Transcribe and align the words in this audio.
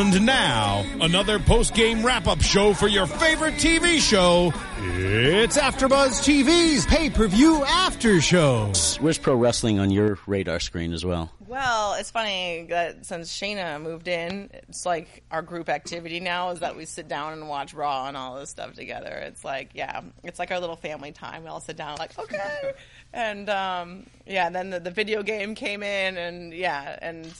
And 0.00 0.24
now, 0.24 0.82
another 1.02 1.38
post-game 1.38 2.02
wrap-up 2.02 2.40
show 2.40 2.72
for 2.72 2.88
your 2.88 3.04
favorite 3.04 3.56
TV 3.56 3.98
show. 4.00 4.50
It's 4.78 5.58
AfterBuzz 5.58 6.22
TV's 6.22 6.86
pay-per-view 6.86 7.62
after 7.66 8.18
show. 8.22 8.72
Where's 9.00 9.18
pro 9.18 9.34
wrestling 9.34 9.78
on 9.78 9.90
your 9.90 10.18
radar 10.26 10.58
screen 10.58 10.94
as 10.94 11.04
well? 11.04 11.30
Well, 11.46 11.96
it's 11.98 12.10
funny 12.10 12.64
that 12.70 13.04
since 13.04 13.30
Shayna 13.30 13.78
moved 13.82 14.08
in, 14.08 14.48
it's 14.54 14.86
like 14.86 15.22
our 15.30 15.42
group 15.42 15.68
activity 15.68 16.18
now 16.18 16.48
is 16.48 16.60
that 16.60 16.78
we 16.78 16.86
sit 16.86 17.06
down 17.06 17.34
and 17.34 17.46
watch 17.46 17.74
Raw 17.74 18.08
and 18.08 18.16
all 18.16 18.40
this 18.40 18.48
stuff 18.48 18.72
together. 18.72 19.10
It's 19.10 19.44
like, 19.44 19.72
yeah, 19.74 20.00
it's 20.24 20.38
like 20.38 20.50
our 20.50 20.60
little 20.60 20.76
family 20.76 21.12
time. 21.12 21.42
We 21.42 21.50
all 21.50 21.60
sit 21.60 21.76
down, 21.76 21.98
like, 21.98 22.18
okay. 22.18 22.72
And, 23.12 23.50
um, 23.50 24.06
yeah, 24.26 24.48
then 24.48 24.70
the, 24.70 24.80
the 24.80 24.90
video 24.90 25.22
game 25.22 25.54
came 25.54 25.82
in, 25.82 26.16
and 26.16 26.54
yeah, 26.54 26.98
and, 27.02 27.30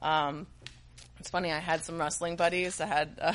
um, 0.00 0.48
it's 1.22 1.30
funny. 1.30 1.52
I 1.52 1.60
had 1.60 1.84
some 1.84 2.00
wrestling 2.00 2.34
buddies. 2.34 2.80
I 2.80 2.86
had 2.86 3.16
uh, 3.20 3.32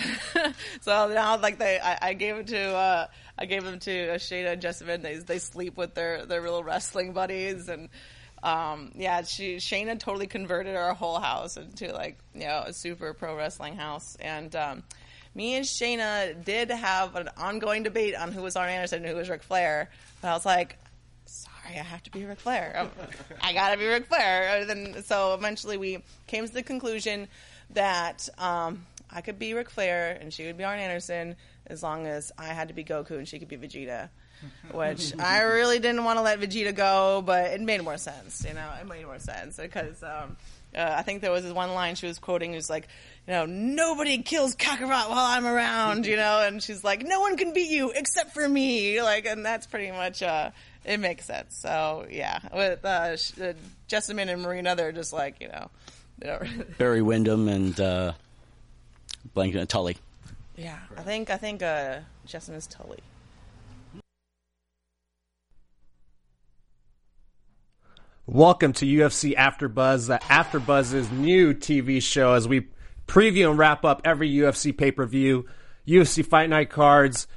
so 0.82 1.08
now 1.08 1.38
like 1.38 1.58
they, 1.58 1.80
I, 1.80 2.10
I 2.10 2.14
gave 2.16 2.36
them 2.36 2.46
to, 2.48 2.76
uh, 2.76 3.08
I 3.40 3.46
gave 3.46 3.64
them 3.64 3.80
to 3.80 4.10
uh, 4.10 4.14
and 4.16 4.62
Jessamyn. 4.62 5.02
They 5.02 5.16
they 5.20 5.40
sleep 5.40 5.78
with 5.78 5.94
their 5.94 6.26
their 6.26 6.42
little 6.42 6.66
wrestling 6.66 7.14
buddies, 7.14 7.70
and 7.70 7.88
um, 8.44 8.92
yeah, 8.94 9.22
she 9.22 9.56
Shayna 9.56 9.98
totally 9.98 10.28
converted 10.28 10.76
our 10.76 10.94
whole 10.94 11.18
house 11.18 11.56
into 11.56 11.94
like 11.94 12.18
you 12.34 12.42
know 12.42 12.64
a 12.66 12.74
super 12.74 13.14
pro 13.14 13.38
wrestling 13.38 13.78
house, 13.78 14.18
and 14.20 14.54
um, 14.58 14.84
me 15.34 15.56
and 15.56 15.66
Shayna 15.66 16.44
did 16.44 16.70
have 16.70 17.16
an 17.16 17.30
ongoing 17.38 17.84
debate 17.84 18.16
on 18.16 18.34
who 18.34 18.42
was 18.42 18.58
Arn 18.58 18.70
Anderson 18.70 19.04
and 19.04 19.08
who 19.08 19.16
was 19.16 19.30
Ric 19.30 19.44
Flair, 19.44 19.90
but 20.22 20.28
I 20.28 20.34
was 20.34 20.46
like. 20.46 20.78
Sorry, 21.30 21.78
I 21.78 21.84
have 21.84 22.02
to 22.04 22.12
be 22.12 22.24
Ric 22.24 22.40
Flair. 22.40 22.74
Um, 22.78 22.90
I 23.42 23.52
gotta 23.52 23.78
be 23.78 23.86
Ric 23.86 24.06
Flair. 24.06 24.62
And 24.62 24.70
then, 24.70 25.04
so 25.04 25.34
eventually 25.34 25.76
we 25.76 26.02
came 26.26 26.48
to 26.48 26.54
the 26.54 26.64
conclusion 26.64 27.28
that 27.72 28.28
um, 28.38 28.86
I 29.10 29.22
could 29.22 29.40
be 29.40 29.54
Ric 29.54 29.70
Flair 29.70 30.18
and 30.20 30.34
she 30.34 30.46
would 30.46 30.58
be 30.58 30.64
Arn 30.64 30.80
Anderson 30.80 31.36
as 31.68 31.84
long 31.84 32.08
as 32.08 32.32
I 32.38 32.48
had 32.48 32.70
to 32.70 32.74
be 32.74 32.84
Goku 32.84 33.12
and 33.12 33.28
she 33.28 33.40
could 33.40 33.48
be 33.48 33.58
Vegeta. 33.58 34.10
Which 34.72 35.18
I 35.20 35.42
really 35.42 35.80
didn't 35.80 36.04
want 36.04 36.20
to 36.20 36.22
let 36.22 36.40
Vegeta 36.40 36.76
go, 36.76 37.24
but 37.26 37.46
it 37.52 37.62
made 37.62 37.84
more 37.84 37.98
sense. 37.98 38.46
You 38.48 38.54
know, 38.54 38.70
it 38.80 38.88
made 38.88 39.04
more 39.04 39.18
sense 39.18 39.58
because 39.58 40.04
um, 40.04 40.38
uh, 40.76 40.94
I 40.96 41.02
think 41.02 41.22
there 41.22 41.32
was 41.32 41.44
this 41.44 41.54
one 41.54 41.74
line 41.74 41.96
she 41.96 42.06
was 42.06 42.20
quoting. 42.20 42.54
It 42.54 42.58
was 42.58 42.70
like, 42.70 42.88
you 43.26 43.34
know, 43.34 43.48
nobody 43.48 44.20
kills 44.20 44.56
Kakarot 44.56 45.10
while 45.10 45.26
I'm 45.26 45.48
around. 45.48 46.06
You 46.06 46.18
know, 46.18 46.46
and 46.46 46.62
she's 46.62 46.84
like, 46.84 47.04
no 47.04 47.20
one 47.22 47.36
can 47.36 47.52
beat 47.54 47.72
you 47.72 47.92
except 47.96 48.36
for 48.36 48.48
me. 48.48 49.02
Like, 49.02 49.26
and 49.26 49.44
that's 49.44 49.66
pretty 49.66 49.90
much. 49.90 50.22
Uh, 50.22 50.52
it 50.88 51.00
makes 51.00 51.26
sense. 51.26 51.58
So 51.58 52.08
yeah, 52.10 52.40
with 52.54 52.84
uh, 52.86 52.88
uh, 52.88 53.54
Jessamyn 53.90 54.30
and 54.30 54.42
Marina, 54.42 54.76
they're 54.76 54.94
just 54.94 55.14
like 55.14 55.42
you 55.42 55.50
know, 55.50 55.70
Barry 56.78 57.02
Windham 57.02 57.48
and 57.48 57.80
uh, 57.80 58.14
blank 59.34 59.56
Tully. 59.68 59.98
Yeah, 60.56 60.78
I 60.98 61.02
think 61.02 61.30
I 61.30 61.38
think 61.38 61.62
uh, 61.62 62.00
Jessamyn's 62.26 62.68
Tully. 62.68 63.00
Welcome 68.26 68.74
to 68.74 68.86
UFC 68.86 69.36
AfterBuzz, 69.36 70.08
the 70.08 70.18
AfterBuzz's 70.18 71.10
new 71.12 71.54
TV 71.54 72.02
show 72.02 72.34
as 72.34 72.46
we 72.46 72.68
preview 73.08 73.50
and 73.50 73.58
wrap 73.58 73.86
up 73.86 74.02
every 74.04 74.30
UFC 74.30 74.78
pay-per-view, 74.78 75.46
UFC 75.88 76.26
Fight 76.26 76.50
Night 76.50 76.70
cards, 76.70 77.28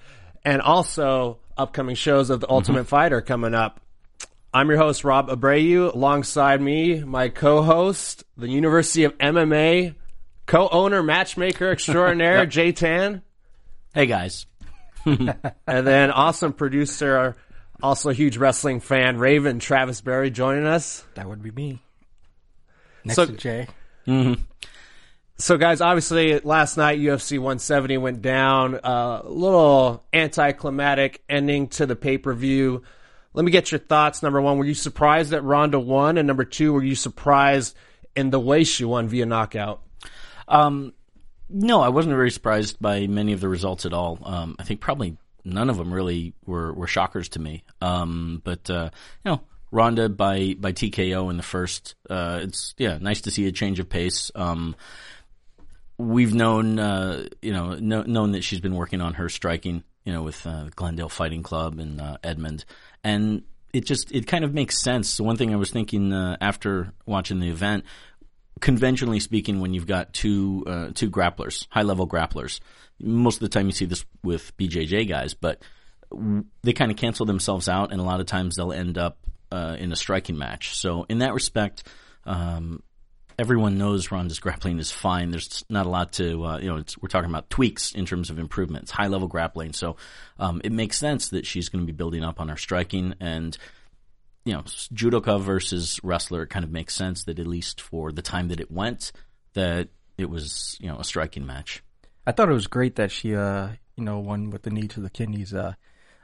and 0.45 0.61
also 0.61 1.39
upcoming 1.57 1.95
shows 1.95 2.29
of 2.29 2.41
The 2.41 2.51
Ultimate 2.51 2.89
Fighter 2.89 3.21
coming 3.21 3.55
up. 3.55 3.81
I'm 4.53 4.69
your 4.69 4.79
host, 4.79 5.05
Rob 5.05 5.29
Abreu. 5.29 5.95
Alongside 5.95 6.61
me, 6.61 7.05
my 7.05 7.29
co-host, 7.29 8.25
the 8.37 8.49
University 8.49 9.05
of 9.05 9.17
MMA 9.19 9.95
co-owner, 10.47 11.03
matchmaker 11.03 11.71
extraordinaire, 11.71 12.47
Jay 12.47 12.73
Tan. 12.73 13.23
Hey 13.95 14.07
guys, 14.07 14.47
And 15.05 15.37
then 15.67 16.11
awesome 16.11 16.53
producer, 16.53 17.37
also 17.83 18.11
a 18.11 18.15
huge 18.15 18.37
wrestling 18.37 18.81
fan, 18.81 19.19
Raven 19.19 19.59
Travis 19.61 20.01
Berry 20.01 20.31
joining 20.31 20.67
us. 20.67 21.05
That 21.15 21.29
would 21.29 21.43
be 21.43 21.51
me. 21.51 21.81
Next 23.05 23.17
So- 23.17 23.27
to 23.27 23.33
Jay. 23.33 23.69
Mm-hmm. 24.07 24.43
So, 25.37 25.57
guys, 25.57 25.81
obviously 25.81 26.39
last 26.41 26.77
night 26.77 26.99
UFC 26.99 27.39
170 27.39 27.97
went 27.97 28.21
down. 28.21 28.79
A 28.85 29.23
little 29.25 30.05
anticlimactic 30.13 31.23
ending 31.31 31.69
to 31.69 31.87
the 31.87 31.97
pay 31.97 32.19
per 32.19 32.35
view. 32.35 32.83
Let 33.33 33.45
me 33.45 33.53
get 33.53 33.71
your 33.71 33.79
thoughts. 33.79 34.23
Number 34.23 34.41
one, 34.41 34.59
were 34.59 34.65
you 34.65 34.75
surprised 34.75 35.31
that 35.31 35.43
Ronda 35.43 35.79
won? 35.79 36.19
And 36.19 36.27
number 36.27 36.45
two, 36.45 36.73
were 36.73 36.83
you 36.83 36.95
surprised 36.95 37.77
in 38.17 38.31
the 38.31 38.41
way 38.41 38.65
she 38.65 38.85
won 38.85 39.09
via 39.09 39.27
knockout? 39.27 39.83
um, 40.49 40.93
no, 41.49 41.81
I 41.81 41.89
wasn't 41.89 42.15
very 42.15 42.31
surprised 42.31 42.81
by 42.81 43.07
many 43.07 43.33
of 43.33 43.41
the 43.41 43.49
results 43.49 43.87
at 43.87 43.93
all. 43.93 44.19
Um, 44.23 44.57
I 44.59 44.65
think 44.65 44.81
probably 44.81 45.17
none 45.45 45.71
of 45.71 45.77
them 45.77 45.93
really 45.93 46.35
were, 46.47 46.73
were 46.73 46.87
shockers 46.87 47.29
to 47.31 47.41
me. 47.41 47.65
Um, 47.81 48.41
but 48.45 48.69
uh, 48.71 48.91
you 49.25 49.33
know, 49.33 49.41
Ronda 49.73 50.09
by 50.09 50.55
by 50.59 50.73
TKO 50.73 51.31
in 51.31 51.37
the 51.37 51.43
first. 51.43 51.95
Uh, 52.09 52.41
it's 52.43 52.75
yeah, 52.79 52.99
nice 52.99 53.23
to 53.23 53.31
see 53.31 53.47
a 53.47 53.53
change 53.53 53.81
of 53.81 53.89
pace. 53.89 54.31
Um, 54.35 54.77
we've 55.99 56.35
known, 56.35 56.79
uh, 56.79 57.27
you 57.43 57.53
know, 57.53 57.75
kno- 57.75 58.05
known 58.05 58.33
that 58.33 58.43
she's 58.43 58.61
been 58.61 58.75
working 58.75 59.01
on 59.01 59.15
her 59.15 59.29
striking, 59.29 59.85
you 60.05 60.13
know, 60.13 60.23
with 60.23 60.47
uh, 60.47 60.69
Glendale 60.75 61.09
Fighting 61.09 61.43
Club 61.43 61.79
and 61.79 62.01
uh, 62.01 62.17
Edmond, 62.23 62.65
and 63.05 63.43
it 63.73 63.85
just 63.85 64.13
it 64.13 64.27
kind 64.27 64.45
of 64.45 64.55
makes 64.55 64.83
sense. 64.83 65.09
So 65.09 65.25
one 65.25 65.37
thing 65.37 65.53
I 65.53 65.57
was 65.57 65.71
thinking 65.71 66.13
uh, 66.13 66.37
after 66.41 66.93
watching 67.07 67.41
the 67.41 67.49
event, 67.49 67.85
conventionally 68.61 69.21
speaking, 69.21 69.61
when 69.61 69.75
you've 69.75 69.87
got 69.87 70.13
two 70.13 70.65
uh, 70.67 70.89
two 70.95 71.11
grapplers, 71.11 71.67
high 71.71 71.83
level 71.83 72.09
grapplers, 72.09 72.61
most 73.01 73.37
of 73.37 73.41
the 73.41 73.49
time 73.49 73.67
you 73.67 73.73
see 73.73 73.87
this 73.87 74.05
with 74.23 74.57
BJJ 74.57 75.09
guys, 75.09 75.35
but 75.35 75.63
they 76.63 76.73
kind 76.73 76.91
of 76.91 76.97
cancel 76.97 77.27
themselves 77.27 77.69
out, 77.69 77.93
and 77.93 78.01
a 78.01 78.05
lot 78.05 78.21
of 78.21 78.27
times 78.27 78.57
they'll 78.57 78.73
end 78.73 78.99
up 78.99 79.19
uh, 79.53 79.77
in 79.79 79.93
a 79.93 79.97
striking 79.97 80.39
match. 80.39 80.77
So 80.77 81.07
in 81.09 81.19
that 81.19 81.35
respect. 81.35 81.87
Um, 82.27 82.83
everyone 83.41 83.79
knows 83.79 84.11
Ronda's 84.11 84.39
grappling 84.39 84.79
is 84.79 84.93
fine. 84.93 85.31
There's 85.31 85.65
not 85.71 85.87
a 85.87 85.89
lot 85.89 86.13
to, 86.15 86.45
uh, 86.45 86.59
you 86.59 86.69
know, 86.69 86.85
we're 87.01 87.09
talking 87.09 87.31
about 87.31 87.49
tweaks 87.49 87.93
in 87.93 88.05
terms 88.05 88.29
of 88.29 88.39
improvements, 88.39 88.91
high 88.91 89.07
level 89.07 89.29
grappling. 89.29 89.73
So 89.73 89.97
um, 90.39 90.61
it 90.63 90.73
makes 90.73 90.99
sense 90.99 91.31
that 91.31 91.47
she's 91.47 91.71
going 91.71 91.81
to 91.81 91.91
be 91.91 91.97
building 91.97 92.23
up 92.23 92.39
on 92.39 92.51
her 92.51 92.59
striking. 92.59 93.15
And, 93.19 93.57
you 94.45 94.53
know, 94.53 94.61
judoka 94.61 95.41
versus 95.41 95.99
wrestler, 96.03 96.43
it 96.43 96.51
kind 96.51 96.67
of 96.67 96.71
makes 96.71 96.95
sense 96.95 97.25
that 97.25 97.39
at 97.39 97.47
least 97.47 97.81
for 97.81 98.13
the 98.13 98.21
time 98.21 98.49
that 98.49 98.61
it 98.61 98.71
went, 98.71 99.11
that 99.55 99.89
it 100.19 100.29
was, 100.29 100.77
you 100.79 100.89
know, 100.89 100.99
a 100.99 101.05
striking 101.05 101.47
match. 101.47 101.83
I 102.27 102.33
thought 102.33 102.51
it 102.51 102.55
was 102.55 102.67
great 102.67 102.97
that 102.97 103.11
she, 103.11 103.35
uh, 103.35 103.69
you 103.97 104.05
know, 104.05 104.19
won 104.19 104.51
with 104.51 104.65
the 104.65 104.71
knee 104.71 104.89
to 104.89 105.01
the 105.01 105.09
kidneys. 105.09 105.55
Uh, 105.55 105.73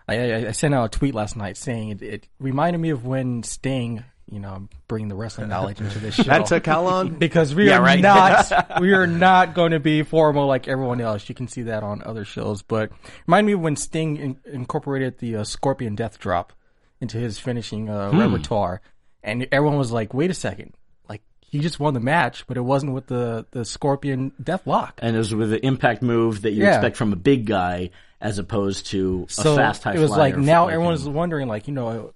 I, 0.06 0.18
I, 0.18 0.48
I 0.48 0.52
sent 0.52 0.74
out 0.74 0.94
a 0.94 0.98
tweet 0.98 1.14
last 1.14 1.34
night 1.34 1.56
saying 1.56 1.88
it, 1.88 2.02
it 2.02 2.28
reminded 2.38 2.78
me 2.78 2.90
of 2.90 3.06
when 3.06 3.42
Sting, 3.42 4.04
you 4.30 4.40
know, 4.40 4.68
bringing 4.88 5.08
the 5.08 5.14
wrestling 5.14 5.48
knowledge 5.54 5.80
into 5.80 5.98
this 5.98 6.14
show. 6.16 6.24
That 6.24 6.46
took 6.46 6.66
how 6.66 6.82
long? 6.82 7.10
because 7.18 7.54
we 7.54 7.68
Yeah, 7.68 7.78
are 7.78 7.82
right. 7.82 8.00
not 8.00 8.80
we 8.80 8.92
are 8.92 9.06
not 9.06 9.54
going 9.54 9.72
to 9.72 9.80
be 9.80 10.02
formal 10.02 10.46
like 10.46 10.66
everyone 10.68 11.00
else. 11.00 11.28
You 11.28 11.34
can 11.34 11.48
see 11.48 11.62
that 11.62 11.82
on 11.82 12.02
other 12.04 12.24
shows, 12.24 12.62
but 12.62 12.90
remind 13.26 13.46
me 13.46 13.54
when 13.54 13.76
Sting 13.76 14.16
in, 14.16 14.36
incorporated 14.52 15.18
the 15.18 15.36
uh, 15.36 15.44
Scorpion 15.44 15.94
Death 15.94 16.18
Drop 16.18 16.52
into 17.00 17.18
his 17.18 17.38
finishing 17.38 17.88
uh, 17.88 18.10
Hmm. 18.10 18.18
repertoire, 18.18 18.80
and 19.22 19.46
everyone 19.52 19.78
was 19.78 19.92
like, 19.92 20.12
"Wait 20.14 20.30
a 20.30 20.34
second, 20.34 20.72
like 21.08 21.22
he 21.40 21.58
just 21.60 21.78
won 21.78 21.94
the 21.94 22.00
match, 22.00 22.46
but 22.46 22.56
it 22.56 22.62
wasn't 22.62 22.92
with 22.94 23.06
the 23.06 23.46
the 23.52 23.64
Scorpion 23.64 24.32
Death 24.42 24.66
Lock." 24.66 24.98
And 25.02 25.14
it 25.14 25.18
was 25.18 25.34
with 25.34 25.50
the 25.50 25.64
impact 25.64 26.02
move 26.02 26.42
that 26.42 26.52
you 26.52 26.62
Yeah. 26.64 26.70
expect 26.76 26.96
from 26.96 27.12
a 27.12 27.16
big 27.16 27.44
guy 27.46 27.90
as 28.20 28.38
opposed 28.38 28.86
to 28.86 29.26
So 29.28 29.52
a 29.52 29.56
fast 29.56 29.82
high 29.84 29.92
it 29.92 29.98
was 30.00 30.10
like 30.10 30.36
now 30.38 30.68
everyone's 30.68 31.06
wondering, 31.06 31.48
like 31.48 31.68
you 31.68 31.74
know, 31.74 32.14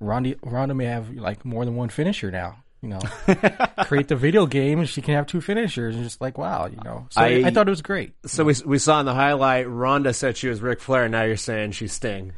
Ronda 0.00 0.34
Ronda 0.42 0.74
may 0.74 0.86
have 0.86 1.10
like 1.10 1.44
more 1.44 1.64
than 1.64 1.76
one 1.76 1.88
finisher 1.88 2.30
now. 2.30 2.62
You 2.80 2.90
know, 2.90 3.00
create 3.86 4.06
the 4.06 4.14
video 4.14 4.46
game, 4.46 4.78
and 4.78 4.88
she 4.88 5.02
can 5.02 5.14
have 5.14 5.26
two 5.26 5.40
finishers, 5.40 5.96
and 5.96 6.04
just 6.04 6.20
like 6.20 6.38
wow, 6.38 6.66
you 6.66 6.78
know. 6.84 7.08
So 7.10 7.20
I, 7.20 7.42
I- 7.46 7.50
thought 7.50 7.66
it 7.66 7.70
was 7.70 7.82
great. 7.82 8.12
So 8.26 8.44
we, 8.44 8.54
we 8.64 8.78
saw 8.78 9.00
in 9.00 9.06
the 9.06 9.14
highlight, 9.14 9.68
Ronda 9.68 10.14
said 10.14 10.36
she 10.36 10.46
was 10.48 10.62
Ric 10.62 10.78
Flair. 10.80 11.02
And 11.04 11.12
now 11.12 11.24
you're 11.24 11.36
saying 11.36 11.72
she's 11.72 11.92
Sting. 11.92 12.32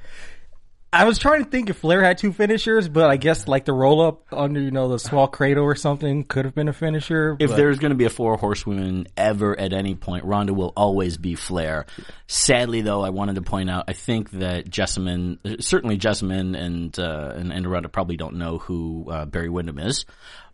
I 0.93 1.05
was 1.05 1.19
trying 1.19 1.45
to 1.45 1.49
think 1.49 1.71
if 1.71 1.77
Flair 1.79 2.03
had 2.03 2.19
two 2.19 2.33
finishers, 2.33 2.89
but 2.89 3.09
I 3.09 3.17
guess 3.17 3.47
like 3.47 3.65
the 3.65 3.73
roll 3.73 4.01
up 4.01 4.25
under 4.33 4.61
you 4.61 4.73
know 4.73 4.89
the 4.89 4.99
small 4.99 5.29
cradle 5.29 5.63
or 5.65 5.77
something 5.77 6.25
could 6.25 6.45
have 6.45 6.55
been 6.55 6.67
a 6.67 6.73
finisher. 6.73 7.37
If 7.39 7.51
but- 7.51 7.57
there's 7.57 7.79
going 7.79 7.91
to 7.91 7.97
be 7.97 8.07
a 8.07 8.11
four 8.11 8.37
horsewomen 8.37 9.07
ever 9.17 9.59
at 9.59 9.73
any 9.73 9.95
point, 9.95 10.25
Ronda 10.25 10.53
will 10.53 10.73
always 10.77 11.17
be 11.17 11.37
Flair. 11.37 11.87
Sadly, 12.27 12.81
though, 12.81 13.03
I 13.03 13.11
wanted 13.11 13.37
to 13.37 13.43
point 13.43 13.71
out, 13.71 13.85
I 13.87 13.93
think 13.93 14.31
that 14.33 14.69
Jessamyn, 14.69 15.63
certainly 15.63 15.97
Jessamyn 15.97 16.59
and, 16.59 16.99
uh, 16.99 17.35
and, 17.37 17.53
and 17.53 17.71
Ronda 17.71 17.89
probably 17.89 18.17
don't 18.17 18.37
know 18.37 18.59
who, 18.59 19.07
uh, 19.11 19.27
Barry 19.27 19.49
Windham 19.49 19.79
is, 19.79 20.07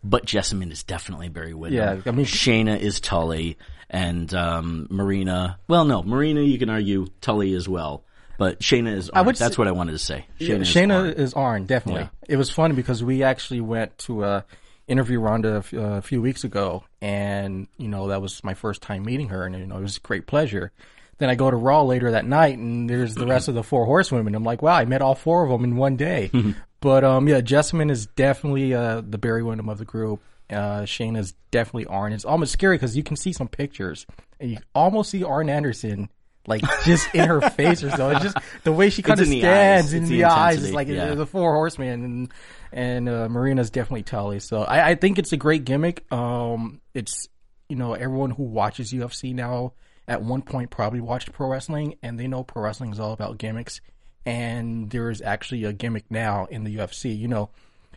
but 0.03 0.25
Jessamyn 0.25 0.71
is 0.71 0.83
definitely 0.83 1.29
Barry 1.29 1.55
Windham. 1.55 1.97
Yeah, 1.97 2.01
I 2.05 2.15
mean- 2.15 2.25
Shayna 2.25 2.79
is 2.79 2.99
Tully 2.99 3.57
and, 3.89 4.31
um, 4.35 4.87
Marina, 4.91 5.57
well, 5.67 5.85
no, 5.85 6.03
Marina, 6.03 6.41
you 6.41 6.59
can 6.59 6.69
argue 6.69 7.07
Tully 7.21 7.53
as 7.53 7.67
well. 7.67 8.03
But 8.37 8.59
Shayna 8.59 8.93
is. 8.95 9.09
Would 9.13 9.35
That's 9.35 9.55
say- 9.55 9.59
what 9.59 9.67
I 9.67 9.71
wanted 9.71 9.93
to 9.93 9.99
say. 9.99 10.25
Yeah, 10.37 10.55
Shayna, 10.55 10.61
is 10.61 10.73
Shayna 10.73 10.93
Arn. 10.95 11.09
is 11.09 11.33
Arn, 11.33 11.65
definitely. 11.65 12.03
Yeah. 12.03 12.09
It 12.29 12.37
was 12.37 12.49
funny 12.49 12.75
because 12.75 13.03
we 13.03 13.23
actually 13.23 13.61
went 13.61 13.97
to 13.99 14.23
uh, 14.23 14.41
interview 14.87 15.19
Ronda 15.19 15.55
a 15.55 15.57
f- 15.59 15.73
uh, 15.73 15.77
a 15.79 16.01
few 16.01 16.21
weeks 16.21 16.43
ago, 16.43 16.83
and 17.01 17.67
you 17.77 17.87
know 17.87 18.09
that 18.09 18.21
was 18.21 18.43
my 18.43 18.53
first 18.53 18.81
time 18.81 19.03
meeting 19.03 19.29
her, 19.29 19.45
and 19.45 19.55
you 19.55 19.65
know 19.65 19.77
it 19.77 19.81
was 19.81 19.97
a 19.97 20.01
great 20.01 20.27
pleasure. 20.27 20.71
Then 21.19 21.29
I 21.31 21.35
go 21.35 21.49
to 21.49 21.57
Raw 21.57 21.81
later 21.81 22.11
that 22.11 22.25
night, 22.25 22.59
and 22.59 22.87
there's 22.87 23.15
the 23.15 23.25
rest 23.25 23.47
of 23.47 23.55
the 23.55 23.63
four 23.63 23.85
horsewomen. 23.85 24.35
I'm 24.35 24.43
like, 24.43 24.61
wow, 24.61 24.75
I 24.75 24.85
met 24.85 25.01
all 25.01 25.15
four 25.15 25.43
of 25.43 25.49
them 25.49 25.63
in 25.63 25.75
one 25.75 25.95
day. 25.95 26.29
but 26.79 27.03
um, 27.03 27.27
yeah, 27.27 27.41
Jessamyn 27.41 27.89
is 27.89 28.05
definitely 28.05 28.75
uh, 28.75 29.01
the 29.01 29.17
Barry 29.17 29.41
Windham 29.41 29.67
of 29.67 29.79
the 29.79 29.85
group. 29.85 30.21
Uh, 30.47 30.81
Shayna 30.83 31.17
is 31.17 31.33
definitely 31.49 31.87
Arn. 31.87 32.13
It's 32.13 32.23
almost 32.23 32.53
scary 32.53 32.75
because 32.75 32.95
you 32.95 33.01
can 33.01 33.15
see 33.17 33.33
some 33.33 33.47
pictures, 33.47 34.05
and 34.39 34.51
you 34.51 34.57
almost 34.75 35.09
see 35.09 35.23
Arn 35.23 35.49
Anderson. 35.49 36.09
Like 36.47 36.63
just 36.85 37.13
in 37.13 37.27
her 37.27 37.41
face 37.41 37.83
or 37.83 37.91
so. 37.91 38.09
It's 38.09 38.23
just 38.23 38.37
the 38.63 38.71
way 38.71 38.89
she 38.89 39.01
kind 39.03 39.19
of 39.19 39.25
in 39.25 39.31
the 39.31 39.41
stands 39.41 39.87
eyes. 39.87 39.93
in 39.93 40.03
the, 40.05 40.09
the 40.09 40.23
eyes. 40.23 40.63
It's 40.63 40.73
like 40.73 40.87
yeah. 40.87 41.13
the 41.13 41.25
four 41.25 41.53
horsemen 41.53 42.03
and 42.03 42.33
and 42.71 43.09
uh, 43.09 43.29
Marina's 43.29 43.69
definitely 43.69 44.03
Tully. 44.03 44.39
So 44.39 44.63
I, 44.63 44.89
I 44.89 44.95
think 44.95 45.19
it's 45.19 45.33
a 45.33 45.37
great 45.37 45.65
gimmick. 45.65 46.11
Um, 46.11 46.81
it's 46.93 47.27
you 47.67 47.75
know 47.75 47.93
everyone 47.93 48.31
who 48.31 48.43
watches 48.43 48.93
UFC 48.93 49.35
now 49.35 49.73
at 50.07 50.21
one 50.21 50.41
point 50.41 50.71
probably 50.71 51.01
watched 51.01 51.33
pro 51.33 51.49
wrestling 51.49 51.95
and 52.01 52.17
they 52.17 52.27
know 52.27 52.43
pro 52.43 52.63
wrestling 52.63 52.91
is 52.91 52.99
all 52.99 53.11
about 53.11 53.37
gimmicks. 53.37 53.81
And 54.25 54.89
there 54.89 55.09
is 55.09 55.21
actually 55.21 55.63
a 55.65 55.73
gimmick 55.73 56.05
now 56.09 56.45
in 56.45 56.63
the 56.63 56.77
UFC. 56.77 57.17
You 57.17 57.27
know, 57.27 57.49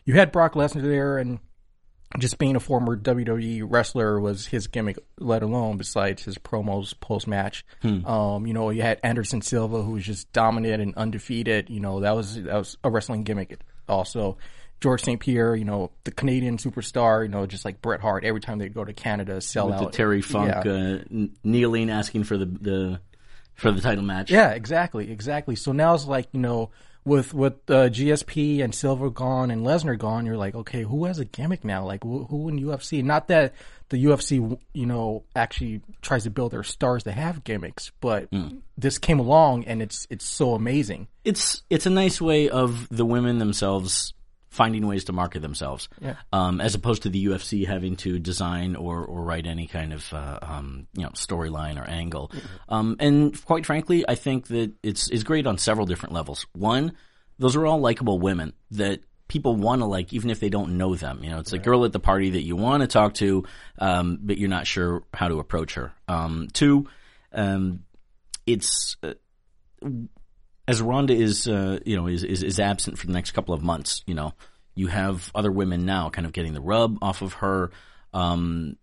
you 0.05 0.13
had 0.15 0.31
Brock 0.31 0.53
Lesnar 0.53 0.81
there 0.81 1.17
and 1.17 1.39
just 2.19 2.37
being 2.37 2.55
a 2.55 2.59
former 2.59 2.97
WWE 2.97 3.63
wrestler 3.65 4.19
was 4.19 4.45
his 4.45 4.67
gimmick, 4.67 4.97
let 5.19 5.43
alone 5.43 5.77
besides 5.77 6.23
his 6.23 6.37
promos 6.37 6.97
post 6.99 7.27
match. 7.27 7.65
Um, 7.83 8.45
you 8.45 8.53
know, 8.53 8.69
you 8.69 8.81
had 8.81 8.99
Anderson 9.03 9.41
Silva 9.41 9.81
who 9.81 9.91
was 9.93 10.03
just 10.05 10.31
dominant 10.33 10.81
and 10.81 10.95
undefeated. 10.95 11.69
You 11.69 11.79
know, 11.79 12.01
that 12.01 12.15
was 12.15 12.35
that 12.41 12.53
was 12.55 12.77
a 12.83 12.89
wrestling 12.89 13.23
gimmick. 13.23 13.59
Also, 13.87 14.37
George 14.79 15.03
St. 15.03 15.19
Pierre, 15.19 15.55
you 15.55 15.65
know, 15.65 15.91
the 16.03 16.11
Canadian 16.11 16.57
superstar. 16.57 17.23
You 17.23 17.29
know, 17.29 17.45
just 17.45 17.65
like 17.65 17.81
Bret 17.81 17.99
Hart, 18.01 18.23
every 18.23 18.41
time 18.41 18.57
they 18.57 18.69
go 18.69 18.83
to 18.83 18.93
Canada, 18.93 19.39
sell 19.41 19.67
With 19.67 19.75
out. 19.75 19.91
the 19.91 19.97
Terry 19.97 20.21
Funk 20.21 20.65
Yeah. 20.65 20.71
uh, 20.71 21.27
kneeling, 21.43 21.89
asking 21.89 22.23
for 22.25 22.37
the, 22.37 22.45
the 22.45 22.99
for 23.53 23.71
the 23.71 23.81
title 23.81 24.03
match. 24.03 24.31
Yeah, 24.31 24.49
exactly, 24.51 25.11
exactly. 25.11 25.55
So 25.55 25.71
now 25.71 25.93
it's 25.93 26.05
like 26.05 26.27
you 26.31 26.39
know, 26.39 26.71
with 27.03 27.33
with 27.33 27.53
uh, 27.69 27.89
GSP 27.89 28.63
and 28.63 28.73
Silva 28.73 29.09
gone 29.09 29.51
and 29.51 29.65
Lesnar 29.65 29.97
gone, 29.97 30.25
you're 30.25 30.37
like, 30.37 30.55
okay, 30.55 30.83
who 30.83 31.05
has 31.05 31.19
a 31.19 31.25
gimmick 31.25 31.65
now? 31.65 31.85
Like 31.85 32.03
who, 32.03 32.25
who 32.25 32.49
in 32.49 32.59
UFC? 32.59 33.03
Not 33.03 33.27
that 33.29 33.53
the 33.89 34.03
UFC, 34.05 34.59
you 34.73 34.85
know, 34.85 35.23
actually 35.35 35.81
tries 36.01 36.23
to 36.23 36.29
build 36.29 36.51
their 36.51 36.63
stars 36.63 37.03
to 37.03 37.11
have 37.11 37.43
gimmicks, 37.43 37.91
but 37.99 38.31
this 38.77 38.97
came 38.97 39.19
along 39.19 39.65
and 39.65 39.81
it's 39.81 40.07
it's 40.09 40.25
so 40.25 40.53
amazing. 40.53 41.07
it's 41.23 41.63
it's 41.69 41.85
a 41.85 41.89
nice 41.89 42.21
way 42.21 42.49
of 42.49 42.87
the 42.89 43.05
women 43.05 43.39
themselves 43.39 44.13
finding 44.51 44.85
ways 44.85 45.05
to 45.05 45.13
market 45.13 45.41
themselves, 45.41 45.89
Yeah. 46.01 46.15
um, 46.33 46.61
as 46.61 46.75
opposed 46.75 47.03
to 47.03 47.09
the 47.09 47.25
UFC 47.25 47.65
having 47.65 47.95
to 47.97 48.19
design 48.19 48.75
or, 48.75 49.03
or 49.03 49.23
write 49.23 49.47
any 49.47 49.65
kind 49.65 49.93
of 49.93 50.13
uh, 50.13 50.39
um, 50.41 50.87
you 50.93 51.03
know 51.03 51.09
storyline 51.11 51.81
or 51.81 51.85
angle. 51.89 52.31
Um, 52.69 52.97
and 52.99 53.43
quite 53.45 53.65
frankly, 53.65 54.05
I 54.07 54.15
think 54.15 54.47
that 54.47 54.73
it's 54.83 55.09
it's 55.09 55.23
great 55.23 55.47
on 55.47 55.57
several 55.57 55.85
different 55.87 56.13
levels. 56.13 56.45
One, 56.53 56.91
those 57.39 57.55
are 57.55 57.65
all 57.65 57.79
likable 57.79 58.19
women 58.19 58.53
that 58.71 58.99
people 59.29 59.55
want 59.55 59.79
to 59.81 59.85
like, 59.85 60.11
even 60.11 60.29
if 60.29 60.41
they 60.41 60.49
don't 60.49 60.77
know 60.77 60.93
them. 60.95 61.23
You 61.23 61.29
know, 61.29 61.39
it's 61.39 61.53
a 61.53 61.57
girl 61.57 61.85
at 61.85 61.93
the 61.93 61.99
party 62.01 62.31
that 62.31 62.43
you 62.43 62.57
want 62.57 62.81
to 62.81 62.87
talk 62.87 63.13
to, 63.15 63.45
um, 63.79 64.19
but 64.21 64.37
you're 64.37 64.49
not 64.49 64.67
sure 64.67 65.03
how 65.13 65.29
to 65.29 65.39
approach 65.39 65.75
her. 65.75 65.93
Um, 66.09 66.49
two, 66.51 66.87
um, 67.31 67.83
it's 68.45 68.97
uh, 69.01 69.13
as 70.67 70.81
Ronda 70.81 71.13
is, 71.13 71.47
uh, 71.47 71.79
you 71.85 71.95
know, 71.95 72.07
is, 72.07 72.23
is 72.23 72.43
is 72.43 72.59
absent 72.59 72.97
for 72.97 73.07
the 73.07 73.13
next 73.13 73.31
couple 73.31 73.53
of 73.53 73.61
months. 73.61 74.03
You 74.05 74.15
know, 74.15 74.33
you 74.75 74.87
have 74.87 75.31
other 75.35 75.51
women 75.51 75.85
now 75.85 76.09
kind 76.09 76.25
of 76.25 76.33
getting 76.33 76.53
the 76.53 76.61
rub 76.61 76.97
off 77.01 77.21
of 77.21 77.33
her, 77.33 77.71
um, 78.13 78.77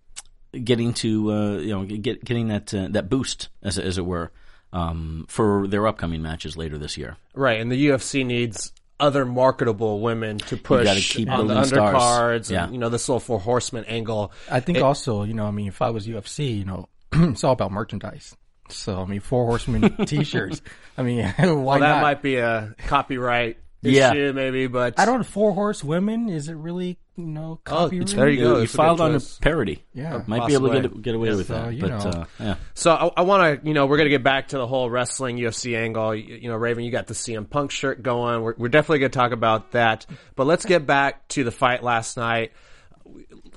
getting 0.52 0.94
to, 0.94 1.32
uh, 1.32 1.52
you 1.58 1.70
know, 1.70 1.84
get 1.84 2.24
getting 2.24 2.48
that 2.48 2.72
uh, 2.74 2.88
that 2.90 3.08
boost 3.08 3.48
as 3.62 3.78
as 3.78 3.98
it 3.98 4.04
were, 4.04 4.32
um, 4.72 5.26
for 5.28 5.66
their 5.68 5.86
upcoming 5.86 6.22
matches 6.22 6.56
later 6.56 6.78
this 6.78 6.96
year. 6.96 7.16
Right, 7.34 7.60
and 7.60 7.70
the 7.70 7.88
UFC 7.88 8.24
needs 8.24 8.72
other 9.00 9.24
marketable 9.24 10.00
women 10.00 10.38
to 10.38 10.56
push 10.56 10.84
gotta 10.84 11.00
keep 11.00 11.30
on 11.30 11.46
the 11.46 11.54
building 11.54 11.68
stars. 11.68 11.94
undercards 11.94 12.50
Yeah. 12.50 12.64
and 12.64 12.72
you 12.72 12.80
know 12.80 12.88
this 12.88 13.08
little 13.08 13.20
four 13.20 13.38
horseman 13.38 13.84
angle. 13.84 14.32
I 14.50 14.60
think 14.60 14.78
also, 14.78 15.22
you 15.22 15.34
know, 15.34 15.46
I 15.46 15.52
mean, 15.52 15.68
if 15.68 15.80
I 15.80 15.90
was 15.90 16.06
UFC, 16.06 16.58
you 16.58 16.64
know, 16.64 16.88
it's 17.12 17.44
all 17.44 17.52
about 17.52 17.70
merchandise. 17.70 18.36
So 18.72 19.00
I 19.00 19.04
mean, 19.04 19.20
four 19.20 19.46
horsemen 19.46 19.96
T-shirts. 20.06 20.62
I 20.96 21.02
mean, 21.02 21.24
why 21.38 21.44
Well, 21.46 21.80
that 21.80 21.88
not? 21.96 22.02
might 22.02 22.22
be 22.22 22.36
a 22.36 22.74
copyright 22.86 23.58
Yeah. 23.82 24.10
issue, 24.12 24.32
maybe, 24.34 24.66
but 24.66 24.98
I 24.98 25.04
don't. 25.04 25.22
Four 25.24 25.52
horse 25.52 25.82
women. 25.84 26.28
Is 26.28 26.48
it 26.48 26.54
really 26.54 26.98
you 27.16 27.26
know 27.26 27.60
copyright? 27.64 28.08
there 28.08 28.28
you 28.28 28.40
go. 28.40 28.54
you 28.54 28.60
That's 28.60 28.74
filed 28.76 29.00
on 29.00 29.14
a 29.14 29.20
parody. 29.40 29.84
Yeah. 29.92 30.22
might 30.28 30.46
be 30.46 30.54
able 30.54 30.70
to 30.70 30.80
get 30.88 31.02
get 31.02 31.14
away 31.16 31.30
with 31.34 31.46
So, 31.48 31.54
that. 31.54 31.74
you 31.74 31.80
But 31.82 31.90
uh, 31.92 32.24
yeah, 32.38 32.54
So 32.74 32.92
I, 32.92 33.10
I 33.18 33.22
want 33.22 33.60
to, 33.62 33.66
you 33.68 33.74
know, 33.74 33.86
we're 33.86 33.96
gonna 33.98 34.08
get 34.10 34.22
back 34.22 34.48
to 34.48 34.58
the 34.58 34.66
whole 34.66 34.88
wrestling 34.90 35.36
UFC 35.36 35.76
angle. 35.76 36.14
You, 36.14 36.36
you 36.36 36.48
know, 36.48 36.56
Raven, 36.56 36.84
you 36.84 36.90
got 36.92 37.06
the 37.08 37.14
CM 37.14 37.48
Punk 37.48 37.70
shirt 37.72 38.02
going. 38.02 38.42
We're, 38.42 38.54
we're 38.56 38.68
definitely 38.68 39.00
gonna 39.00 39.08
talk 39.10 39.32
about 39.32 39.72
that. 39.72 40.06
But 40.36 40.46
let's 40.46 40.64
get 40.64 40.86
back 40.86 41.26
to 41.28 41.42
the 41.44 41.50
fight 41.52 41.82
last 41.82 42.16
night. 42.16 42.52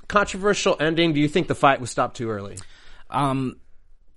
Controversial 0.08 0.76
ending. 0.78 1.12
Do 1.12 1.20
you 1.20 1.28
think 1.28 1.48
the 1.48 1.54
fight 1.54 1.80
was 1.80 1.90
stopped 1.90 2.16
too 2.16 2.30
early? 2.30 2.56
Um, 3.10 3.56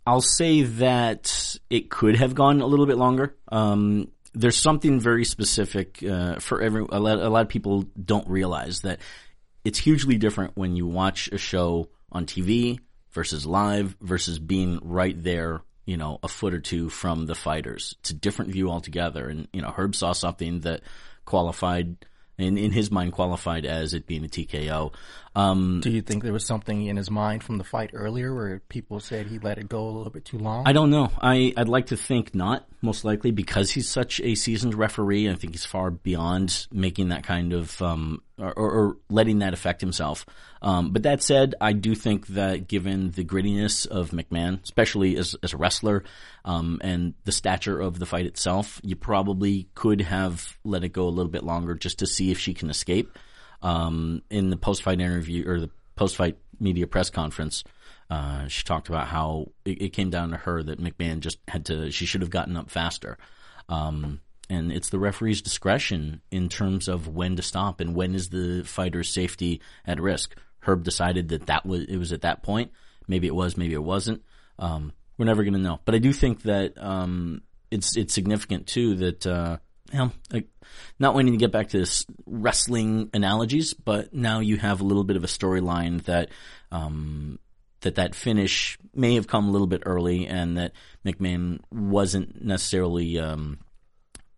I'll 0.07 0.21
say 0.21 0.63
that 0.63 1.57
it 1.69 1.89
could 1.89 2.15
have 2.15 2.35
gone 2.35 2.61
a 2.61 2.67
little 2.67 2.85
bit 2.85 2.97
longer. 2.97 3.35
Um, 3.51 4.11
there's 4.33 4.57
something 4.57 4.99
very 4.99 5.25
specific 5.25 6.03
uh, 6.03 6.35
for 6.35 6.61
every. 6.61 6.85
A 6.89 6.99
lot, 6.99 7.19
a 7.19 7.29
lot 7.29 7.41
of 7.41 7.49
people 7.49 7.85
don't 8.03 8.27
realize 8.27 8.81
that 8.81 8.99
it's 9.63 9.79
hugely 9.79 10.17
different 10.17 10.55
when 10.55 10.75
you 10.75 10.85
watch 10.85 11.29
a 11.31 11.37
show 11.37 11.89
on 12.11 12.25
TV 12.25 12.79
versus 13.11 13.45
live 13.45 13.95
versus 14.01 14.37
being 14.37 14.79
right 14.83 15.21
there. 15.21 15.61
You 15.85 15.97
know, 15.97 16.19
a 16.23 16.27
foot 16.27 16.53
or 16.53 16.59
two 16.59 16.89
from 16.89 17.27
the 17.27 17.35
fighters. 17.35 17.95
It's 17.99 18.09
a 18.09 18.15
different 18.15 18.51
view 18.51 18.69
altogether. 18.69 19.27
And 19.27 19.47
you 19.53 19.61
know, 19.61 19.69
Herb 19.75 19.95
saw 19.95 20.13
something 20.13 20.61
that 20.61 20.81
qualified. 21.25 21.97
In, 22.37 22.57
in 22.57 22.71
his 22.71 22.91
mind, 22.91 23.13
qualified 23.13 23.65
as 23.65 23.93
it 23.93 24.07
being 24.07 24.25
a 24.25 24.27
TKO. 24.27 24.93
Um, 25.35 25.81
Do 25.81 25.89
you 25.89 26.01
think 26.01 26.23
there 26.23 26.33
was 26.33 26.45
something 26.45 26.85
in 26.85 26.97
his 26.97 27.09
mind 27.11 27.43
from 27.43 27.57
the 27.57 27.63
fight 27.63 27.91
earlier 27.93 28.33
where 28.33 28.59
people 28.67 28.99
said 28.99 29.27
he 29.27 29.39
let 29.39 29.57
it 29.57 29.69
go 29.69 29.87
a 29.87 29.91
little 29.91 30.11
bit 30.11 30.25
too 30.25 30.37
long? 30.37 30.63
I 30.65 30.73
don't 30.73 30.89
know. 30.89 31.11
I, 31.21 31.53
I'd 31.55 31.69
like 31.69 31.87
to 31.87 31.97
think 31.97 32.35
not, 32.35 32.65
most 32.81 33.05
likely, 33.05 33.31
because 33.31 33.71
he's 33.71 33.89
such 33.89 34.19
a 34.21 34.35
seasoned 34.35 34.75
referee. 34.75 35.29
I 35.29 35.35
think 35.35 35.53
he's 35.53 35.65
far 35.65 35.91
beyond 35.91 36.67
making 36.71 37.09
that 37.09 37.23
kind 37.23 37.53
of, 37.53 37.81
um, 37.81 38.21
or, 38.37 38.53
or, 38.53 38.97
letting 39.09 39.39
that 39.39 39.53
affect 39.53 39.81
himself. 39.81 40.25
Um, 40.61 40.91
but 40.91 41.03
that 41.03 41.23
said, 41.23 41.55
I 41.61 41.73
do 41.73 41.95
think 41.95 42.27
that 42.27 42.67
given 42.67 43.11
the 43.11 43.23
grittiness 43.23 43.87
of 43.87 44.11
McMann, 44.11 44.61
especially 44.63 45.15
as, 45.15 45.35
as 45.41 45.53
a 45.53 45.57
wrestler, 45.57 46.03
um, 46.43 46.79
and 46.83 47.13
the 47.23 47.31
stature 47.31 47.79
of 47.79 47.99
the 47.99 48.05
fight 48.05 48.25
itself, 48.25 48.81
you 48.83 48.95
probably 48.95 49.69
could 49.75 50.01
have 50.01 50.57
let 50.63 50.83
it 50.83 50.89
go 50.89 51.07
a 51.07 51.09
little 51.09 51.31
bit 51.31 51.43
longer 51.43 51.75
just 51.75 51.99
to 51.99 52.07
see 52.07 52.31
if 52.31 52.39
she 52.39 52.53
can 52.53 52.69
escape. 52.69 53.17
Um, 53.61 54.21
in 54.29 54.49
the 54.49 54.57
post-fight 54.57 54.99
interview 54.99 55.49
or 55.49 55.59
the 55.59 55.69
post-fight 55.95 56.37
media 56.59 56.87
press 56.87 57.09
conference, 57.09 57.63
uh, 58.09 58.47
she 58.47 58.63
talked 58.63 58.89
about 58.89 59.07
how 59.07 59.47
it, 59.63 59.81
it 59.81 59.89
came 59.93 60.09
down 60.09 60.31
to 60.31 60.37
her 60.37 60.61
that 60.61 60.79
McMahon 60.79 61.21
just 61.21 61.39
had 61.47 61.65
to, 61.67 61.89
she 61.89 62.05
should 62.05 62.21
have 62.21 62.29
gotten 62.29 62.57
up 62.57 62.69
faster. 62.69 63.17
Um, 63.69 64.19
and 64.49 64.71
it's 64.71 64.89
the 64.89 64.99
referee's 64.99 65.41
discretion 65.41 66.21
in 66.31 66.49
terms 66.49 66.87
of 66.87 67.07
when 67.07 67.35
to 67.35 67.41
stop 67.41 67.79
and 67.79 67.95
when 67.95 68.15
is 68.15 68.29
the 68.29 68.63
fighter's 68.63 69.09
safety 69.09 69.61
at 69.85 69.99
risk. 69.99 70.35
Herb 70.59 70.83
decided 70.83 71.29
that 71.29 71.47
that 71.47 71.65
was, 71.65 71.83
it 71.85 71.97
was 71.97 72.11
at 72.11 72.21
that 72.21 72.43
point. 72.43 72.71
Maybe 73.07 73.27
it 73.27 73.35
was, 73.35 73.57
maybe 73.57 73.73
it 73.73 73.83
wasn't. 73.83 74.23
Um, 74.57 74.93
we're 75.17 75.25
never 75.25 75.43
going 75.43 75.53
to 75.53 75.59
know. 75.59 75.79
But 75.85 75.95
I 75.95 75.99
do 75.99 76.11
think 76.11 76.43
that, 76.43 76.73
um, 76.77 77.41
it's, 77.71 77.95
it's 77.95 78.13
significant 78.13 78.67
too 78.67 78.95
that, 78.95 79.27
uh, 79.27 79.57
you 79.91 79.99
know, 79.99 80.11
like, 80.31 80.47
not 80.99 81.13
wanting 81.13 81.33
to 81.33 81.37
get 81.37 81.51
back 81.51 81.69
to 81.69 81.77
this 81.79 82.05
wrestling 82.25 83.09
analogies, 83.13 83.73
but 83.73 84.13
now 84.13 84.39
you 84.39 84.57
have 84.57 84.81
a 84.81 84.83
little 84.83 85.03
bit 85.03 85.17
of 85.17 85.23
a 85.23 85.27
storyline 85.27 86.03
that, 86.05 86.29
um, 86.71 87.39
that 87.81 87.95
that 87.95 88.15
finish 88.15 88.79
may 88.93 89.15
have 89.15 89.27
come 89.27 89.47
a 89.47 89.51
little 89.51 89.67
bit 89.67 89.83
early 89.85 90.25
and 90.25 90.57
that 90.57 90.71
McMann 91.05 91.59
wasn't 91.71 92.43
necessarily, 92.43 93.19
um, 93.19 93.59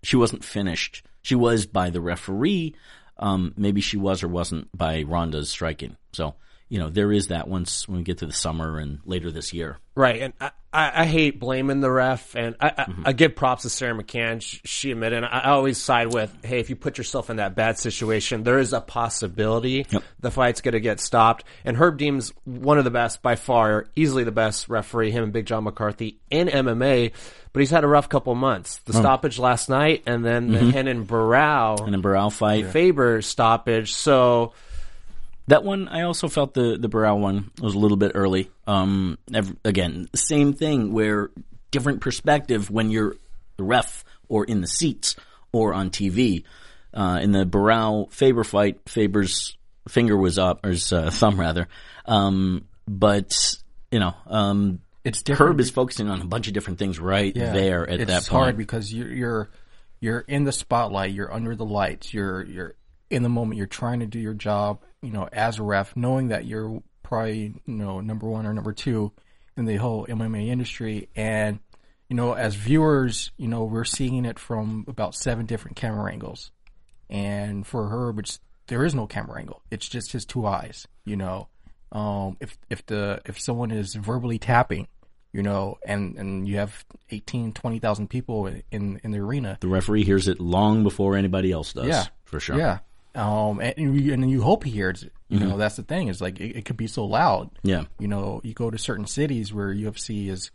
she 0.08 0.16
wasn't 0.16 0.46
finished. 0.46 1.04
she 1.22 1.36
was 1.36 1.66
by 1.66 1.90
the 1.90 2.00
referee. 2.00 2.74
Um, 3.18 3.54
maybe 3.58 3.82
she 3.82 3.98
was 3.98 4.24
or 4.24 4.30
wasn't 4.30 4.70
by 4.76 5.04
Ronda's 5.04 5.50
striking. 5.50 5.98
So 6.14 6.36
you 6.70 6.80
know 6.80 6.90
there 6.90 7.12
is 7.12 7.28
that 7.28 7.48
once 7.48 7.88
when 7.88 8.00
we 8.00 8.04
get 8.04 8.20
to 8.20 8.26
the 8.26 8.34
summer 8.34 8.78
and 8.78 9.00
later 9.06 9.32
this 9.32 9.54
year. 9.54 9.80
Right, 9.96 10.22
and 10.22 10.34
I, 10.40 10.52
I, 10.72 11.06
hate 11.08 11.40
blaming 11.40 11.80
the 11.80 11.90
ref, 11.90 12.36
and 12.36 12.56
I, 12.60 12.68
I, 12.68 12.84
Mm-hmm. 12.84 13.04
I 13.08 13.14
give 13.14 13.36
props 13.36 13.64
to 13.64 13.70
Sara 13.70 13.96
McMann. 13.96 14.44
She, 14.44 14.62
she 14.64 14.92
admitted, 14.92 15.18
and 15.18 15.26
I, 15.26 15.50
always 15.50 15.80
side 15.80 16.14
with, 16.14 16.32
hey, 16.44 16.60
if 16.60 16.70
you 16.70 16.76
put 16.76 17.00
yourself 17.00 17.32
in 17.32 17.38
that 17.38 17.56
bad 17.56 17.80
situation, 17.80 18.44
there 18.44 18.60
is 18.60 18.74
a 18.74 18.82
possibility 18.82 19.88
Yep. 19.90 20.04
the 20.20 20.30
fight's 20.30 20.62
going 20.62 20.74
to 20.74 20.80
get 20.80 21.00
stopped. 21.00 21.46
And 21.66 21.76
Herb 21.76 21.98
Dean's 21.98 22.32
one 22.44 22.78
of 22.78 22.84
the 22.84 22.92
best, 22.92 23.24
by 23.24 23.36
far, 23.36 23.88
easily 23.96 24.24
the 24.24 24.32
best 24.32 24.70
referee, 24.70 25.10
him 25.10 25.24
and 25.24 25.34
Big 25.34 25.48
John 25.48 25.64
McCarthy 25.64 26.20
in 26.30 26.48
MMA, 26.48 27.12
but 27.54 27.60
he's 27.60 27.72
had 27.72 27.84
a 27.84 27.88
rough 27.88 28.08
couple 28.08 28.36
months. 28.36 28.80
Oh. 28.82 28.92
The 28.92 29.00
stoppage 29.00 29.40
last 29.40 29.70
night, 29.70 30.04
and 30.06 30.24
then 30.24 30.52
the 30.52 30.60
Renan 30.60 31.08
Barão 31.08 31.78
Mm-hmm. 31.80 31.94
And 31.96 32.04
then 32.04 32.30
fight. 32.30 32.68
Faber 32.68 33.24
stoppage. 33.24 33.94
So 33.94 34.54
That 35.48 35.64
one, 35.64 35.88
I 35.88 36.02
also 36.02 36.28
felt 36.28 36.54
the 36.54 36.78
the 36.78 36.90
Barão 36.90 37.20
one 37.20 37.52
was 37.62 37.74
a 37.74 37.80
little 37.80 37.98
bit 37.98 38.12
early. 38.16 38.50
Um, 38.66 39.18
ev- 39.34 39.56
again, 39.64 40.08
same 40.14 40.54
thing 40.54 40.92
where 40.92 41.30
different 41.72 42.02
perspective 42.02 42.70
when 42.70 42.90
you're 42.92 43.16
the 43.58 43.64
ref 43.64 44.04
or 44.28 44.44
in 44.46 44.62
the 44.62 44.68
seats 44.68 45.16
or 45.52 45.74
on 45.74 45.90
TV. 45.90 46.44
Uh, 46.94 47.20
in 47.22 47.32
the 47.32 47.46
Barão 47.46 48.12
Faber 48.12 48.44
fight, 48.44 48.80
Faber's 48.88 49.56
finger 49.88 50.18
was 50.18 50.38
up, 50.40 50.66
or 50.66 50.70
his 50.72 50.92
uh, 50.92 51.10
thumb 51.12 51.40
rather. 51.40 51.68
Um, 52.06 52.66
but 52.88 53.58
you 53.92 54.00
know, 54.00 54.16
um, 54.28 54.80
It's 55.06 55.22
different 55.22 55.52
Herb 55.52 55.60
is 55.62 55.70
focusing 55.70 56.10
on 56.10 56.22
a 56.22 56.26
bunch 56.26 56.48
of 56.48 56.54
different 56.54 56.80
things 56.80 57.00
right 57.00 57.34
Yeah. 57.36 57.54
there 57.54 57.84
at 57.90 58.00
that. 58.00 58.10
it's 58.10 58.28
that 58.28 58.32
hard 58.32 58.46
point. 58.48 58.58
because 58.58 58.92
you're 58.94 59.12
you're 59.14 59.50
you're 60.02 60.20
in 60.28 60.44
the 60.44 60.52
spotlight, 60.52 61.12
you're 61.12 61.32
under 61.34 61.56
the 61.56 61.66
lights, 61.66 62.14
you're 62.14 62.44
you're 62.44 62.76
in 63.10 63.24
the 63.24 63.30
moment, 63.30 63.58
you're 63.58 63.68
trying 63.68 64.00
to 64.02 64.06
do 64.08 64.20
your 64.20 64.34
job, 64.34 64.80
you 65.02 65.12
know, 65.12 65.28
as 65.32 65.60
a 65.60 65.64
ref, 65.64 65.96
knowing 65.96 66.30
that 66.30 66.46
you're 66.46 66.82
probably 67.04 67.54
you 67.66 67.74
know 67.74 68.02
number 68.02 68.28
one 68.28 68.46
or 68.46 68.54
number 68.54 68.74
two 68.74 69.12
in 69.56 69.66
the 69.66 69.76
whole 69.78 70.06
MMA 70.08 70.48
industry, 70.48 71.10
and 71.16 71.60
you 72.10 72.16
know, 72.16 72.34
as 72.34 72.56
viewers, 72.56 73.32
you 73.38 73.48
know, 73.48 73.64
we're 73.64 73.84
seeing 73.84 74.26
it 74.26 74.40
from 74.40 74.86
about 74.88 75.16
seven 75.16 75.46
different 75.46 75.78
camera 75.78 76.12
angles, 76.12 76.52
and 77.10 77.66
for 77.66 77.90
Herb, 77.90 78.20
it's 78.20 78.40
there 78.68 78.86
is 78.86 78.96
no 78.96 79.08
camera 79.08 79.40
angle; 79.40 79.62
it's 79.72 79.88
just 79.88 80.12
his 80.12 80.26
two 80.26 80.46
eyes, 80.46 80.88
you 81.06 81.16
know. 81.16 81.48
Um, 81.92 82.38
if 82.40 82.58
if 82.70 82.86
the 82.86 83.22
if 83.26 83.40
someone 83.40 83.72
is 83.72 83.96
verbally 83.96 84.40
tapping, 84.40 84.88
you 85.34 85.44
know, 85.44 85.78
and 85.86 86.18
and 86.18 86.48
you 86.48 86.58
have 86.58 86.86
18, 87.12 87.54
20,000 87.54 88.10
people 88.10 88.48
in 88.72 89.00
in 89.04 89.12
the 89.12 89.20
arena. 89.20 89.58
the 89.62 89.68
referee 89.68 90.04
hears 90.04 90.28
it 90.28 90.40
long 90.40 90.84
before 90.84 91.16
anybody 91.16 91.52
else 91.52 91.74
does. 91.74 91.88
Yeah, 91.88 92.06
for 92.26 92.40
sure. 92.40 92.58
Yeah. 92.58 92.80
Um, 93.18 93.60
and 93.60 94.00
you, 94.00 94.14
and 94.14 94.30
you 94.30 94.42
hope 94.42 94.64
he 94.64 94.72
hears 94.72 95.04
it. 95.04 95.12
You 95.30 95.40
know, 95.40 95.58
that's 95.58 95.76
the 95.76 95.84
thing 95.84 96.08
is 96.08 96.22
like 96.22 96.40
it, 96.40 96.56
it 96.56 96.66
could 96.66 96.78
be 96.78 96.88
so 96.88 97.04
loud. 97.04 97.50
Yeah. 97.62 97.86
You 98.00 98.08
know, 98.08 98.40
you 98.44 98.54
go 98.54 98.70
to 98.70 98.78
certain 98.78 99.08
cities 99.08 99.54
where 99.54 99.74
UFC 99.74 100.30
is 100.30 100.52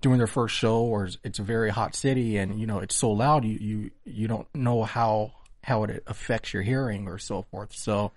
doing 0.00 0.18
their 0.18 0.26
first 0.26 0.54
show, 0.54 0.82
or 0.82 1.08
it's 1.24 1.38
a 1.38 1.42
very 1.42 1.70
hot 1.70 1.96
city, 1.96 2.36
and 2.36 2.60
you 2.60 2.66
know 2.66 2.80
it's 2.80 2.94
so 2.94 3.10
loud 3.10 3.44
you 3.44 3.56
you 3.58 3.90
you 4.04 4.28
don't 4.28 4.46
know 4.54 4.82
how 4.82 5.32
how 5.64 5.84
it 5.84 6.02
affects 6.06 6.52
your 6.52 6.62
hearing 6.62 7.08
or 7.08 7.18
so 7.18 7.42
forth. 7.50 7.72
So, 7.72 8.12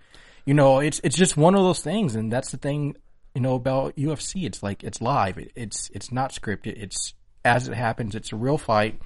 you 0.46 0.54
know, 0.54 0.80
it's 0.80 1.00
it's 1.04 1.16
just 1.16 1.38
one 1.38 1.56
of 1.56 1.62
those 1.62 1.82
things, 1.82 2.16
and 2.16 2.32
that's 2.32 2.52
the 2.52 2.58
thing. 2.58 2.98
You 3.34 3.42
know 3.42 3.56
about 3.56 3.96
UFC, 3.96 4.46
it's 4.46 4.64
like 4.64 4.84
it's 4.84 5.02
live. 5.02 5.38
It, 5.38 5.52
it's 5.56 5.90
it's 5.94 6.12
not 6.12 6.32
scripted. 6.32 6.82
It's 6.82 7.14
as 7.44 7.68
it 7.68 7.74
happens. 7.74 8.16
It's 8.16 8.32
a 8.32 8.36
real 8.36 8.58
fight. 8.58 9.00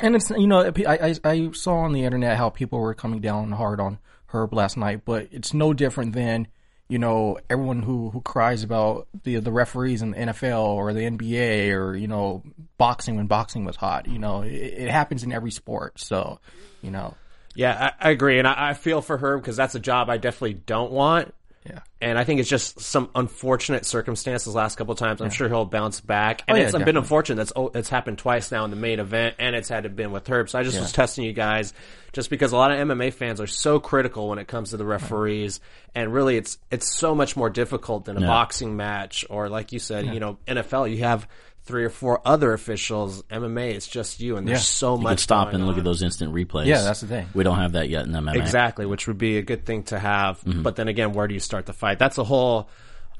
And 0.00 0.14
it's 0.14 0.30
you 0.30 0.46
know 0.46 0.72
I, 0.86 0.98
I 1.10 1.14
I 1.24 1.50
saw 1.52 1.76
on 1.78 1.92
the 1.92 2.04
internet 2.04 2.36
how 2.36 2.50
people 2.50 2.80
were 2.80 2.94
coming 2.94 3.20
down 3.20 3.52
hard 3.52 3.80
on 3.80 3.98
Herb 4.26 4.52
last 4.52 4.76
night, 4.76 5.02
but 5.04 5.28
it's 5.30 5.54
no 5.54 5.72
different 5.72 6.12
than 6.12 6.48
you 6.88 6.98
know 6.98 7.38
everyone 7.48 7.82
who 7.82 8.10
who 8.10 8.20
cries 8.20 8.62
about 8.62 9.08
the 9.24 9.36
the 9.36 9.52
referees 9.52 10.02
in 10.02 10.10
the 10.10 10.18
NFL 10.18 10.62
or 10.62 10.92
the 10.92 11.00
NBA 11.00 11.72
or 11.74 11.96
you 11.96 12.08
know 12.08 12.42
boxing 12.76 13.16
when 13.16 13.26
boxing 13.26 13.64
was 13.64 13.76
hot. 13.76 14.06
You 14.06 14.18
know 14.18 14.42
it, 14.42 14.52
it 14.52 14.90
happens 14.90 15.24
in 15.24 15.32
every 15.32 15.50
sport, 15.50 15.98
so 15.98 16.40
you 16.82 16.90
know 16.90 17.14
Yeah, 17.54 17.92
I, 17.98 18.08
I 18.08 18.10
agree, 18.10 18.38
and 18.38 18.46
I, 18.46 18.70
I 18.70 18.74
feel 18.74 19.00
for 19.00 19.16
her 19.16 19.38
because 19.38 19.56
that's 19.56 19.74
a 19.74 19.80
job 19.80 20.10
I 20.10 20.18
definitely 20.18 20.54
don't 20.54 20.92
want. 20.92 21.34
Yeah. 21.68 21.80
And 22.00 22.18
I 22.18 22.24
think 22.24 22.40
it's 22.40 22.48
just 22.48 22.80
some 22.80 23.10
unfortunate 23.14 23.86
circumstances 23.86 24.54
last 24.54 24.76
couple 24.76 24.92
of 24.92 24.98
times. 24.98 25.20
I'm 25.20 25.30
sure 25.30 25.48
he'll 25.48 25.64
bounce 25.64 26.00
back. 26.00 26.42
And 26.46 26.56
Oh, 26.56 26.60
yeah, 26.60 26.68
it's 26.68 26.84
been 26.84 26.96
unfortunate. 26.96 27.36
That's 27.36 27.52
oh, 27.56 27.70
it's 27.74 27.88
happened 27.88 28.18
twice 28.18 28.52
now 28.52 28.64
in 28.64 28.70
the 28.70 28.76
main 28.76 29.00
event, 29.00 29.36
and 29.38 29.56
it's 29.56 29.68
had 29.68 29.84
to 29.84 29.88
been 29.88 30.12
with 30.12 30.26
Herb. 30.28 30.48
So 30.50 30.58
I 30.58 30.62
just 30.62 30.78
was 30.78 30.92
testing 30.92 31.24
you 31.24 31.32
guys, 31.32 31.72
just 32.12 32.30
because 32.30 32.52
a 32.52 32.56
lot 32.56 32.70
of 32.70 32.78
MMA 32.78 33.12
fans 33.12 33.40
are 33.40 33.46
so 33.46 33.80
critical 33.80 34.28
when 34.28 34.38
it 34.38 34.46
comes 34.46 34.70
to 34.70 34.76
the 34.76 34.84
referees, 34.84 35.60
and 35.94 36.12
really 36.12 36.36
it's 36.36 36.58
it's 36.70 36.94
so 36.96 37.14
much 37.14 37.36
more 37.36 37.50
difficult 37.50 38.04
than 38.04 38.16
a 38.16 38.20
boxing 38.26 38.76
match 38.76 39.24
or 39.30 39.48
like 39.48 39.72
you 39.72 39.78
said, 39.78 40.06
you 40.06 40.20
know, 40.20 40.38
NFL. 40.46 40.90
You 40.90 40.98
have 41.04 41.26
three 41.66 41.84
or 41.84 41.90
four 41.90 42.20
other 42.24 42.52
officials. 42.52 43.22
MMA, 43.24 43.74
it's 43.74 43.86
just 43.88 44.20
you, 44.20 44.36
and 44.36 44.46
there's 44.48 44.58
Yeah. 44.60 44.62
so 44.62 44.96
You 44.96 45.02
much. 45.02 45.10
could 45.10 45.20
stop 45.20 45.46
going 45.48 45.56
and 45.56 45.66
look 45.66 45.74
on. 45.74 45.80
at 45.80 45.84
those 45.84 46.02
instant 46.02 46.32
replays. 46.32 46.66
Yeah, 46.66 46.82
that's 46.82 47.00
the 47.02 47.06
thing. 47.08 47.26
We 47.34 47.44
don't 47.44 47.58
have 47.58 47.72
that 47.72 47.88
yet 47.88 48.06
in 48.06 48.12
MMA. 48.12 48.36
Exactly, 48.36 48.86
which 48.86 49.06
would 49.08 49.18
be 49.18 49.36
a 49.38 49.42
good 49.42 49.66
thing 49.66 49.82
to 49.84 49.98
have. 49.98 50.40
Mm-hmm. 50.40 50.62
But 50.62 50.76
then 50.76 50.88
again, 50.88 51.12
where 51.12 51.26
do 51.28 51.34
you 51.34 51.40
start 51.40 51.66
the 51.66 51.72
fight? 51.72 51.98
That's 51.98 52.18
a 52.18 52.24
whole 52.24 52.68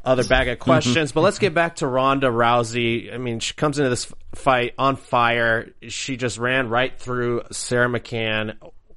other 0.05 0.23
bag 0.25 0.47
of 0.49 0.61
questions. 0.61 1.11
But 1.11 1.23
let's 1.23 1.41
get 1.41 1.53
back 1.53 1.77
to 1.77 1.87
Ronda 1.89 2.29
Rousey. 2.29 3.13
I 3.13 3.19
mean, 3.19 3.41
she 3.41 3.55
comes 3.55 3.79
into 3.79 3.91
this 3.91 4.13
fight 4.37 4.75
on 4.79 4.95
fire. 4.97 5.73
She 5.89 6.17
just 6.17 6.39
ran 6.39 6.69
right 6.69 6.97
through 6.97 7.43
Sara 7.51 7.89
McMann. 7.89 8.55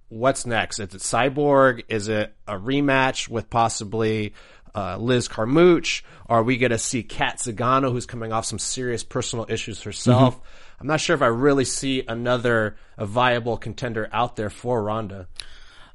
What's 0.10 0.46
next? 0.46 0.78
Is 0.80 0.94
it 0.94 1.02
Cyborg? 1.02 1.84
Is 1.90 2.08
it 2.08 2.36
a 2.48 2.54
rematch 2.54 3.28
with 3.28 3.50
possibly 3.50 4.34
uh, 4.76 4.98
Liz 4.98 5.28
Carmouche? 5.28 6.04
Are 6.28 6.44
we 6.44 6.58
going 6.58 6.72
to 6.72 6.78
see 6.78 7.04
Cat 7.04 7.40
Zingano, 7.40 7.92
who's 7.92 8.06
coming 8.06 8.32
off 8.32 8.46
some 8.46 8.60
serious 8.60 9.04
personal 9.04 9.46
issues 9.50 9.84
herself? 9.84 10.36
Mm-hmm. 10.36 10.82
I'm 10.82 10.88
not 10.88 11.02
sure 11.02 11.16
if 11.16 11.22
I 11.22 11.28
really 11.28 11.66
see 11.66 12.04
another 12.08 12.78
a 12.98 13.06
viable 13.06 13.58
contender 13.58 14.10
out 14.14 14.36
there 14.36 14.50
for 14.50 14.82
Ronda. 14.82 15.28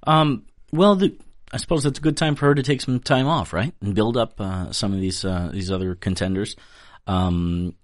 Um, 0.06 0.44
well, 0.72 0.96
the, 0.96 1.16
I 1.52 1.56
suppose 1.56 1.86
it's 1.86 1.98
a 1.98 2.02
good 2.02 2.16
time 2.16 2.34
for 2.34 2.46
her 2.46 2.54
to 2.54 2.62
take 2.62 2.80
some 2.80 3.00
time 3.00 3.26
off, 3.26 3.52
right, 3.52 3.72
and 3.80 3.94
build 3.94 4.16
up 4.16 4.40
uh, 4.40 4.72
some 4.72 4.92
of 4.92 5.00
these 5.00 5.24
uh, 5.24 5.50
these 5.52 5.70
other 5.70 5.94
contenders. 5.94 6.56
Um, 7.06 7.74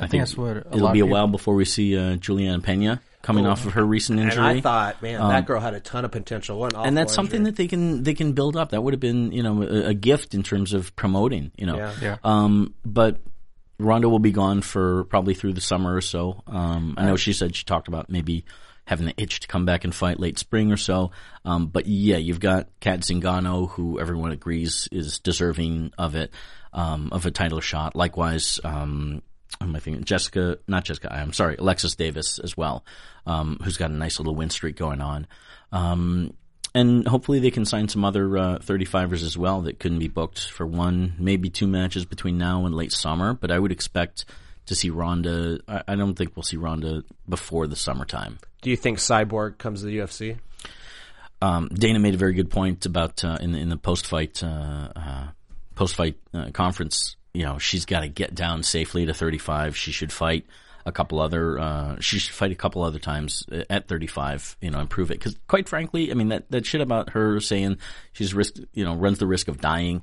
I, 0.00 0.06
think 0.06 0.22
that's 0.22 0.36
what 0.36 0.56
a 0.56 0.66
it'll 0.68 0.80
lot 0.80 0.94
be 0.94 1.00
of 1.00 1.08
a 1.08 1.10
while 1.10 1.28
before 1.28 1.54
we 1.54 1.64
see 1.64 1.96
uh, 1.96 2.16
Julianna 2.16 2.62
Peña 2.62 3.00
coming 3.22 3.46
off 3.46 3.64
of 3.64 3.74
her 3.74 3.84
recent 3.84 4.18
injury. 4.18 4.38
And 4.38 4.48
injury. 4.48 4.58
I 4.58 4.62
thought, 4.62 5.02
man, 5.02 5.20
that 5.20 5.46
girl 5.46 5.60
had 5.60 5.74
a 5.74 5.80
ton 5.80 6.04
of 6.04 6.10
potential. 6.10 6.58
What 6.58 6.74
an 6.74 6.86
and 6.86 6.96
that's 6.96 7.12
awful 7.12 7.24
something 7.24 7.40
injury. 7.40 7.50
that 7.50 7.56
they 7.56 7.68
can 7.68 8.02
they 8.02 8.14
can 8.14 8.32
build 8.32 8.56
up. 8.56 8.70
That 8.70 8.82
would 8.82 8.92
have 8.92 9.00
been 9.00 9.32
you 9.32 9.42
know 9.42 9.62
a, 9.62 9.88
a 9.88 9.94
gift 9.94 10.34
in 10.34 10.42
terms 10.42 10.72
of 10.72 10.94
promoting. 10.96 11.52
You 11.56 11.66
know, 11.66 11.76
Yeah. 11.76 11.94
Yeah. 12.02 12.16
Um, 12.24 12.74
but 12.84 13.20
Ronda 13.78 14.08
will 14.08 14.18
be 14.18 14.32
gone 14.32 14.62
for 14.62 15.04
probably 15.04 15.34
through 15.34 15.54
the 15.54 15.60
summer 15.60 15.94
or 15.94 16.00
so. 16.00 16.42
Um, 16.46 16.94
I 16.96 17.06
know 17.06 17.16
she 17.16 17.32
said 17.32 17.56
she 17.56 17.64
talked 17.64 17.88
about 17.88 18.10
maybe 18.10 18.44
having 18.84 19.06
the 19.06 19.14
itch 19.16 19.40
to 19.40 19.48
come 19.48 19.64
back 19.64 19.84
and 19.84 19.94
fight 19.94 20.18
late 20.18 20.38
spring 20.38 20.72
or 20.72 20.76
so. 20.76 21.12
Um, 21.44 21.66
but 21.68 21.86
yeah, 21.86 22.16
you've 22.16 22.40
got 22.40 22.68
Cat 22.80 23.00
Zingano, 23.00 23.70
who 23.70 24.00
everyone 24.00 24.32
agrees 24.32 24.88
is 24.90 25.18
deserving 25.20 25.92
of 25.98 26.14
it, 26.16 26.32
um, 26.72 27.10
of 27.12 27.26
a 27.26 27.30
title 27.30 27.60
shot. 27.60 27.94
Likewise, 27.94 28.58
um, 28.64 29.22
am 29.60 29.74
I 29.76 29.80
thinking 29.80 30.04
Jessica? 30.04 30.58
Not 30.66 30.84
Jessica. 30.84 31.12
I'm 31.12 31.32
sorry, 31.32 31.56
Alexis 31.58 31.94
Davis 31.94 32.38
as 32.38 32.56
well, 32.56 32.84
um, 33.26 33.58
who's 33.62 33.76
got 33.76 33.90
a 33.90 33.94
nice 33.94 34.18
little 34.18 34.34
win 34.34 34.50
streak 34.50 34.76
going 34.76 35.00
on. 35.00 35.26
Um, 35.70 36.34
and 36.74 37.06
hopefully 37.06 37.38
they 37.38 37.50
can 37.50 37.64
sign 37.64 37.88
some 37.88 38.04
other 38.04 38.38
uh, 38.38 38.58
35ers 38.58 39.22
as 39.22 39.36
well 39.36 39.62
that 39.62 39.78
couldn't 39.78 39.98
be 39.98 40.08
booked 40.08 40.48
for 40.50 40.66
one, 40.66 41.14
maybe 41.18 41.50
two 41.50 41.66
matches 41.66 42.04
between 42.04 42.38
now 42.38 42.64
and 42.64 42.74
late 42.74 42.92
summer. 42.92 43.34
But 43.34 43.50
I 43.50 43.58
would 43.58 43.72
expect 43.72 44.24
to 44.66 44.74
see 44.74 44.90
Ronda. 44.90 45.60
I, 45.68 45.82
I 45.88 45.96
don't 45.96 46.14
think 46.14 46.34
we'll 46.34 46.44
see 46.44 46.56
Ronda 46.56 47.04
before 47.28 47.66
the 47.66 47.76
summertime. 47.76 48.38
Do 48.62 48.70
you 48.70 48.76
think 48.76 48.98
Cyborg 48.98 49.58
comes 49.58 49.80
to 49.80 49.86
the 49.86 49.98
UFC? 49.98 50.38
Um, 51.42 51.68
Dana 51.68 51.98
made 51.98 52.14
a 52.14 52.18
very 52.18 52.34
good 52.34 52.50
point 52.50 52.86
about 52.86 53.24
uh, 53.24 53.36
in 53.40 53.52
the, 53.52 53.58
in 53.58 53.68
the 53.68 53.76
post 53.76 54.06
fight 54.06 54.42
uh, 54.42 54.88
uh, 54.94 55.26
post 55.74 55.96
fight 55.96 56.16
uh, 56.32 56.50
conference. 56.52 57.16
You 57.34 57.44
know, 57.44 57.58
she's 57.58 57.84
got 57.84 58.00
to 58.00 58.08
get 58.08 58.34
down 58.34 58.62
safely 58.62 59.06
to 59.06 59.14
35. 59.14 59.76
She 59.76 59.92
should 59.92 60.12
fight 60.12 60.46
a 60.84 60.92
couple 60.92 61.20
other. 61.20 61.58
Uh, 61.58 62.00
she 62.00 62.18
should 62.18 62.34
fight 62.34 62.52
a 62.52 62.56
couple 62.56 62.82
other 62.82 62.98
times 62.98 63.44
at 63.70 63.88
35. 63.88 64.56
You 64.60 64.70
know, 64.70 64.80
improve 64.80 65.10
it 65.10 65.18
because 65.18 65.36
quite 65.48 65.68
frankly, 65.68 66.10
I 66.10 66.14
mean 66.14 66.28
that 66.28 66.50
that 66.50 66.66
shit 66.66 66.80
about 66.80 67.10
her 67.10 67.40
saying 67.40 67.78
she's 68.12 68.34
risk. 68.34 68.54
You 68.74 68.84
know, 68.84 68.94
runs 68.94 69.18
the 69.18 69.26
risk 69.26 69.48
of 69.48 69.60
dying. 69.60 70.02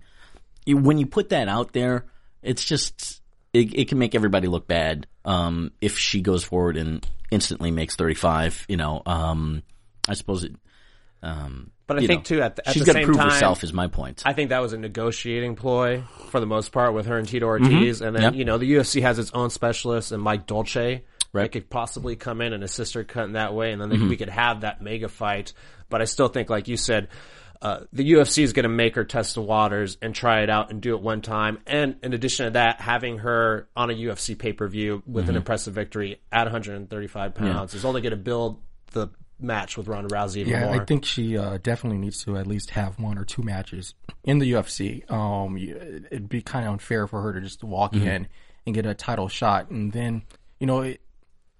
When 0.67 0.97
you 0.97 1.05
put 1.05 1.29
that 1.29 1.47
out 1.47 1.73
there, 1.73 2.05
it's 2.41 2.63
just 2.63 3.21
it, 3.53 3.73
it 3.73 3.87
can 3.87 3.99
make 3.99 4.15
everybody 4.15 4.47
look 4.47 4.67
bad. 4.67 5.07
Um, 5.25 5.71
if 5.81 5.97
she 5.97 6.21
goes 6.21 6.43
forward 6.43 6.77
and 6.77 7.05
instantly 7.31 7.71
makes 7.71 7.95
35, 7.95 8.65
you 8.67 8.77
know, 8.77 9.01
um, 9.05 9.63
I 10.07 10.13
suppose 10.13 10.43
it. 10.43 10.55
Um, 11.21 11.71
But 11.87 11.97
I 11.97 12.07
think 12.07 12.21
know, 12.21 12.37
too 12.37 12.41
at 12.41 12.55
the, 12.55 12.67
at 12.67 12.73
she's 12.73 12.83
the 12.83 12.85
got 12.85 12.93
to 12.93 12.99
same 12.99 13.05
prove 13.05 13.17
time, 13.17 13.29
herself. 13.29 13.63
Is 13.63 13.73
my 13.73 13.87
point. 13.87 14.23
I 14.25 14.33
think 14.33 14.49
that 14.49 14.61
was 14.61 14.73
a 14.73 14.77
negotiating 14.77 15.55
ploy 15.55 16.03
for 16.29 16.39
the 16.39 16.45
most 16.45 16.71
part 16.71 16.93
with 16.93 17.07
her 17.07 17.17
and 17.17 17.27
Tito 17.27 17.45
Ortiz, 17.45 18.01
and 18.01 18.15
then 18.15 18.21
Yep. 18.23 18.33
you 18.35 18.45
know 18.45 18.57
the 18.57 18.71
UFC 18.75 19.01
has 19.01 19.19
its 19.19 19.31
own 19.33 19.49
specialists 19.49 20.11
and 20.11 20.21
Mike 20.23 20.47
Dolce. 20.47 20.97
They 20.97 21.03
Right. 21.31 21.51
could 21.51 21.69
possibly 21.69 22.15
come 22.15 22.41
in 22.41 22.53
and 22.53 22.63
assist 22.63 22.95
her 22.95 23.03
cut 23.03 23.25
in 23.25 23.33
that 23.33 23.53
way, 23.53 23.71
and 23.71 23.79
then 23.81 23.89
they, 23.89 23.97
we 23.97 24.17
could 24.17 24.29
have 24.29 24.61
that 24.61 24.81
mega 24.81 25.07
fight. 25.09 25.53
But 25.89 26.01
I 26.01 26.05
still 26.05 26.27
think, 26.27 26.49
like 26.49 26.67
you 26.67 26.75
said, 26.77 27.07
uh, 27.61 27.81
the 27.93 28.13
UFC 28.13 28.41
is 28.41 28.53
going 28.53 28.63
to 28.63 28.69
make 28.69 28.95
her 28.95 29.03
test 29.03 29.35
the 29.35 29.41
waters 29.41 29.97
and 30.01 30.15
try 30.15 30.41
it 30.41 30.49
out 30.49 30.71
and 30.71 30.81
do 30.81 30.95
it 30.95 31.01
one 31.03 31.21
time. 31.21 31.59
And 31.67 31.97
in 32.01 32.13
addition 32.13 32.45
to 32.45 32.51
that, 32.51 32.81
having 32.81 33.19
her 33.19 33.67
on 33.75 33.91
a 33.91 33.93
UFC 33.93 34.33
pay 34.39 34.53
per 34.53 34.67
view 34.67 35.03
with 35.05 35.29
an 35.29 35.35
impressive 35.35 35.73
victory 35.75 36.19
at 36.31 36.45
135 36.45 37.35
pounds 37.35 37.73
is 37.75 37.83
only 37.85 38.01
going 38.01 38.11
to 38.11 38.17
build 38.17 38.59
the 38.93 39.09
match 39.39 39.77
with 39.77 39.87
Ronda 39.87 40.13
Rousey 40.13 40.45
Yeah, 40.45 40.65
more. 40.65 40.81
I 40.81 40.85
think 40.85 41.05
she 41.05 41.37
uh, 41.37 41.57
definitely 41.61 41.99
needs 41.99 42.23
to 42.23 42.37
at 42.37 42.47
least 42.47 42.71
have 42.71 42.99
one 42.99 43.17
or 43.17 43.25
two 43.25 43.41
matches 43.41 43.93
in 44.23 44.39
the 44.39 44.53
UFC. 44.53 45.09
Um, 45.11 45.57
it'd 45.57 46.29
be 46.29 46.41
kind 46.41 46.65
of 46.65 46.73
unfair 46.73 47.07
for 47.07 47.21
her 47.21 47.33
to 47.33 47.41
just 47.41 47.63
walk 47.63 47.93
in 47.93 48.27
and 48.65 48.75
get 48.75 48.85
a 48.85 48.93
title 48.93 49.27
shot, 49.27 49.69
and 49.69 49.91
then 49.91 50.23
you 50.59 50.67
know 50.67 50.81
it, 50.81 51.01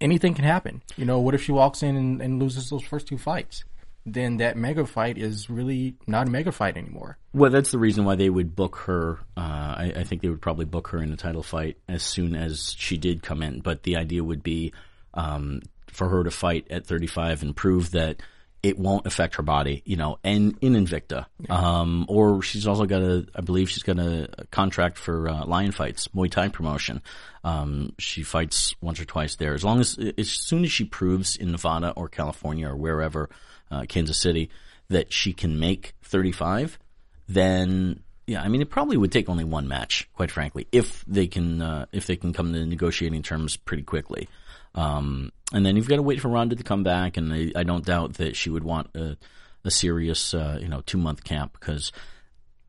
anything 0.02 0.34
can 0.34 0.46
happen. 0.46 0.82
You 0.98 1.06
know, 1.06 1.20
what 1.20 1.36
if 1.36 1.44
she 1.44 1.52
walks 1.52 1.84
in 1.84 1.96
and, 1.96 2.22
and 2.22 2.40
loses 2.40 2.70
those 2.70 2.84
first 2.84 3.08
two 3.08 3.18
fights? 3.18 3.64
Then 4.06 4.38
that 4.38 4.58
mega 4.58 4.86
fight 4.86 5.18
is 5.18 5.50
really 5.50 5.96
not 6.08 6.28
a 6.28 6.30
mega 6.30 6.52
fight 6.52 6.78
anymore. 6.78 7.18
Well, 7.34 7.52
that's 7.52 7.72
the 7.72 7.78
reason 7.78 8.06
why 8.06 8.16
they 8.16 8.30
would 8.30 8.56
book 8.56 8.78
her. 8.88 9.20
Uh, 9.38 9.42
I, 9.42 9.94
I 9.98 10.04
think 10.04 10.22
they 10.22 10.30
would 10.30 10.42
probably 10.42 10.66
book 10.66 10.88
her 10.90 11.02
in 11.02 11.12
a 11.12 11.18
title 11.18 11.44
fight 11.44 11.78
as 11.88 12.02
soon 12.02 12.36
as 12.36 12.74
she 12.78 12.98
did 12.98 13.22
come 13.22 13.44
in. 13.44 13.60
But 13.60 13.84
the 13.84 13.98
idea 13.98 14.24
would 14.24 14.42
be 14.42 14.74
um, 15.14 15.62
for 16.00 16.10
her 16.10 16.24
to 16.24 16.32
fight 16.32 16.66
at 16.72 16.88
35 16.88 17.44
and 17.44 17.56
prove 17.56 17.92
that 17.92 18.22
it 18.64 18.80
won't 18.80 19.06
affect 19.06 19.36
her 19.36 19.44
body, 19.44 19.82
you 19.86 19.98
know, 19.98 20.18
and 20.24 20.58
in 20.62 20.74
Invicta. 20.74 21.26
Um, 21.50 22.06
or 22.08 22.42
she's 22.42 22.68
also 22.68 22.86
got 22.86 23.02
a, 23.02 23.28
I 23.36 23.42
believe 23.42 23.70
she's 23.70 23.84
got 23.84 24.00
a, 24.00 24.30
a 24.38 24.46
contract 24.46 24.98
for 24.98 25.30
uh, 25.30 25.46
Lion 25.46 25.72
Fights, 25.72 26.08
Muay 26.10 26.32
Thai 26.32 26.48
promotion. 26.48 27.02
Um, 27.44 27.94
she 28.00 28.24
fights 28.24 28.76
once 28.82 29.00
or 29.00 29.06
twice 29.06 29.36
there. 29.36 29.54
As 29.54 29.64
long 29.64 29.80
as, 29.82 29.98
as 30.18 30.30
soon 30.30 30.64
as 30.64 30.72
she 30.72 30.86
proves 30.86 31.36
in 31.36 31.52
Nevada 31.52 31.92
or 31.92 32.08
California 32.08 32.68
or 32.70 32.76
wherever, 32.76 33.30
uh, 33.70 33.84
Kansas 33.88 34.18
City, 34.18 34.50
that 34.90 35.12
she 35.12 35.34
can 35.34 35.60
make 35.60 35.94
35, 36.04 36.80
then 37.28 38.04
yeah, 38.26 38.42
I 38.42 38.48
mean, 38.48 38.62
it 38.62 38.70
probably 38.70 38.96
would 38.96 39.12
take 39.12 39.28
only 39.28 39.44
one 39.44 39.68
match, 39.68 40.08
quite 40.14 40.32
frankly, 40.32 40.68
if 40.72 41.04
they 41.08 41.28
can 41.28 41.62
uh, 41.62 41.86
if 41.92 42.08
they 42.08 42.16
can 42.16 42.32
come 42.32 42.54
to 42.54 42.66
negotiating 42.66 43.24
terms 43.24 43.58
pretty 43.58 43.84
quickly. 43.84 44.30
Um, 44.80 45.34
and 45.52 45.66
then 45.66 45.76
you've 45.76 45.90
got 45.90 45.98
to 45.98 46.02
wait 46.02 46.22
for 46.22 46.30
Ronda 46.30 46.56
to 46.56 46.64
come 46.64 46.84
back, 46.84 47.18
and 47.18 47.34
I, 47.34 47.52
I 47.54 47.64
don't 47.64 47.86
doubt 47.86 48.14
that 48.16 48.38
she 48.38 48.50
would 48.50 48.64
want 48.64 48.96
a, 48.96 49.18
a 49.66 49.72
serious, 49.72 50.34
uh, 50.34 50.58
you 50.62 50.70
know, 50.70 50.82
two 50.86 50.98
month 50.98 51.26
camp 51.26 51.52
because 51.60 51.92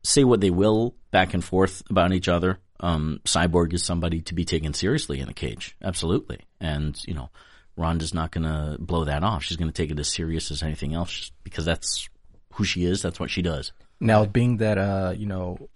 say 0.03 0.25
what 0.25 0.41
they 0.41 0.49
will 0.49 0.93
back 1.11 1.33
and 1.33 1.43
forth 1.43 1.83
about 1.89 2.11
each 2.11 2.27
other. 2.27 2.59
Um, 2.81 3.21
Cyborg 3.23 3.73
is 3.73 3.85
somebody 3.85 4.21
to 4.23 4.33
be 4.33 4.43
taken 4.43 4.73
seriously 4.73 5.21
in 5.21 5.27
the 5.27 5.33
cage, 5.33 5.77
absolutely, 5.81 6.41
and 6.59 6.99
you 7.07 7.13
know, 7.13 7.29
Ronda's 7.77 8.13
not 8.13 8.31
going 8.31 8.43
to 8.43 8.75
blow 8.77 9.05
that 9.05 9.23
off. 9.23 9.43
She's 9.43 9.57
going 9.57 9.71
to 9.71 9.81
take 9.81 9.91
it 9.91 9.99
as 9.99 10.11
serious 10.11 10.51
as 10.51 10.63
anything 10.63 10.93
else 10.93 11.31
because 11.45 11.63
that's 11.63 12.09
who 12.55 12.65
she 12.65 12.83
is. 12.83 13.01
That's 13.01 13.21
what 13.21 13.29
she 13.29 13.41
does. 13.41 13.71
Now, 14.01 14.25
being 14.25 14.57
that 14.57 14.77
uh, 14.77 15.13
you 15.15 15.27
know, 15.27 15.69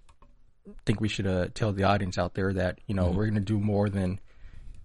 I 0.68 0.74
think 0.86 1.00
we 1.00 1.08
should 1.08 1.28
uh, 1.28 1.48
tell 1.54 1.72
the 1.72 1.84
audience 1.84 2.18
out 2.18 2.34
there 2.34 2.52
that 2.54 2.80
you 2.88 2.96
know 2.96 3.12
we're 3.12 3.26
going 3.26 3.36
to 3.36 3.40
do 3.40 3.60
more 3.60 3.88
than 3.88 4.20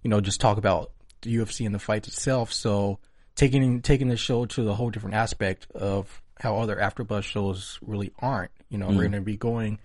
you 0.01 0.09
know 0.09 0.21
just 0.21 0.39
talk 0.39 0.57
about 0.57 0.91
the 1.21 1.35
UFC 1.35 1.65
and 1.65 1.73
the 1.73 1.79
fight 1.79 2.07
itself. 2.07 2.51
So 2.53 2.99
taking 3.35 3.81
taking 3.81 4.07
the 4.07 4.17
show 4.17 4.45
to 4.45 4.63
the 4.63 4.75
whole 4.75 4.89
different 4.89 5.15
aspect 5.15 5.67
of 5.71 6.21
how 6.39 6.57
other 6.57 6.75
AfterBuzz 6.75 7.23
shows 7.23 7.79
really 7.81 8.11
aren't. 8.19 8.51
You 8.69 8.77
know, 8.77 8.87
we're 8.87 8.93
mm. 8.93 8.99
going 8.99 9.11
to 9.13 9.21
be 9.21 9.37
going 9.37 9.79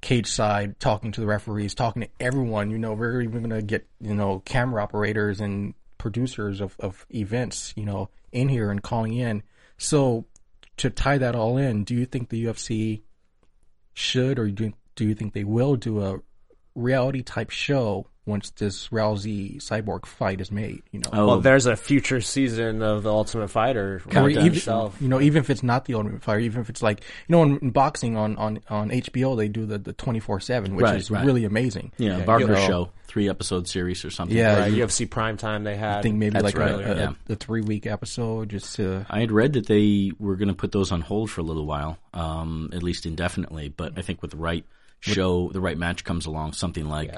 cage 0.00 0.26
side, 0.26 0.80
talking 0.80 1.12
to 1.12 1.20
the 1.20 1.26
referees, 1.26 1.74
talking 1.74 2.02
to 2.02 2.08
everyone. 2.18 2.70
You 2.70 2.78
know, 2.78 2.92
we're 2.92 3.22
even 3.22 3.42
going 3.42 3.60
to 3.60 3.62
get 3.62 3.86
you 4.00 4.14
know 4.14 4.40
camera 4.44 4.82
operators 4.82 5.40
and 5.40 5.74
producers 5.98 6.60
of 6.60 6.76
of 6.80 7.06
events. 7.10 7.72
You 7.76 7.86
know, 7.86 8.08
in 8.32 8.48
here 8.48 8.70
and 8.70 8.82
calling 8.82 9.14
in. 9.14 9.42
So 9.78 10.26
to 10.78 10.90
tie 10.90 11.18
that 11.18 11.36
all 11.36 11.56
in, 11.56 11.84
do 11.84 11.94
you 11.94 12.06
think 12.06 12.28
the 12.28 12.44
UFC 12.46 13.02
should 13.94 14.38
or 14.38 14.48
do 14.48 14.72
do 14.96 15.06
you 15.06 15.14
think 15.14 15.32
they 15.32 15.44
will 15.44 15.76
do 15.76 16.00
a 16.00 16.20
reality 16.74 17.22
type 17.22 17.50
show 17.50 18.06
once 18.24 18.50
this 18.50 18.88
Rousey 18.88 19.56
Cyborg 19.56 20.06
fight 20.06 20.40
is 20.40 20.52
made? 20.52 20.82
You 20.92 21.00
know, 21.00 21.10
Oh, 21.12 21.26
well, 21.26 21.40
there's 21.40 21.66
a 21.66 21.74
future 21.76 22.20
season 22.20 22.80
of 22.82 23.02
the 23.02 23.10
Ultimate 23.12 23.48
Fighter. 23.48 23.96
or 23.96 24.10
Countdown 24.10 24.44
even 24.46 24.58
itself. 24.58 24.96
you 25.00 25.08
know, 25.08 25.20
even 25.20 25.40
if 25.42 25.50
it's 25.50 25.62
not 25.62 25.86
the 25.86 25.94
Ultimate 25.94 26.22
Fighter, 26.22 26.40
even 26.40 26.60
if 26.60 26.70
it's 26.70 26.82
like 26.82 27.00
you 27.00 27.32
know, 27.32 27.42
in, 27.42 27.58
in 27.58 27.70
boxing 27.70 28.16
on 28.16 28.36
on 28.36 28.60
on 28.68 28.90
HBO 28.90 29.36
they 29.36 29.48
do 29.48 29.66
the 29.66 29.78
the 29.78 29.92
twenty 29.92 30.20
four 30.20 30.38
seven, 30.40 30.76
which 30.76 30.84
Right, 30.84 30.96
is 30.96 31.10
right. 31.10 31.24
really 31.24 31.44
amazing. 31.44 31.92
Yeah, 31.98 32.18
Yeah, 32.18 32.24
Wagner 32.24 32.46
you 32.46 32.52
know- 32.60 32.66
show, 32.66 32.90
three 33.08 33.28
episode 33.28 33.66
series 33.68 34.04
or 34.04 34.10
something. 34.10 34.36
Yeah, 34.36 34.58
Right, 34.60 34.72
you 34.72 34.84
UFC 34.86 35.08
Prime 35.10 35.36
Time 35.36 35.64
they 35.64 35.76
had. 35.76 35.98
I 35.98 36.02
think 36.02 36.16
maybe 36.16 36.38
like 36.40 36.56
right, 36.56 36.70
a, 36.70 36.92
a, 36.92 36.96
yeah. 36.96 37.12
a 37.28 37.34
three 37.34 37.60
week 37.60 37.86
episode 37.86 38.48
just 38.50 38.76
to 38.76 39.04
I 39.10 39.20
had 39.20 39.32
read 39.32 39.52
that 39.54 39.66
they 39.66 40.12
were 40.18 40.36
going 40.36 40.48
to 40.48 40.54
put 40.54 40.72
those 40.72 40.92
on 40.92 41.00
hold 41.02 41.30
for 41.30 41.40
a 41.40 41.44
little 41.44 41.66
while, 41.66 41.98
um, 42.14 42.70
at 42.72 42.82
least 42.82 43.04
indefinitely. 43.04 43.68
But 43.68 43.98
I 43.98 44.02
think 44.02 44.22
with 44.22 44.30
the 44.30 44.36
right 44.38 44.64
show, 45.00 45.50
the 45.52 45.60
right 45.60 45.76
match 45.76 46.04
comes 46.04 46.26
along, 46.26 46.52
something 46.52 46.88
like 46.88 47.12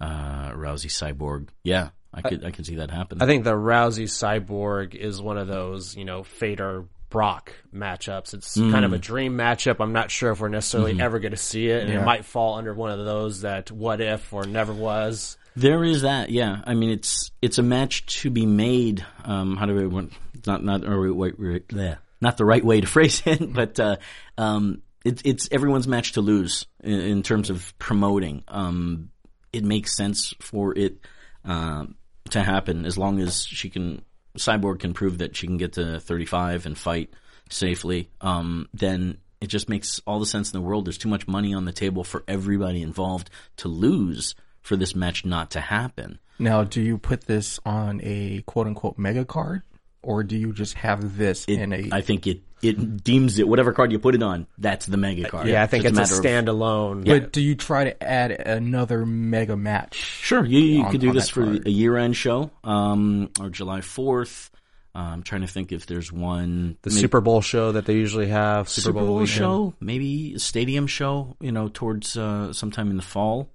uh, 0.00 0.50
Rousey 0.52 0.86
Cyborg. 0.90 1.48
Yeah, 1.62 1.90
I 2.14 2.22
could 2.22 2.44
I 2.44 2.50
could 2.50 2.66
see 2.66 2.76
that 2.76 2.90
happen. 2.90 3.20
I 3.22 3.26
think 3.26 3.44
the 3.44 3.52
Rousey 3.54 4.04
Cyborg 4.04 4.94
is 4.94 5.20
one 5.20 5.38
of 5.38 5.46
those, 5.48 5.96
you 5.96 6.04
know, 6.04 6.22
Fedor 6.22 6.84
Brock 7.08 7.52
matchups. 7.74 8.34
It's 8.34 8.54
kind 8.54 8.84
of 8.84 8.92
a 8.92 8.98
dream 8.98 9.36
matchup. 9.36 9.76
I'm 9.80 9.92
not 9.92 10.10
sure 10.10 10.30
if 10.30 10.40
we're 10.40 10.48
necessarily 10.48 11.00
ever 11.00 11.18
going 11.18 11.32
to 11.32 11.36
see 11.36 11.68
it, 11.68 11.82
and 11.84 11.92
it 11.92 12.04
might 12.04 12.24
fall 12.24 12.54
under 12.54 12.72
one 12.72 12.90
of 12.98 13.04
those 13.04 13.40
that 13.42 13.70
what 13.70 14.00
if 14.00 14.32
or 14.32 14.44
never 14.46 14.72
was. 14.72 15.36
There 15.56 15.82
is 15.82 16.02
that, 16.02 16.30
yeah. 16.30 16.60
I 16.64 16.74
mean, 16.74 16.90
it's 16.90 17.32
it's 17.42 17.58
a 17.58 17.62
match 17.62 18.06
to 18.22 18.30
be 18.30 18.46
made. 18.46 19.04
Um, 19.24 19.56
how 19.56 19.66
do 19.66 19.74
we 19.74 19.86
want- 19.86 20.12
not 20.46 20.64
not 20.64 20.84
or 20.84 21.12
wait, 21.12 21.38
wait, 21.38 21.68
bleh. 21.68 21.98
not 22.20 22.36
the 22.36 22.44
right 22.44 22.64
way 22.64 22.80
to 22.80 22.86
phrase 22.96 23.22
it, 23.26 23.52
but 23.52 23.78
uh, 23.80 23.96
um, 24.38 24.80
it's 25.04 25.22
it's 25.24 25.48
everyone's 25.50 25.88
match 25.88 26.12
to 26.12 26.20
lose 26.20 26.66
in, 26.82 27.00
in 27.00 27.22
terms 27.22 27.50
of 27.50 27.76
promoting. 27.78 28.44
Um, 28.48 29.10
it 29.52 29.64
makes 29.64 29.96
sense 29.96 30.34
for 30.40 30.76
it 30.76 30.98
um, 31.44 31.96
to 32.30 32.42
happen 32.42 32.84
as 32.86 32.96
long 32.98 33.20
as 33.20 33.44
she 33.44 33.70
can. 33.70 34.02
Cyborg 34.38 34.80
can 34.80 34.94
prove 34.94 35.18
that 35.18 35.36
she 35.36 35.46
can 35.46 35.56
get 35.56 35.72
to 35.72 35.98
35 35.98 36.66
and 36.66 36.78
fight 36.78 37.10
safely. 37.48 38.10
Um, 38.20 38.68
then 38.72 39.18
it 39.40 39.48
just 39.48 39.68
makes 39.68 40.00
all 40.06 40.20
the 40.20 40.26
sense 40.26 40.52
in 40.52 40.60
the 40.60 40.66
world. 40.66 40.86
There's 40.86 40.98
too 40.98 41.08
much 41.08 41.26
money 41.26 41.52
on 41.52 41.64
the 41.64 41.72
table 41.72 42.04
for 42.04 42.22
everybody 42.28 42.82
involved 42.82 43.30
to 43.56 43.68
lose 43.68 44.34
for 44.60 44.76
this 44.76 44.94
match 44.94 45.24
not 45.24 45.50
to 45.52 45.60
happen. 45.60 46.18
now. 46.38 46.62
Do 46.64 46.80
you 46.80 46.98
put 46.98 47.22
this 47.22 47.58
on 47.64 48.00
a 48.04 48.42
quote 48.42 48.66
unquote 48.66 48.98
mega 48.98 49.24
card, 49.24 49.62
or 50.02 50.22
do 50.22 50.36
you 50.36 50.52
just 50.52 50.74
have 50.74 51.16
this 51.16 51.44
It, 51.46 51.58
in 51.60 51.72
a 51.72 51.88
I 51.92 52.00
think 52.00 52.26
it 52.26 52.40
it 52.62 53.02
deems 53.02 53.38
it 53.38 53.48
whatever 53.48 53.72
card 53.72 53.90
you 53.90 53.98
put 53.98 54.14
it 54.14 54.22
on. 54.22 54.46
That's 54.58 54.84
the 54.86 54.98
mega 54.98 55.28
card. 55.30 55.46
Yeah, 55.48 55.62
I 55.62 55.66
think 55.66 55.84
it's 55.86 55.96
a, 55.96 56.00
matter 56.00 56.14
of- 56.14 56.20
standalone. 56.22 57.06
But 57.06 57.32
do 57.32 57.40
you 57.40 57.54
try 57.54 57.84
to 57.84 58.02
add 58.02 58.32
another 58.32 59.06
mega 59.06 59.56
match? 59.56 59.94
Sure, 59.94 60.44
you, 60.44 60.58
you 60.58 60.82
on- 60.84 60.90
could 60.92 61.00
do 61.00 61.12
this 61.12 61.30
for 61.30 61.44
card. 61.44 61.66
a 61.66 61.70
year-end 61.70 62.16
show, 62.16 62.50
um, 62.62 63.30
or 63.40 63.48
July 63.48 63.80
Fourth. 63.80 64.50
I'm 64.94 65.22
trying 65.22 65.42
to 65.42 65.46
think 65.46 65.70
if 65.72 65.86
there's 65.86 66.12
one 66.12 66.76
the 66.82 66.90
maybe- 66.90 67.00
Super 67.00 67.20
Bowl 67.20 67.40
show 67.40 67.72
that 67.72 67.86
they 67.86 67.94
usually 67.94 68.28
have. 68.28 68.68
Super, 68.68 68.86
Super 68.88 68.98
Bowl 69.06 69.14
weekend. 69.16 69.28
show, 69.30 69.74
maybe 69.80 70.34
a 70.34 70.38
stadium 70.38 70.86
show. 70.86 71.36
You 71.40 71.52
know, 71.52 71.68
towards 71.72 72.16
uh, 72.16 72.52
sometime 72.52 72.90
in 72.90 72.96
the 72.96 73.02
fall. 73.02 73.48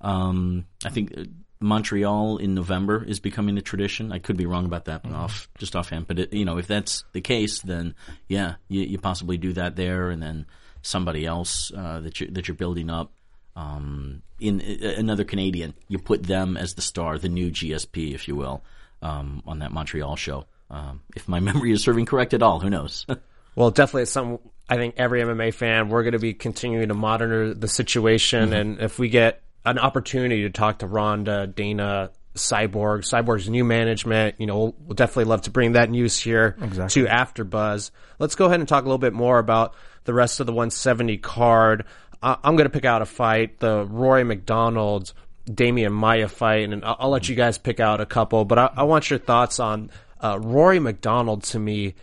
Um, 0.00 0.66
I 0.84 0.90
think 0.90 1.14
uh, 1.16 1.24
Montreal 1.62 2.38
in 2.38 2.54
November 2.54 3.04
is 3.04 3.20
becoming 3.20 3.56
a 3.58 3.62
tradition. 3.62 4.12
I 4.12 4.18
could 4.18 4.36
be 4.36 4.46
wrong 4.46 4.66
about 4.66 4.86
that, 4.86 5.04
off 5.06 5.48
just 5.58 5.76
offhand. 5.76 6.06
But 6.06 6.18
it, 6.18 6.32
you 6.32 6.44
know, 6.44 6.58
if 6.58 6.66
that's 6.66 7.04
the 7.12 7.20
case, 7.20 7.60
then 7.60 7.94
yeah, 8.28 8.54
you, 8.68 8.82
you 8.82 8.98
possibly 8.98 9.36
do 9.36 9.52
that 9.54 9.76
there, 9.76 10.10
and 10.10 10.22
then 10.22 10.46
somebody 10.82 11.24
else 11.24 11.72
uh, 11.76 12.00
that 12.00 12.20
you 12.20 12.28
that 12.28 12.48
you're 12.48 12.56
building 12.56 12.90
up. 12.90 13.12
Um, 13.54 14.22
in 14.40 14.60
uh, 14.60 14.94
another 14.96 15.24
Canadian, 15.24 15.74
you 15.88 15.98
put 15.98 16.22
them 16.22 16.56
as 16.56 16.74
the 16.74 16.82
star, 16.82 17.18
the 17.18 17.28
new 17.28 17.50
GSP, 17.50 18.14
if 18.14 18.26
you 18.26 18.34
will, 18.34 18.64
um, 19.02 19.42
on 19.46 19.58
that 19.58 19.72
Montreal 19.72 20.16
show. 20.16 20.46
Um, 20.70 21.02
if 21.14 21.28
my 21.28 21.40
memory 21.48 21.72
is 21.72 21.82
serving 21.82 22.06
correct 22.06 22.34
at 22.34 22.42
all, 22.42 22.60
who 22.60 22.70
knows? 22.70 23.06
Well, 23.54 23.70
definitely, 23.70 24.04
it's 24.04 24.12
something 24.12 24.38
I 24.68 24.76
think 24.76 24.94
every 24.96 25.20
MMA 25.20 25.52
fan 25.52 25.90
we're 25.90 26.04
going 26.04 26.12
to 26.12 26.18
be 26.18 26.32
continuing 26.32 26.88
to 26.88 26.94
monitor 26.94 27.52
the 27.52 27.68
situation, 27.68 28.54
and 28.54 28.80
if 28.80 28.98
we 28.98 29.10
get 29.10 29.42
an 29.64 29.78
opportunity 29.78 30.42
to 30.42 30.50
talk 30.50 30.78
to 30.78 30.86
Ronda, 30.86 31.46
Dana, 31.46 32.10
Cyborg, 32.34 33.00
Cyborg's 33.00 33.48
new 33.48 33.64
management, 33.64 34.36
you 34.38 34.46
know, 34.46 34.74
we'll, 34.78 34.94
definitely 34.94 35.24
love 35.24 35.42
to 35.42 35.50
bring 35.50 35.72
that 35.72 35.90
news 35.90 36.18
here 36.18 36.56
to 36.88 37.04
AfterBuzz. 37.04 37.90
Let's 38.18 38.34
go 38.34 38.46
ahead 38.46 38.60
and 38.60 38.68
talk 38.68 38.82
a 38.82 38.86
little 38.86 38.98
bit 38.98 39.12
more 39.12 39.38
about 39.38 39.74
the 40.04 40.14
rest 40.14 40.40
of 40.40 40.46
the 40.46 40.52
170 40.52 41.18
card. 41.18 41.84
I, 42.22 42.36
I'm 42.42 42.56
going 42.56 42.68
to 42.68 42.72
pick 42.72 42.84
out 42.84 43.02
a 43.02 43.06
fight, 43.06 43.58
the 43.58 43.84
Rory 43.84 44.24
MacDonald. 44.24 45.12
Demian 45.46 45.92
Maia 45.92 46.28
fight, 46.28 46.70
and 46.70 46.84
I'll, 46.84 46.96
I'll 47.00 47.10
let 47.10 47.28
you 47.28 47.34
guys 47.34 47.58
pick 47.58 47.80
out 47.80 48.00
a 48.00 48.06
couple. 48.06 48.44
But 48.44 48.58
I, 48.58 48.70
I 48.76 48.82
want 48.84 49.10
your 49.10 49.18
thoughts 49.18 49.58
on 49.58 49.90
uh, 50.20 50.38
Rory 50.40 50.78
MacDonald. 50.78 51.42
To 51.44 51.58
me, 51.58 51.94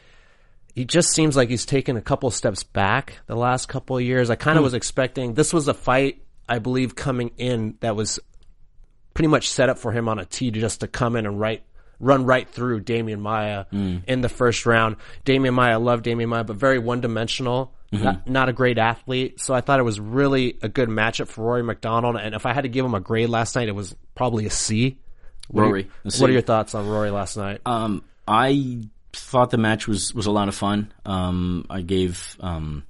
he 0.76 0.86
just 0.86 1.12
seems 1.12 1.36
like 1.36 1.50
he's 1.50 1.66
taken 1.66 1.98
a 1.98 2.02
couple 2.02 2.30
steps 2.32 2.64
back 2.64 3.20
the 3.28 3.36
last 3.36 3.68
couple 3.68 3.98
of 3.98 4.04
years. 4.04 4.30
I 4.30 4.36
kind 4.36 4.58
of 4.58 4.64
was 4.64 4.74
expecting 4.74 5.34
this 5.34 5.54
was 5.54 5.68
a 5.68 5.74
fight, 5.74 6.22
I 6.50 6.60
believe, 6.60 6.96
coming 6.96 7.32
in 7.38 7.76
that 7.82 7.96
was 7.96 8.20
pretty 9.14 9.28
much 9.28 9.50
set 9.50 9.70
up 9.70 9.78
for 9.78 9.92
him 9.92 10.08
on 10.10 10.20
a 10.20 10.26
tee 10.26 10.52
to 10.52 10.60
just 10.60 10.82
to 10.82 10.88
come 10.88 11.16
in 11.16 11.26
and 11.26 11.40
right 11.40 11.62
run 12.00 12.26
right 12.26 12.48
through 12.48 12.82
Demian 12.82 13.20
Maia 13.20 13.66
in 13.72 14.22
the 14.22 14.30
first 14.30 14.66
round. 14.66 14.96
Demian 15.26 15.54
Maia, 15.54 15.74
I 15.74 15.76
love 15.76 16.02
Demian 16.02 16.30
Maia, 16.30 16.44
but 16.46 16.56
very 16.56 16.80
one 16.80 17.02
dimensional. 17.02 17.74
Not, 17.92 18.30
not 18.30 18.50
a 18.50 18.54
great 18.54 18.78
athlete, 18.78 19.42
so 19.42 19.52
I 19.54 19.62
thought 19.62 19.80
it 19.80 19.84
was 19.84 20.00
really 20.00 20.60
a 20.62 20.70
good 20.70 20.90
matchup 20.90 21.28
for 21.28 21.44
Rory 21.44 21.64
MacDonald. 21.64 22.18
And 22.18 22.36
if 22.36 22.46
I 22.46 22.54
had 22.54 22.62
to 22.62 22.70
give 22.70 22.86
him 22.86 22.94
a 22.94 23.00
grade 23.00 23.30
last 23.30 23.56
night, 23.56 23.68
it 23.68 23.74
was 23.76 23.96
probably 24.14 24.46
a 24.46 24.52
C. 24.52 25.00
What 25.48 25.64
are- 25.64 25.66
Rory, 25.66 25.90
a 26.06 26.12
C. 26.12 26.22
what 26.22 26.30
are 26.30 26.34
your 26.34 26.44
thoughts 26.44 26.76
on 26.76 26.88
Rory 26.88 27.10
last 27.10 27.36
night? 27.36 27.62
Um, 27.66 28.04
I 28.28 28.84
thought 29.12 29.50
the 29.50 29.58
match 29.58 29.88
was, 29.88 30.14
was 30.14 30.28
a 30.28 30.32
lot 30.32 30.48
of 30.50 30.54
fun. 30.56 30.94
Um, 31.04 31.66
I 31.68 31.82
gave 31.82 32.38
um, 32.40 32.84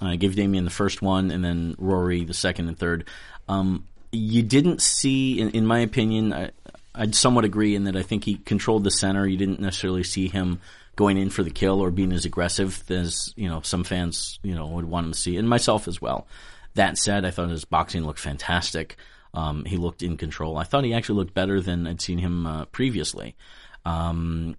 I 0.00 0.16
gave 0.16 0.34
Demian 0.34 0.64
the 0.64 0.70
first 0.70 1.02
one, 1.02 1.30
and 1.30 1.44
then 1.44 1.74
Rory 1.78 2.24
the 2.24 2.34
second 2.34 2.68
and 2.68 2.78
third. 2.78 3.08
Um, 3.48 3.84
you 4.12 4.42
didn't 4.42 4.80
see, 4.80 5.40
in, 5.40 5.50
in 5.50 5.66
my 5.66 5.80
opinion, 5.80 6.32
I, 6.32 6.50
I'd 6.94 7.14
somewhat 7.14 7.44
agree 7.44 7.74
in 7.74 7.84
that 7.84 7.96
I 7.96 8.02
think 8.02 8.24
he 8.24 8.36
controlled 8.36 8.84
the 8.84 8.90
center. 8.90 9.26
You 9.26 9.36
didn't 9.36 9.60
necessarily 9.60 10.04
see 10.04 10.28
him 10.28 10.60
going 10.96 11.16
in 11.16 11.30
for 11.30 11.42
the 11.42 11.50
kill 11.50 11.80
or 11.80 11.92
being 11.92 12.12
as 12.12 12.24
aggressive 12.24 12.82
as 12.90 13.32
you 13.36 13.48
know 13.48 13.60
some 13.62 13.84
fans 13.84 14.40
you 14.42 14.52
know 14.52 14.66
would 14.66 14.84
want 14.84 15.06
him 15.06 15.12
to 15.12 15.18
see, 15.18 15.36
and 15.36 15.48
myself 15.48 15.88
as 15.88 16.00
well. 16.00 16.26
That 16.74 16.98
said, 16.98 17.24
I 17.24 17.30
thought 17.30 17.50
his 17.50 17.64
boxing 17.64 18.04
looked 18.04 18.20
fantastic. 18.20 18.96
Um, 19.34 19.64
he 19.64 19.76
looked 19.76 20.02
in 20.02 20.16
control. 20.16 20.56
I 20.56 20.64
thought 20.64 20.84
he 20.84 20.94
actually 20.94 21.16
looked 21.16 21.34
better 21.34 21.60
than 21.60 21.86
I'd 21.86 22.00
seen 22.00 22.18
him 22.18 22.46
uh, 22.46 22.64
previously. 22.66 23.36
Um, 23.84 24.56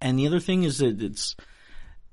and 0.00 0.18
the 0.18 0.26
other 0.26 0.40
thing 0.40 0.64
is 0.64 0.78
that 0.78 1.02
it's 1.02 1.36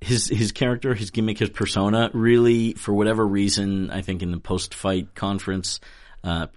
his 0.02 0.28
his 0.28 0.52
character, 0.52 0.94
his 0.94 1.12
gimmick, 1.12 1.38
his 1.40 1.50
persona. 1.50 2.10
Really, 2.14 2.74
for 2.74 2.94
whatever 2.94 3.26
reason, 3.26 3.92
I 3.92 4.02
think 4.02 4.22
in 4.22 4.32
the 4.32 4.40
post 4.40 4.74
fight 4.74 5.16
conference, 5.16 5.80
uh, 6.24 6.48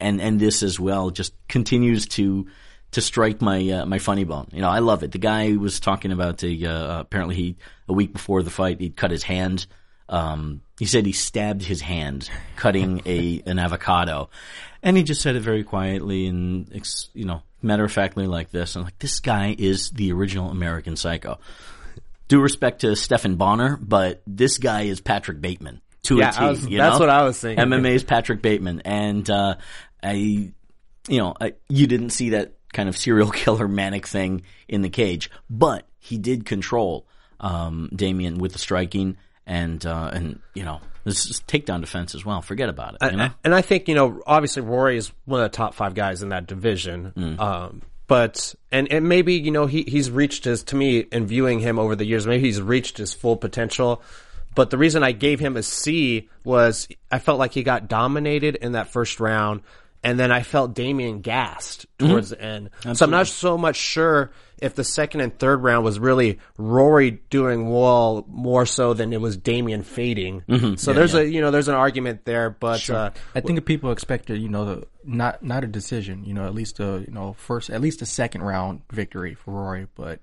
and 0.00 0.20
and 0.20 0.40
this 0.40 0.62
as 0.62 0.80
well, 0.80 1.10
just 1.10 1.32
continues 1.48 2.06
to 2.06 2.46
to 2.92 3.00
strike 3.00 3.40
my 3.40 3.68
uh, 3.70 3.86
my 3.86 3.98
funny 3.98 4.24
bone. 4.24 4.48
You 4.52 4.60
know, 4.60 4.70
I 4.70 4.80
love 4.80 5.02
it. 5.02 5.12
The 5.12 5.18
guy 5.18 5.52
was 5.56 5.80
talking 5.80 6.12
about 6.12 6.38
the 6.38 6.66
uh, 6.66 7.00
apparently 7.00 7.36
he 7.36 7.56
a 7.88 7.92
week 7.92 8.12
before 8.12 8.42
the 8.42 8.50
fight 8.50 8.80
he'd 8.80 8.96
cut 8.96 9.10
his 9.10 9.22
hand. 9.22 9.66
Um, 10.08 10.62
he 10.78 10.84
said 10.86 11.04
he 11.04 11.12
stabbed 11.12 11.62
his 11.62 11.80
hand 11.80 12.30
cutting 12.56 13.02
a 13.06 13.42
an 13.46 13.58
avocado, 13.58 14.30
and 14.82 14.96
he 14.96 15.02
just 15.02 15.20
said 15.20 15.36
it 15.36 15.40
very 15.40 15.64
quietly 15.64 16.26
and 16.26 16.70
you 17.12 17.24
know 17.24 17.42
matter 17.62 17.84
of 17.84 17.92
factly 17.92 18.26
like 18.26 18.50
this. 18.50 18.76
I'm 18.76 18.84
like, 18.84 18.98
this 18.98 19.20
guy 19.20 19.54
is 19.58 19.90
the 19.90 20.12
original 20.12 20.50
American 20.50 20.96
Psycho. 20.96 21.38
Due 22.28 22.40
respect 22.40 22.80
to 22.80 22.96
Stephan 22.96 23.36
Bonnar, 23.36 23.76
but 23.76 24.22
this 24.26 24.58
guy 24.58 24.82
is 24.82 25.00
Patrick 25.00 25.40
Bateman 25.40 25.80
to 26.04 26.18
Yeah, 26.18 26.30
a 26.30 26.32
T. 26.32 26.44
Was- 26.46 26.66
you 26.68 26.78
that's 26.78 26.94
know? 26.94 27.00
what 27.00 27.08
I 27.08 27.22
was 27.22 27.40
thinking. 27.40 27.64
MMA's 27.64 28.04
Patrick 28.04 28.42
Bateman, 28.42 28.82
and 28.84 29.28
uh, 29.28 29.56
I, 30.02 30.12
you 30.12 30.52
know, 31.08 31.34
I, 31.40 31.54
you 31.68 31.86
didn't 31.86 32.10
see 32.10 32.30
that 32.30 32.54
kind 32.72 32.88
of 32.88 32.96
serial 32.96 33.30
killer 33.32 33.68
manic 33.68 34.06
thing 34.06 34.42
in 34.68 34.82
the 34.82 34.90
cage, 34.90 35.30
but 35.48 35.86
he 35.98 36.18
did 36.18 36.44
control 36.44 37.06
um, 37.40 37.90
Demian 37.94 38.38
with 38.38 38.52
the 38.52 38.58
striking 38.58 39.16
and 39.46 39.84
uh, 39.86 40.10
and 40.12 40.40
you 40.54 40.64
know 40.64 40.80
this 41.04 41.26
is 41.26 41.40
takedown 41.46 41.80
defense 41.80 42.14
as 42.14 42.24
well. 42.24 42.42
Forget 42.42 42.68
about 42.68 42.96
it. 43.00 43.12
You 43.12 43.16
know? 43.16 43.30
and 43.44 43.54
I 43.54 43.62
think 43.62 43.88
you 43.88 43.94
know, 43.94 44.20
obviously 44.26 44.62
Rory 44.62 44.96
is 44.96 45.12
one 45.24 45.40
of 45.40 45.50
the 45.50 45.56
top 45.56 45.74
five 45.74 45.94
guys 45.94 46.22
in 46.22 46.30
that 46.30 46.46
division. 46.46 47.12
Mm. 47.16 47.38
Um, 47.38 47.82
but 48.06 48.54
and 48.70 48.90
and 48.92 49.08
maybe 49.08 49.34
you 49.34 49.50
know 49.50 49.66
he 49.66 49.82
he's 49.82 50.10
reached 50.10 50.44
his 50.44 50.62
to 50.64 50.76
me 50.76 51.00
in 51.00 51.26
viewing 51.26 51.60
him 51.60 51.78
over 51.78 51.96
the 51.96 52.04
years, 52.04 52.26
maybe 52.26 52.44
he's 52.44 52.60
reached 52.60 52.98
his 52.98 53.12
full 53.12 53.36
potential. 53.36 54.02
But 54.54 54.70
the 54.70 54.78
reason 54.78 55.02
I 55.02 55.12
gave 55.12 55.38
him 55.38 55.56
a 55.56 55.62
C 55.62 56.28
was 56.44 56.88
I 57.10 57.18
felt 57.18 57.38
like 57.38 57.52
he 57.52 57.62
got 57.62 57.88
dominated 57.88 58.56
in 58.56 58.72
that 58.72 58.88
first 58.88 59.20
round, 59.20 59.62
and 60.02 60.18
then 60.18 60.30
I 60.32 60.42
felt 60.42 60.74
Demian 60.74 61.22
gassed 61.22 61.86
Mm-hmm. 61.98 62.12
towards 62.12 62.28
the 62.28 62.42
end. 62.42 62.70
So 62.92 63.06
I'm 63.06 63.10
not 63.10 63.26
so 63.26 63.56
much 63.56 63.76
sure 63.76 64.30
if 64.60 64.74
the 64.74 64.84
second 64.84 65.22
and 65.22 65.38
third 65.38 65.62
round 65.62 65.82
was 65.82 65.98
really 65.98 66.40
Rory 66.58 67.22
doing 67.30 67.70
well 67.70 68.26
more 68.28 68.66
so 68.66 68.92
than 68.92 69.14
it 69.14 69.20
was 69.20 69.38
Demian 69.38 69.82
fading. 69.82 70.42
Mm-hmm. 70.46 70.74
So 70.74 70.92
there's 70.92 71.14
a 71.14 71.26
you 71.26 71.40
know 71.40 71.50
there's 71.50 71.68
an 71.68 71.74
argument 71.74 72.26
there, 72.26 72.50
but 72.50 72.90
uh, 72.90 73.12
I 73.34 73.40
think 73.40 73.64
people 73.64 73.92
expected, 73.92 74.42
you 74.42 74.50
know, 74.50 74.64
the, 74.66 74.86
not 75.04 75.42
not 75.42 75.64
a 75.64 75.66
decision, 75.66 76.22
you 76.24 76.34
know, 76.34 76.46
at 76.46 76.54
least 76.54 76.80
a 76.80 77.02
you 77.06 77.14
know 77.14 77.32
first, 77.32 77.70
at 77.70 77.80
least 77.80 78.02
a 78.02 78.06
second 78.06 78.42
round 78.42 78.82
victory 78.92 79.32
for 79.32 79.52
Rory. 79.54 79.86
But 79.94 80.20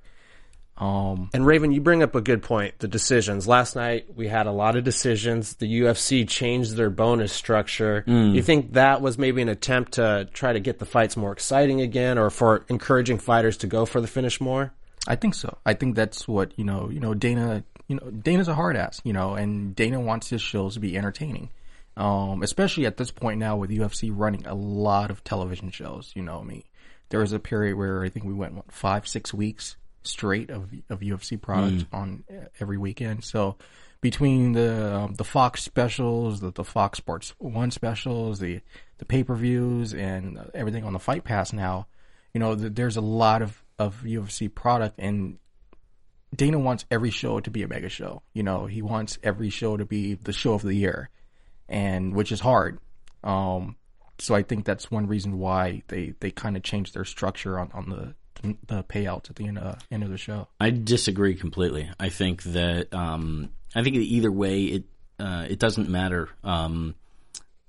um, 0.78 1.30
And 1.34 1.46
Raven, 1.46 1.72
you 1.72 1.82
bring 1.82 2.02
up 2.02 2.16
a 2.16 2.22
good 2.22 2.42
point. 2.42 2.80
The 2.80 2.88
decisions. 2.88 3.48
Last 3.48 3.76
night 3.76 4.08
we 4.16 4.28
had 4.28 4.48
a 4.48 4.52
lot 4.52 4.76
of 4.76 4.84
decisions. 4.84 5.56
The 5.56 5.82
UFC 5.82 6.28
changed 6.28 6.76
their 6.76 6.90
bonus 6.90 7.32
structure. 7.32 8.04
You 8.08 8.42
think 8.42 8.74
that 8.74 9.02
was 9.02 9.18
maybe 9.18 9.42
an 9.42 9.50
attempt 9.50 9.94
to 9.94 10.28
try 10.34 10.54
to 10.54 10.60
get 10.60 10.80
the 10.80 10.86
fights 10.86 11.16
more 11.16 11.32
exciting 11.32 11.82
again, 11.82 12.18
or 12.18 12.30
for 12.30 12.66
encouraging 12.70 13.20
fighters 13.20 13.58
to 13.58 13.68
go 13.68 13.86
for 13.86 14.02
the 14.02 14.08
finish 14.08 14.42
more? 14.42 14.74
I 15.08 15.16
think 15.16 15.36
so. 15.36 15.58
I 15.66 15.74
think 15.74 15.96
that's 15.96 16.28
what 16.28 16.58
you 16.58 16.64
know. 16.64 16.90
You 16.90 17.00
know, 17.00 17.14
Dana. 17.14 17.64
You 17.88 17.98
know, 17.98 18.10
Dana's 18.10 18.48
a 18.48 18.56
hard 18.56 18.76
ass. 18.76 19.02
You 19.04 19.14
know, 19.14 19.36
and 19.36 19.76
Dana 19.76 20.00
wants 20.00 20.30
his 20.30 20.42
shows 20.42 20.74
to 20.76 20.80
be 20.80 20.98
entertaining. 20.98 21.50
Um, 21.96 22.42
especially 22.42 22.88
at 22.88 22.98
this 22.98 23.12
point 23.12 23.38
now 23.38 23.56
with 23.58 23.70
UFC 23.70 24.12
running 24.12 24.48
a 24.48 24.56
lot 24.56 25.12
of 25.12 25.24
television 25.24 25.70
shows. 25.70 26.12
You 26.16 26.24
know, 26.24 26.40
I 26.40 26.44
mean, 26.44 26.64
there 27.10 27.20
was 27.20 27.34
a 27.34 27.40
period 27.40 27.78
where 27.78 28.04
I 28.04 28.10
think 28.10 28.26
we 28.26 28.34
went 28.34 28.56
what, 28.56 28.72
five, 28.72 29.08
six 29.08 29.32
weeks 29.32 29.76
straight 30.08 30.50
of 30.50 30.72
of 30.90 31.00
UFC 31.00 31.40
product 31.40 31.86
on 31.94 32.24
uh, 32.30 32.46
every 32.60 32.78
weekend. 32.78 33.24
So 33.24 33.58
between 34.02 34.54
the 34.54 34.96
um, 34.96 35.14
the 35.14 35.24
Fox 35.24 35.64
specials, 35.64 36.42
the, 36.42 36.52
the 36.52 36.64
Fox 36.64 36.98
Sports 36.98 37.34
One 37.38 37.72
specials, 37.72 38.40
the 38.40 38.62
the 38.98 39.06
pay 39.06 39.24
per 39.24 39.36
views, 39.36 39.94
and 39.94 40.40
everything 40.54 40.84
on 40.84 40.94
the 40.94 41.00
Fight 41.00 41.24
Pass 41.24 41.54
now, 41.54 41.88
you 42.34 42.40
know, 42.40 42.56
th- 42.56 42.74
there's 42.74 42.98
a 42.98 43.02
lot 43.02 43.42
of 43.42 43.64
of 43.80 44.02
UFC 44.04 44.54
product, 44.54 44.96
and 45.00 45.38
Dana 46.36 46.60
wants 46.60 46.86
every 46.92 47.12
show 47.12 47.40
to 47.40 47.50
be 47.50 47.64
a 47.64 47.68
mega 47.68 47.90
show. 47.90 48.22
You 48.34 48.44
know, 48.44 48.66
he 48.66 48.82
wants 48.82 49.18
every 49.24 49.50
show 49.50 49.78
to 49.78 49.86
be 49.86 50.16
the 50.16 50.34
show 50.34 50.54
of 50.54 50.62
the 50.64 50.74
year, 50.74 51.10
and 51.70 52.14
which 52.14 52.32
is 52.32 52.40
hard. 52.40 52.80
Um, 53.24 53.78
so 54.20 54.36
I 54.36 54.44
think 54.44 54.66
that's 54.66 54.92
one 54.92 55.08
reason 55.08 55.40
why 55.40 55.84
they, 55.88 56.14
they 56.20 56.32
kind 56.32 56.56
of 56.56 56.64
changed 56.64 56.94
their 56.94 57.06
structure 57.06 57.60
on, 57.60 57.72
on 57.74 57.90
the 57.90 58.16
the 58.44 58.84
payouts 58.84 59.30
at 59.30 59.38
the 59.38 59.48
end, 59.48 59.58
uh, 59.58 59.76
end 59.92 60.04
of 60.04 60.10
the 60.10 60.18
show. 60.18 60.48
I 60.60 60.70
disagree 60.70 61.36
completely. 61.36 61.90
I 62.00 62.10
think 62.10 62.44
that 62.44 62.94
um, 62.94 63.50
I 63.74 63.84
think 63.84 63.96
either 63.96 64.32
way, 64.32 64.64
it 64.64 64.84
uh, 65.20 65.46
it 65.50 65.60
doesn't 65.60 65.90
matter. 65.90 66.30
Um, 66.44 66.96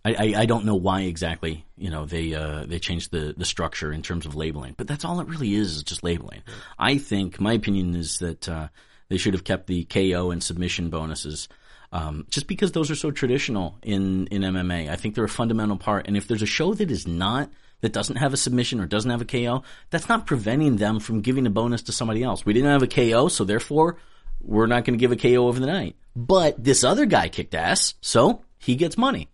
I, 0.05 0.15
I, 0.15 0.35
I 0.43 0.47
don't 0.47 0.67
know 0.67 0.75
why 0.75 1.03
exactly 1.03 1.65
you 1.77 1.91
know 1.91 2.05
they 2.05 2.35
uh, 2.35 2.67
they 2.67 2.79
changed 2.79 3.13
the 3.13 3.35
the 3.37 3.45
structure 3.45 3.93
in 3.93 4.03
terms 4.03 4.27
of 4.27 4.35
labeling, 4.35 4.75
but 4.77 4.87
that's 4.87 5.05
all 5.05 5.21
it 5.21 5.29
really 5.29 5.55
is 5.55 5.77
is 5.77 5.83
just 5.83 6.03
labeling. 6.03 6.43
I 6.79 6.99
think 6.99 7.41
my 7.41 7.53
opinion 7.53 7.95
is 7.95 8.19
that 8.19 8.49
uh, 8.49 8.69
they 9.09 9.17
should 9.17 9.35
have 9.35 9.45
kept 9.45 9.67
the 9.67 9.85
KO 9.85 10.31
and 10.31 10.43
submission 10.43 10.91
bonuses. 10.91 11.49
Um, 11.93 12.27
just 12.29 12.49
because 12.49 12.73
those 12.73 12.91
are 12.91 12.97
so 12.97 13.13
traditional 13.13 13.79
in, 13.81 14.27
in 14.27 14.43
MMA, 14.43 14.91
I 14.91 14.97
think 14.97 15.15
they're 15.15 15.23
a 15.23 15.29
fundamental 15.29 15.77
part. 15.77 16.09
And 16.09 16.17
if 16.17 16.27
there's 16.27 16.43
a 16.43 16.47
show 16.47 16.75
that 16.75 16.91
is 16.91 17.07
not, 17.07 17.53
that 17.85 17.93
doesn't 17.93 18.17
have 18.17 18.33
a 18.33 18.37
submission 18.39 18.81
or 18.81 18.87
doesn't 18.87 19.11
have 19.11 19.21
a 19.21 19.27
KO, 19.27 19.63
that's 19.91 20.09
not 20.09 20.27
preventing 20.27 20.77
them 20.77 21.01
from 21.01 21.21
giving 21.21 21.47
a 21.47 21.51
bonus 21.51 21.83
to 21.83 21.93
somebody 21.93 22.23
else. 22.23 22.47
We 22.47 22.55
didn't 22.55 22.71
have 22.71 22.83
a 22.83 22.87
KO, 22.87 23.29
so 23.29 23.45
therefore 23.45 23.99
we're 24.41 24.67
not 24.67 24.87
going 24.87 24.99
to 24.99 25.03
give 25.03 25.13
a 25.13 25.17
KO 25.17 25.47
over 25.49 25.61
the 25.61 25.67
night. 25.67 25.95
But 26.17 26.65
this 26.65 26.83
other 26.83 27.05
guy 27.05 27.29
kicked 27.29 27.55
ass, 27.55 27.93
so 28.01 28.43
he 28.59 28.75
gets 28.75 28.97
money. 28.97 29.29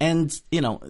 And 0.00 0.34
you 0.50 0.60
know, 0.60 0.82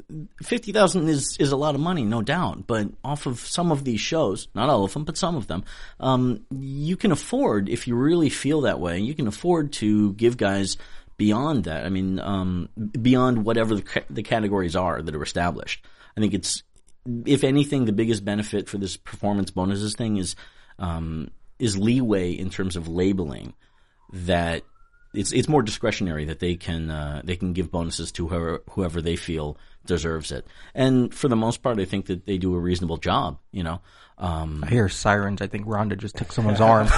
fifty 0.43 0.73
thousand 0.73 1.07
is 1.11 1.37
is 1.39 1.53
a 1.53 1.57
lot 1.57 1.75
of 1.75 1.83
money, 1.83 2.03
no 2.03 2.23
doubt. 2.23 2.67
But 2.67 2.89
off 3.05 3.27
of 3.27 3.41
some 3.41 3.71
of 3.71 3.85
these 3.85 4.01
shows, 4.01 4.49
not 4.55 4.71
all 4.71 4.85
of 4.85 4.95
them, 4.95 5.05
but 5.05 5.19
some 5.19 5.37
of 5.37 5.49
them, 5.49 5.65
um, 6.01 6.47
you 6.51 6.97
can 6.97 7.13
afford 7.13 7.69
if 7.69 7.87
you 7.87 7.95
really 7.95 8.31
feel 8.31 8.63
that 8.63 8.81
way. 8.81 9.01
You 9.01 9.13
can 9.13 9.27
afford 9.27 9.75
to 9.75 10.15
give 10.15 10.39
guys 10.39 10.79
beyond 11.19 11.65
that. 11.65 11.85
I 11.85 11.91
mean, 11.91 12.21
um, 12.21 12.71
beyond 13.03 13.45
whatever 13.45 13.75
the, 13.75 14.05
the 14.09 14.23
categories 14.23 14.75
are 14.75 15.03
that 15.03 15.15
are 15.15 15.23
established. 15.23 15.85
I 16.17 16.21
think 16.21 16.35
it's, 16.35 16.63
if 17.27 17.45
anything, 17.45 17.85
the 17.85 17.93
biggest 17.93 18.25
benefit 18.25 18.69
for 18.69 18.79
this 18.79 18.97
performance 18.97 19.51
bonuses 19.51 19.95
thing 19.95 20.17
is 20.17 20.37
um, 20.79 21.31
is 21.59 21.77
leeway 21.77 22.33
in 22.33 22.51
terms 22.51 22.77
of 22.77 22.89
labeling 22.89 23.55
that 24.13 24.63
it's 25.15 25.33
it's 25.33 25.49
more 25.49 25.63
discretionary 25.63 26.25
that 26.27 26.39
they 26.39 26.55
can 26.57 26.91
uh, 26.91 27.23
they 27.25 27.37
can 27.37 27.53
give 27.53 27.71
bonuses 27.71 28.13
to 28.13 28.29
whoever 28.29 28.63
whoever 28.71 29.03
they 29.03 29.17
feel 29.17 29.57
deserves 29.85 30.33
it. 30.33 30.47
And 30.75 31.13
for 31.13 31.29
the 31.29 31.37
most 31.37 31.63
part, 31.63 31.79
I 31.81 31.85
think 31.85 32.07
that 32.07 32.25
they 32.27 32.39
do 32.39 32.55
a 32.55 32.59
reasonable 32.59 32.99
job. 32.99 33.39
You 33.51 33.65
know, 33.65 33.81
um, 34.19 34.63
I 34.65 34.71
hear 34.71 34.89
sirens. 34.89 35.43
I 35.43 35.49
think 35.49 35.65
Ronda 35.67 35.97
just 35.97 36.17
took 36.17 36.33
someone's 36.33 36.61
arm. 36.61 36.89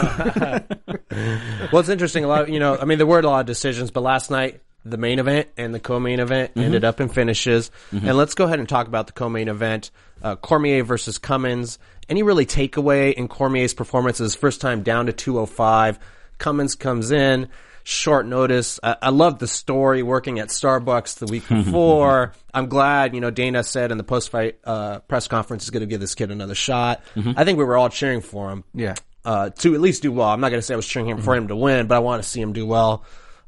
Well, 1.73 1.81
it's 1.81 1.89
interesting. 1.89 2.25
A 2.25 2.29
lot, 2.29 2.43
of, 2.43 2.49
you 2.49 2.59
know, 2.59 2.77
I 2.77 2.85
mean, 2.85 2.99
there 2.99 3.07
were 3.07 3.21
a 3.21 3.23
lot 3.23 3.41
of 3.41 3.47
decisions, 3.47 3.91
but 3.91 4.03
last 4.03 4.31
night 4.31 4.61
the 4.85 4.97
main 4.99 5.19
event 5.19 5.49
and 5.57 5.75
the 5.75 5.81
co-main 5.81 6.21
event 6.21 6.53
ended 6.57 6.85
up 6.85 7.01
in 7.01 7.09
finishes. 7.09 7.71
And 7.91 8.17
let's 8.17 8.35
go 8.35 8.45
ahead 8.45 8.59
and 8.59 8.69
talk 8.69 8.87
about 8.87 9.07
the 9.07 9.13
co-main 9.13 9.49
event: 9.49 9.91
uh, 10.23 10.37
Cormier 10.37 10.85
versus 10.85 11.19
Cummins. 11.19 11.79
Any 12.09 12.23
really 12.23 12.45
takeaway 12.47 13.15
in 13.15 13.29
Cormier's 13.29 13.73
performance? 13.75 14.19
His 14.19 14.35
first 14.35 14.61
time 14.61 14.83
down 14.83 15.07
to 15.07 15.13
205. 15.13 15.99
Cummins 16.37 16.75
comes 16.75 17.11
in, 17.13 17.49
short 17.85 18.27
notice. 18.27 18.79
I, 18.83 18.97
I 19.01 19.09
love 19.11 19.39
the 19.39 19.47
story 19.47 20.03
working 20.03 20.39
at 20.39 20.49
Starbucks 20.49 21.17
the 21.19 21.27
week 21.27 21.49
before. 21.49 22.33
I'm 22.53 22.69
glad, 22.69 23.15
you 23.15 23.21
know, 23.21 23.31
Dana 23.31 23.63
said 23.63 23.91
in 23.93 23.99
the 23.99 24.05
post 24.05 24.31
fight 24.31 24.59
uh, 24.65 24.99
press 25.01 25.29
conference 25.29 25.65
is 25.65 25.71
going 25.71 25.81
to 25.81 25.87
give 25.87 26.01
this 26.01 26.15
kid 26.15 26.31
another 26.31 26.55
shot. 26.55 27.03
I 27.17 27.45
think 27.45 27.59
we 27.59 27.65
were 27.65 27.77
all 27.77 27.89
cheering 27.89 28.21
for 28.21 28.51
him. 28.51 28.65
Yeah. 28.75 28.95
Uh, 29.25 29.49
to 29.49 29.75
at 29.75 29.81
least 29.81 30.03
do 30.03 30.13
well. 30.13 30.29
I'm 30.29 30.41
not 30.41 30.51
going 30.51 30.59
to 30.59 30.63
say 30.67 30.75
I 30.75 30.77
was 30.77 30.87
cheering 30.87 31.09
him 31.09 31.23
for 31.23 31.35
him 31.35 31.49
to 31.49 31.57
win, 31.57 31.87
but 31.87 31.95
I 31.95 32.01
want 32.01 32.23
to 32.23 32.29
see 32.29 32.43
him 32.43 32.53
do 32.53 32.67
well. 32.67 33.05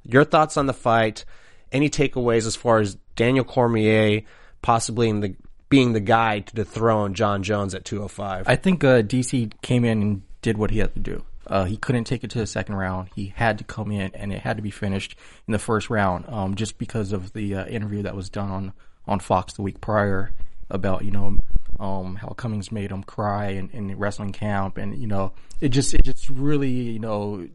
Your 0.08 0.24
thoughts 0.24 0.56
on 0.56 0.66
the 0.66 0.72
fight? 0.72 1.24
Any 1.72 1.90
takeaways 1.90 2.46
as 2.46 2.56
far 2.56 2.78
as 2.78 2.96
Daniel 3.16 3.44
Cormier 3.44 4.22
possibly 4.62 5.10
the 5.20 5.34
being 5.68 5.92
the 5.92 6.00
guy 6.00 6.40
to 6.40 6.54
dethrone 6.54 7.14
Jon 7.14 7.42
Jones 7.42 7.74
at 7.74 7.84
205? 7.84 8.44
I 8.46 8.56
think 8.56 8.84
uh, 8.84 9.02
DC 9.02 9.52
came 9.62 9.84
in 9.84 10.02
and 10.02 10.22
did 10.42 10.58
what 10.58 10.70
he 10.70 10.78
had 10.78 10.94
to 10.94 11.00
do. 11.00 11.24
Uh, 11.46 11.64
he 11.64 11.76
couldn't 11.76 12.04
take 12.04 12.24
it 12.24 12.30
to 12.30 12.38
the 12.38 12.46
second 12.46 12.74
round. 12.74 13.08
He 13.14 13.32
had 13.34 13.58
to 13.58 13.64
come 13.64 13.92
in, 13.92 14.10
and 14.14 14.32
it 14.32 14.40
had 14.40 14.56
to 14.56 14.62
be 14.62 14.70
finished 14.70 15.16
in 15.46 15.52
the 15.52 15.58
first 15.58 15.90
round, 15.90 16.24
um, 16.28 16.54
just 16.56 16.78
because 16.78 17.12
of 17.12 17.32
the 17.32 17.54
uh, 17.54 17.66
interview 17.66 18.02
that 18.02 18.16
was 18.16 18.28
done 18.28 18.50
on 18.50 18.72
on 19.08 19.20
Fox 19.20 19.52
the 19.52 19.62
week 19.62 19.80
prior 19.80 20.32
about 20.68 21.04
you 21.04 21.12
know 21.12 21.38
um, 21.78 22.16
how 22.16 22.28
Cummins 22.28 22.72
made 22.72 22.90
him 22.90 23.02
cry 23.02 23.48
in, 23.48 23.70
in 23.70 23.86
the 23.86 23.94
wrestling 23.94 24.32
camp, 24.32 24.76
and 24.76 24.98
you 24.98 25.06
know 25.06 25.32
it 25.60 25.68
just 25.68 25.94
it 25.94 26.02
just 26.02 26.28
really 26.28 26.70
you 26.70 26.98
know 26.98 27.46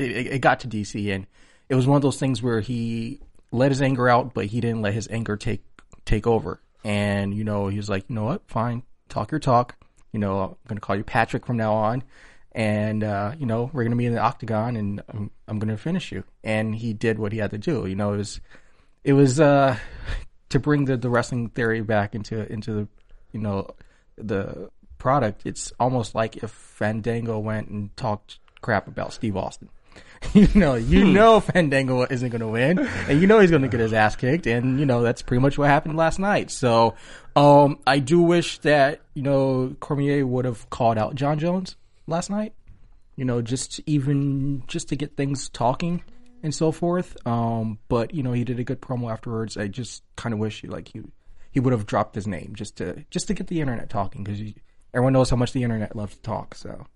it, 0.00 0.26
it, 0.26 0.38
got 0.40 0.60
to 0.60 0.68
DC, 0.68 1.14
and 1.14 1.26
it 1.68 1.74
was 1.74 1.86
one 1.86 1.96
of 1.96 2.02
those 2.02 2.18
things 2.18 2.42
where 2.42 2.60
he 2.60 3.20
let 3.52 3.70
his 3.70 3.82
anger 3.82 4.08
out, 4.08 4.34
but 4.34 4.46
he 4.46 4.60
didn't 4.60 4.82
let 4.82 4.94
his 4.94 5.08
anger 5.08 5.36
take 5.36 5.62
take 6.04 6.26
over. 6.26 6.60
And 6.84 7.34
you 7.34 7.44
know, 7.44 7.68
he 7.68 7.76
was 7.76 7.88
like, 7.88 8.04
you 8.08 8.14
know 8.14 8.24
what, 8.24 8.42
fine, 8.46 8.82
talk 9.08 9.30
your 9.30 9.40
talk. 9.40 9.76
You 10.12 10.18
know, 10.18 10.42
I'm 10.42 10.56
gonna 10.66 10.80
call 10.80 10.96
you 10.96 11.04
Patrick 11.04 11.46
from 11.46 11.56
now 11.56 11.74
on, 11.74 12.02
and 12.52 13.04
uh, 13.04 13.32
you 13.38 13.46
know, 13.46 13.70
we're 13.72 13.84
gonna 13.84 13.96
be 13.96 14.06
in 14.06 14.14
the 14.14 14.20
octagon, 14.20 14.76
and 14.76 15.02
I'm, 15.08 15.30
I'm 15.46 15.58
gonna 15.58 15.76
finish 15.76 16.10
you. 16.10 16.24
And 16.42 16.74
he 16.74 16.92
did 16.92 17.18
what 17.18 17.32
he 17.32 17.38
had 17.38 17.50
to 17.50 17.58
do. 17.58 17.86
You 17.86 17.94
know, 17.94 18.14
it 18.14 18.18
was 18.18 18.40
it 19.04 19.12
was 19.12 19.40
uh, 19.40 19.76
to 20.48 20.58
bring 20.58 20.84
the, 20.84 20.96
the 20.96 21.10
wrestling 21.10 21.50
theory 21.50 21.80
back 21.82 22.14
into 22.14 22.50
into 22.52 22.72
the 22.72 22.88
you 23.32 23.40
know 23.40 23.70
the 24.16 24.70
product. 24.98 25.42
It's 25.44 25.72
almost 25.78 26.14
like 26.14 26.36
if 26.38 26.50
Fandango 26.50 27.38
went 27.38 27.68
and 27.68 27.96
talked 27.96 28.38
crap 28.60 28.88
about 28.88 29.12
Steve 29.12 29.36
Austin. 29.36 29.70
you 30.34 30.48
know, 30.54 30.74
you 30.74 31.04
know 31.04 31.40
Fandango 31.40 32.02
isn't 32.02 32.28
going 32.28 32.40
to 32.40 32.48
win, 32.48 32.78
and 32.78 33.20
you 33.20 33.26
know 33.26 33.40
he's 33.40 33.50
going 33.50 33.62
to 33.62 33.68
get 33.68 33.80
his 33.80 33.92
ass 33.92 34.16
kicked, 34.16 34.46
and 34.46 34.78
you 34.78 34.86
know 34.86 35.02
that's 35.02 35.22
pretty 35.22 35.40
much 35.40 35.58
what 35.58 35.68
happened 35.68 35.96
last 35.96 36.18
night. 36.18 36.50
So, 36.50 36.94
um, 37.36 37.78
I 37.86 37.98
do 37.98 38.20
wish 38.20 38.58
that 38.58 39.00
you 39.14 39.22
know 39.22 39.74
Cormier 39.80 40.26
would 40.26 40.44
have 40.44 40.68
called 40.70 40.98
out 40.98 41.14
Jon 41.14 41.38
Jones 41.38 41.76
last 42.06 42.30
night. 42.30 42.54
You 43.16 43.24
know, 43.24 43.42
just 43.42 43.80
even 43.86 44.62
just 44.66 44.88
to 44.90 44.96
get 44.96 45.16
things 45.16 45.48
talking 45.48 46.02
and 46.42 46.54
so 46.54 46.72
forth. 46.72 47.16
Um, 47.26 47.78
but 47.88 48.14
you 48.14 48.22
know 48.22 48.32
he 48.32 48.44
did 48.44 48.60
a 48.60 48.64
good 48.64 48.80
promo 48.80 49.10
afterwards. 49.10 49.56
I 49.56 49.68
just 49.68 50.02
kind 50.16 50.32
of 50.32 50.38
wish 50.38 50.60
he 50.60 50.68
like 50.68 50.88
he 50.88 51.02
he 51.50 51.60
would 51.60 51.72
have 51.72 51.86
dropped 51.86 52.14
his 52.14 52.26
name 52.26 52.52
just 52.54 52.76
to 52.76 53.04
just 53.10 53.26
to 53.28 53.34
get 53.34 53.48
the 53.48 53.60
internet 53.60 53.90
talking 53.90 54.22
because 54.22 54.40
everyone 54.94 55.12
knows 55.12 55.30
how 55.30 55.36
much 55.36 55.52
the 55.52 55.62
internet 55.62 55.96
loves 55.96 56.14
to 56.14 56.22
talk. 56.22 56.54
So. 56.54 56.86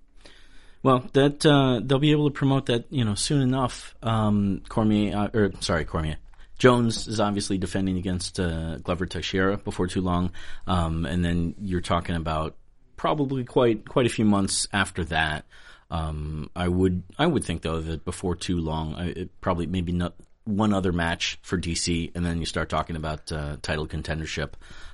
Well, 0.85 1.09
that 1.15 1.47
uh, 1.47 1.81
they'll 1.83 1.99
be 1.99 2.11
able 2.13 2.29
to 2.29 2.35
promote 2.35 2.67
that, 2.67 2.85
you 2.91 3.07
know, 3.07 3.15
soon 3.15 3.41
enough. 3.41 3.95
Um, 4.03 4.61
Cormier, 4.69 5.17
uh, 5.17 5.29
or 5.33 5.53
sorry, 5.61 5.87
Cormier. 5.87 6.19
Jones 6.59 7.09
is 7.09 7.21
obviously 7.21 7.57
defending 7.57 7.97
against 7.97 8.39
uh, 8.39 8.77
Glover 8.77 9.07
Teixeira 9.07 9.57
before 9.57 9.87
too 9.87 10.03
long, 10.03 10.31
um, 10.67 11.07
and 11.07 11.25
then 11.25 11.55
you're 11.59 11.81
talking 11.81 12.17
about 12.17 12.55
probably 12.97 13.45
quite 13.45 13.89
quite 13.89 14.05
a 14.05 14.11
few 14.11 14.27
months 14.27 14.69
after 14.75 15.05
that. 15.07 15.47
Um, 15.91 16.51
I 16.55 16.69
would 16.69 17.03
I 17.19 17.27
would 17.27 17.45
think 17.45 17.63
though 17.63 17.81
that 17.81 18.05
before 18.05 18.37
too 18.37 18.59
long, 18.59 18.95
it 18.99 19.41
probably 19.41 19.67
maybe 19.67 19.93
not 19.93 20.15
one 20.45 20.75
other 20.75 20.93
match 20.93 21.39
for 21.41 21.57
DC, 21.57 22.13
and 22.15 22.27
then 22.27 22.41
you 22.41 22.47
start 22.47 22.69
talking 22.69 22.97
about 22.97 23.33
uh, 23.33 23.57
title 23.63 23.87
contendership. 23.87 24.51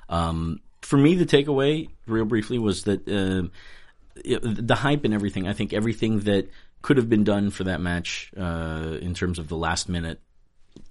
Um, 0.09 0.61
for 0.83 0.96
me, 0.96 1.16
the 1.16 1.26
takeaway, 1.26 1.88
real 2.07 2.26
briefly, 2.26 2.61
was 2.61 2.85
that. 2.85 3.09
Uh, 3.09 3.48
the 4.24 4.76
hype 4.76 5.04
and 5.04 5.14
everything. 5.14 5.46
I 5.46 5.52
think 5.52 5.72
everything 5.72 6.20
that 6.20 6.50
could 6.83 6.96
have 6.96 7.09
been 7.09 7.24
done 7.24 7.50
for 7.50 7.64
that 7.64 7.80
match 7.80 8.33
uh, 8.37 8.98
in 9.00 9.14
terms 9.14 9.38
of 9.38 9.48
the 9.48 9.56
last 9.56 9.88
minute 9.88 10.20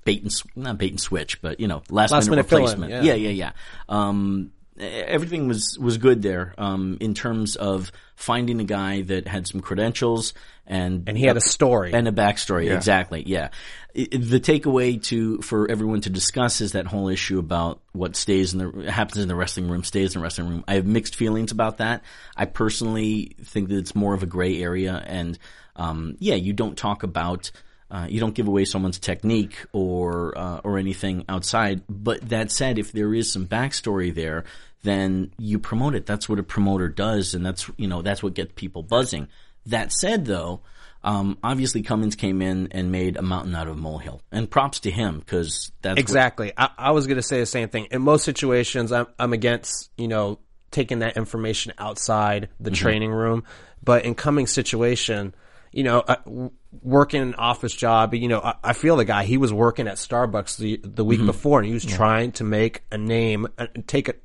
bait 0.03 0.21
and 0.23 0.31
not 0.55 0.77
bait 0.77 0.91
and 0.91 0.99
switch, 0.99 1.41
but 1.41 1.59
you 1.59 1.67
know 1.67 1.81
last, 1.89 2.11
Last 2.11 2.29
minute, 2.29 2.49
minute 2.51 2.51
replacement. 2.51 2.91
yeah. 2.91 3.01
yeah, 3.01 3.13
yeah, 3.13 3.29
yeah. 3.29 3.51
Um, 3.87 4.51
everything 4.79 5.47
was 5.47 5.77
was 5.79 5.97
good 5.97 6.21
there 6.21 6.53
um, 6.57 6.97
in 6.99 7.13
terms 7.13 7.55
of 7.55 7.91
finding 8.15 8.59
a 8.59 8.63
guy 8.63 9.01
that 9.03 9.27
had 9.27 9.47
some 9.47 9.61
credentials 9.61 10.33
and 10.67 11.07
And 11.07 11.17
he 11.17 11.25
had 11.25 11.37
a 11.37 11.41
story. 11.41 11.93
and 11.93 12.07
a 12.07 12.11
backstory. 12.11 12.73
Exactly. 12.75 13.23
Yeah. 13.25 13.49
I- 13.95 14.07
I- 14.13 14.17
The 14.17 14.39
takeaway 14.39 15.01
to 15.05 15.39
for 15.41 15.69
everyone 15.69 16.01
to 16.01 16.09
discuss 16.09 16.61
is 16.61 16.73
that 16.73 16.85
whole 16.85 17.09
issue 17.09 17.39
about 17.39 17.81
what 17.93 18.15
stays 18.15 18.53
in 18.53 18.59
the 18.59 18.91
happens 18.91 19.17
in 19.17 19.27
the 19.27 19.35
wrestling 19.35 19.67
room 19.69 19.83
stays 19.83 20.13
in 20.15 20.19
the 20.19 20.23
wrestling 20.23 20.49
room. 20.49 20.63
I 20.67 20.75
have 20.75 20.85
mixed 20.85 21.15
feelings 21.15 21.51
about 21.51 21.77
that. 21.77 22.03
I 22.37 22.45
personally 22.45 23.35
think 23.43 23.69
that 23.69 23.77
it's 23.77 23.95
more 23.95 24.13
of 24.13 24.21
a 24.23 24.27
gray 24.27 24.61
area, 24.61 25.01
and 25.07 25.37
um, 25.75 26.15
yeah, 26.19 26.35
you 26.35 26.53
don't 26.53 26.77
talk 26.77 27.03
about. 27.03 27.51
Uh, 27.91 28.05
you 28.07 28.19
don't 28.19 28.35
give 28.35 28.47
away 28.47 28.65
someone's 28.65 28.99
technique 28.99 29.65
or 29.73 30.37
uh, 30.37 30.59
or 30.63 30.77
anything 30.77 31.25
outside. 31.27 31.81
But 31.89 32.29
that 32.29 32.51
said, 32.51 32.77
if 32.77 32.91
there 32.91 33.15
is 33.15 33.31
some 33.31 33.47
backstory 33.47 34.13
there, 34.13 34.43
then 34.83 35.33
you 35.37 35.59
promote 35.59 35.95
it. 35.95 36.05
That's 36.05 36.29
what 36.29 36.39
a 36.39 36.43
promoter 36.43 36.87
does, 36.87 37.33
and 37.33 37.45
that's 37.45 37.69
you 37.77 37.87
know 37.87 38.01
that's 38.01 38.23
what 38.23 38.33
gets 38.33 38.53
people 38.55 38.83
buzzing. 38.83 39.27
That 39.65 39.91
said, 39.91 40.25
though, 40.25 40.61
um, 41.03 41.37
obviously 41.43 41.81
Cummins 41.81 42.15
came 42.15 42.41
in 42.41 42.69
and 42.71 42.91
made 42.91 43.17
a 43.17 43.21
mountain 43.21 43.55
out 43.55 43.67
of 43.67 43.77
a 43.77 43.79
molehill, 43.79 44.21
and 44.31 44.49
props 44.49 44.81
to 44.81 44.91
him 44.91 45.19
because 45.19 45.71
that's 45.81 45.99
exactly. 45.99 46.53
what-. 46.55 46.71
I, 46.77 46.89
I 46.89 46.91
was 46.91 47.07
going 47.07 47.17
to 47.17 47.23
say 47.23 47.39
the 47.39 47.45
same 47.45 47.69
thing. 47.69 47.87
In 47.91 48.01
most 48.01 48.23
situations, 48.25 48.91
I'm, 48.91 49.07
I'm 49.17 49.33
against, 49.33 49.91
you 49.97 50.07
know, 50.07 50.39
taking 50.71 50.99
that 50.99 51.17
information 51.17 51.73
outside 51.77 52.49
the 52.59 52.71
training 52.71 53.11
room. 53.11 53.43
But 53.83 54.05
in 54.05 54.13
Cummins' 54.13 54.51
situation, 54.51 55.33
you 55.71 55.83
know, 55.83 55.99
uh, 55.99 56.49
working 56.81 57.21
an 57.21 57.35
office 57.35 57.73
job, 57.73 58.13
you 58.13 58.27
know, 58.27 58.41
I, 58.41 58.55
I 58.63 58.73
feel 58.73 58.97
the 58.97 59.05
guy, 59.05 59.23
he 59.23 59.37
was 59.37 59.53
working 59.53 59.87
at 59.87 59.95
Starbucks 59.95 60.57
the, 60.57 60.79
the 60.83 61.05
week 61.05 61.25
before 61.25 61.59
and 61.59 61.67
he 61.67 61.73
was 61.73 61.85
trying 61.85 62.33
to 62.33 62.43
make 62.43 62.83
a 62.91 62.97
name 62.97 63.47
and 63.57 63.87
take 63.87 64.09
it, 64.09 64.21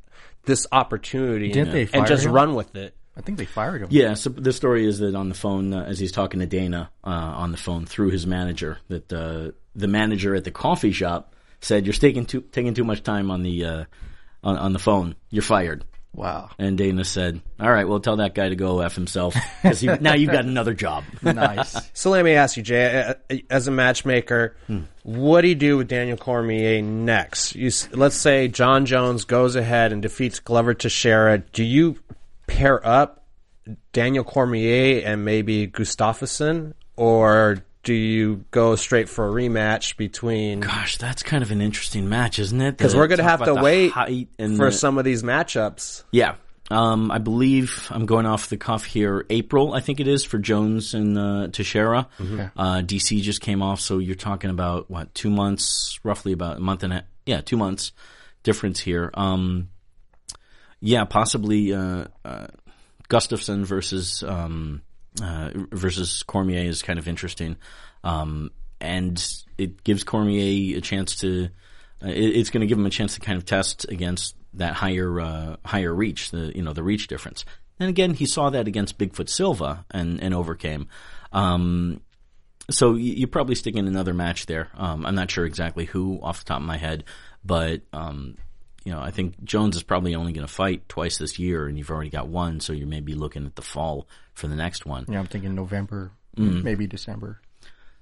this 0.46 0.66
opportunity 0.70 1.50
Didn't 1.50 1.72
they 1.72 1.88
and 1.92 2.06
just 2.06 2.24
him? 2.24 2.32
run 2.32 2.54
with 2.54 2.74
it. 2.76 2.94
I 3.16 3.20
think 3.20 3.38
they 3.38 3.44
fired 3.44 3.82
him. 3.82 3.88
Yeah, 3.90 4.14
so 4.14 4.30
the 4.30 4.52
story 4.52 4.86
is 4.86 4.98
that 4.98 5.14
on 5.14 5.28
the 5.28 5.34
phone, 5.36 5.72
uh, 5.72 5.84
as 5.84 5.98
he's 6.00 6.10
talking 6.10 6.40
to 6.40 6.46
Dana 6.46 6.90
uh, 7.04 7.10
on 7.10 7.52
the 7.52 7.56
phone 7.56 7.86
through 7.86 8.10
his 8.10 8.26
manager, 8.26 8.78
that 8.88 9.12
uh, 9.12 9.52
the 9.76 9.86
manager 9.86 10.34
at 10.34 10.42
the 10.44 10.50
coffee 10.50 10.90
shop 10.90 11.34
said, 11.60 11.86
"You're 11.86 11.92
taking 11.92 12.26
too 12.26 12.40
taking 12.40 12.74
too 12.74 12.84
much 12.84 13.02
time 13.04 13.30
on 13.30 13.42
the 13.42 13.64
uh, 13.64 13.84
on, 14.42 14.58
on 14.58 14.72
the 14.72 14.78
phone. 14.80 15.14
You're 15.30 15.42
fired." 15.42 15.84
Wow. 16.14 16.50
And 16.58 16.78
Dana 16.78 17.04
said, 17.04 17.40
"All 17.58 17.70
right, 17.70 17.88
well, 17.88 18.00
tell 18.00 18.16
that 18.16 18.34
guy 18.34 18.48
to 18.48 18.56
go 18.56 18.80
f 18.80 18.94
himself 18.94 19.34
because 19.62 19.82
now 19.82 20.14
you've 20.14 20.30
got 20.30 20.44
another 20.44 20.74
job." 20.74 21.04
Nice. 21.22 21.76
So 21.92 22.10
let 22.10 22.24
me 22.24 22.32
ask 22.32 22.56
you, 22.56 22.62
Jay, 22.62 23.14
uh, 23.30 23.36
as 23.50 23.66
a 23.66 23.70
matchmaker, 23.72 24.56
what 25.02 25.40
do 25.40 25.48
you 25.48 25.54
do 25.54 25.76
with 25.76 25.88
Daniel 25.88 26.16
Cormier 26.16 26.80
next? 26.80 27.56
You, 27.56 27.70
let's 27.92 28.14
say 28.14 28.46
Jon 28.46 28.86
Jones 28.86 29.24
goes 29.24 29.56
ahead 29.56 29.92
and 29.92 30.00
defeats 30.00 30.38
Glover 30.38 30.74
Teixeira. 30.74 31.38
Do 31.38 31.64
you 31.64 31.96
pair 32.46 32.86
up 32.86 33.26
Daniel 33.92 34.22
Cormier 34.24 35.02
and 35.04 35.24
maybe 35.24 35.66
Gustafsson, 35.66 36.74
or 36.96 37.58
do 37.84 37.94
you 37.94 38.44
go 38.50 38.74
straight 38.76 39.08
for 39.08 39.28
a 39.28 39.30
rematch 39.32 39.96
between? 39.96 40.60
Gosh, 40.60 40.96
that's 40.96 41.22
kind 41.22 41.42
of 41.42 41.50
an 41.50 41.60
interesting 41.60 42.08
match, 42.08 42.38
isn't 42.38 42.60
it? 42.60 42.76
Because 42.76 42.96
we're 42.96 43.06
going 43.06 43.18
to 43.18 43.24
have 43.24 43.44
to 43.44 43.54
wait 43.54 43.92
for 43.92 44.06
the- 44.66 44.72
some 44.72 44.98
of 44.98 45.04
these 45.04 45.22
matchups. 45.22 46.02
Yeah. 46.10 46.34
Um, 46.70 47.10
I 47.10 47.18
believe 47.18 47.88
I'm 47.90 48.06
going 48.06 48.24
off 48.24 48.48
the 48.48 48.56
cuff 48.56 48.86
here. 48.86 49.26
April, 49.28 49.74
I 49.74 49.80
think 49.80 50.00
it 50.00 50.08
is 50.08 50.24
for 50.24 50.38
Jones 50.38 50.94
and 50.94 51.18
uh, 51.18 51.48
Teixeira. 51.52 52.08
Uh, 52.18 52.80
DC 52.80 53.20
just 53.20 53.42
came 53.42 53.60
off, 53.60 53.80
so 53.80 53.98
you're 53.98 54.14
talking 54.14 54.48
about 54.48 54.90
what 54.90 55.14
two 55.14 55.28
months, 55.28 56.00
roughly 56.02 56.32
about 56.32 56.56
a 56.56 56.60
month 56.60 56.82
and 56.82 56.94
a 56.94 57.04
yeah, 57.26 57.42
two 57.42 57.58
months 57.58 57.92
difference 58.44 58.80
here. 58.80 59.10
Um, 59.12 59.68
yeah, 60.80 61.04
possibly 61.04 61.74
uh, 61.74 62.06
uh, 62.24 62.46
Gustafsson 63.10 63.64
versus 63.64 64.22
um, 64.22 64.80
uh, 65.22 65.50
versus 65.72 66.22
Cormier 66.22 66.64
is 66.64 66.82
kind 66.82 66.98
of 66.98 67.08
interesting, 67.08 67.56
um, 68.02 68.50
and 68.80 69.24
it 69.58 69.84
gives 69.84 70.04
Cormier 70.04 70.76
a 70.78 70.80
chance 70.80 71.16
to. 71.16 71.48
Uh, 72.02 72.08
it, 72.08 72.36
it's 72.36 72.50
going 72.50 72.60
to 72.60 72.66
give 72.66 72.78
him 72.78 72.86
a 72.86 72.90
chance 72.90 73.14
to 73.14 73.20
kind 73.20 73.38
of 73.38 73.44
test 73.44 73.86
against 73.88 74.36
that 74.54 74.74
higher 74.74 75.20
uh, 75.20 75.56
higher 75.64 75.94
reach, 75.94 76.30
the 76.30 76.52
you 76.54 76.62
know 76.62 76.72
the 76.72 76.82
reach 76.82 77.06
difference. 77.06 77.44
And 77.80 77.88
again, 77.88 78.14
he 78.14 78.26
saw 78.26 78.50
that 78.50 78.68
against 78.68 78.98
Bigfoot 78.98 79.28
Silva 79.28 79.84
and 79.90 80.22
and 80.22 80.34
overcame. 80.34 80.88
Um, 81.32 82.00
so 82.70 82.94
you, 82.94 83.26
probably 83.26 83.54
stick 83.54 83.76
in 83.76 83.86
another 83.86 84.14
match 84.14 84.46
there. 84.46 84.70
Um, 84.74 85.04
I'm 85.04 85.14
not 85.14 85.30
sure 85.30 85.44
exactly 85.44 85.84
who 85.84 86.18
off 86.22 86.38
the 86.38 86.44
top 86.46 86.60
of 86.60 86.66
my 86.66 86.78
head, 86.78 87.04
but 87.44 87.82
um, 87.92 88.36
you 88.84 88.92
know, 88.92 89.00
I 89.00 89.10
think 89.10 89.42
Jones 89.42 89.76
is 89.76 89.82
probably 89.82 90.14
only 90.14 90.32
going 90.32 90.46
to 90.46 90.52
fight 90.52 90.88
twice 90.88 91.16
this 91.16 91.38
year, 91.38 91.66
and 91.66 91.78
you've 91.78 91.90
already 91.90 92.10
got 92.10 92.28
one, 92.28 92.60
so 92.60 92.72
you 92.72 92.86
may 92.86 93.00
be 93.00 93.14
looking 93.14 93.46
at 93.46 93.56
the 93.56 93.62
fall 93.62 94.06
for 94.34 94.46
the 94.46 94.56
next 94.56 94.84
one. 94.84 95.06
Yeah, 95.08 95.18
I'm 95.18 95.26
thinking 95.26 95.54
November 95.54 96.12
maybe 96.36 96.86
December. 96.86 97.40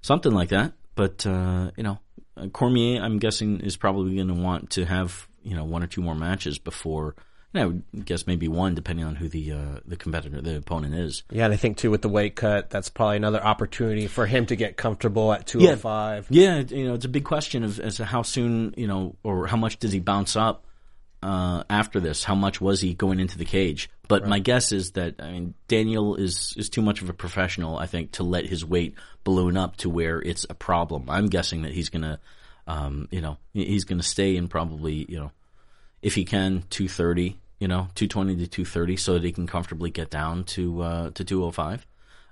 something 0.00 0.32
like 0.32 0.48
that. 0.50 0.72
But 0.94 1.24
uh, 1.26 1.70
you 1.76 1.82
know, 1.82 1.98
uh, 2.36 2.48
Cormier, 2.48 3.00
I'm 3.00 3.18
guessing, 3.18 3.60
is 3.60 3.76
probably 3.76 4.16
going 4.16 4.28
to 4.28 4.34
want 4.34 4.70
to 4.70 4.84
have 4.84 5.28
you 5.42 5.54
know 5.54 5.64
one 5.64 5.82
or 5.82 5.86
two 5.86 6.02
more 6.02 6.14
matches 6.14 6.58
before. 6.58 7.14
You 7.52 7.60
know, 7.60 7.62
I 7.62 7.66
would 7.66 8.06
guess 8.06 8.26
maybe 8.26 8.48
one, 8.48 8.74
depending 8.74 9.04
on 9.04 9.14
who 9.14 9.28
the 9.28 9.52
uh, 9.52 9.80
the 9.86 9.96
competitor, 9.96 10.40
the 10.40 10.56
opponent 10.56 10.94
is. 10.94 11.22
Yeah, 11.30 11.44
and 11.44 11.54
I 11.54 11.56
think 11.56 11.76
too 11.76 11.90
with 11.90 12.02
the 12.02 12.08
weight 12.08 12.34
cut, 12.34 12.70
that's 12.70 12.88
probably 12.88 13.16
another 13.18 13.42
opportunity 13.42 14.06
for 14.06 14.26
him 14.26 14.46
to 14.46 14.56
get 14.56 14.76
comfortable 14.76 15.32
at 15.32 15.46
205. 15.46 16.26
Yeah, 16.30 16.58
you 16.58 16.88
know, 16.88 16.94
it's 16.94 17.04
a 17.04 17.10
big 17.10 17.24
question 17.24 17.62
of 17.62 17.78
as 17.78 17.96
to 17.96 18.04
how 18.04 18.22
soon, 18.22 18.74
you 18.76 18.86
know, 18.86 19.16
or 19.22 19.46
how 19.46 19.56
much 19.56 19.78
does 19.78 19.92
he 19.92 20.00
bounce 20.00 20.34
up 20.34 20.64
uh, 21.22 21.64
after 21.70 22.00
this? 22.00 22.24
How 22.24 22.34
much 22.34 22.60
was 22.60 22.80
he 22.80 22.94
going 22.94 23.20
into 23.20 23.38
the 23.38 23.44
cage? 23.44 23.88
But 24.08 24.26
my 24.26 24.40
guess 24.40 24.72
is 24.72 24.92
that 24.92 25.14
I 25.20 25.32
mean 25.32 25.54
Daniel 25.68 26.16
is 26.16 26.54
is 26.56 26.68
too 26.68 26.82
much 26.82 27.02
of 27.02 27.08
a 27.08 27.14
professional, 27.14 27.78
I 27.78 27.86
think, 27.86 28.12
to 28.12 28.24
let 28.24 28.46
his 28.46 28.64
weight 28.64 28.94
balloon 29.24 29.56
up 29.56 29.76
to 29.78 29.90
where 29.90 30.20
it's 30.20 30.44
a 30.50 30.54
problem. 30.54 31.08
I'm 31.08 31.28
guessing 31.28 31.62
that 31.62 31.72
he's 31.72 31.88
gonna, 31.88 32.20
um, 32.66 33.08
you 33.10 33.20
know, 33.20 33.38
he's 33.52 33.84
gonna 33.84 34.02
stay 34.02 34.36
in 34.36 34.48
probably, 34.48 35.06
you 35.08 35.18
know, 35.18 35.32
if 36.02 36.14
he 36.14 36.24
can, 36.24 36.64
230, 36.70 37.38
you 37.58 37.68
know, 37.68 37.88
220 37.94 38.36
to 38.36 38.46
230, 38.46 38.96
so 38.96 39.14
that 39.14 39.24
he 39.24 39.32
can 39.32 39.46
comfortably 39.46 39.90
get 39.90 40.10
down 40.10 40.44
to 40.44 40.82
uh, 40.82 41.10
to 41.10 41.24
205. 41.24 41.86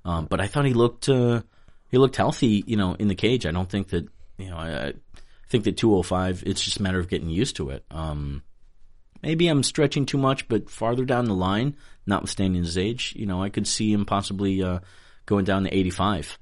Um, 0.04 0.26
but 0.26 0.40
I 0.40 0.46
thought 0.46 0.66
he 0.66 0.74
looked 0.74 1.08
uh, 1.08 1.42
he 1.90 1.98
looked 1.98 2.16
healthy, 2.16 2.64
you 2.66 2.76
know, 2.76 2.94
in 2.94 3.08
the 3.08 3.14
cage. 3.14 3.46
I 3.46 3.52
don't 3.52 3.70
think 3.70 3.88
that 3.88 4.06
you 4.38 4.50
know 4.50 4.56
I, 4.56 4.88
I 4.88 4.92
think 5.48 5.64
that 5.64 5.76
205. 5.76 6.42
It's 6.46 6.62
just 6.62 6.78
a 6.78 6.82
matter 6.82 6.98
of 6.98 7.08
getting 7.08 7.30
used 7.30 7.56
to 7.56 7.70
it. 7.70 7.84
Um, 7.90 8.42
maybe 9.22 9.48
I'm 9.48 9.62
stretching 9.62 10.06
too 10.06 10.18
much, 10.18 10.48
but 10.48 10.70
farther 10.70 11.04
down 11.04 11.26
the 11.26 11.34
line, 11.34 11.76
notwithstanding 12.06 12.62
his 12.62 12.78
age, 12.78 13.14
you 13.16 13.26
know, 13.26 13.42
I 13.42 13.48
could 13.48 13.66
see 13.66 13.92
him 13.92 14.04
possibly 14.04 14.62
uh, 14.62 14.80
going 15.26 15.44
down 15.44 15.64
to 15.64 15.76
85. 15.76 16.38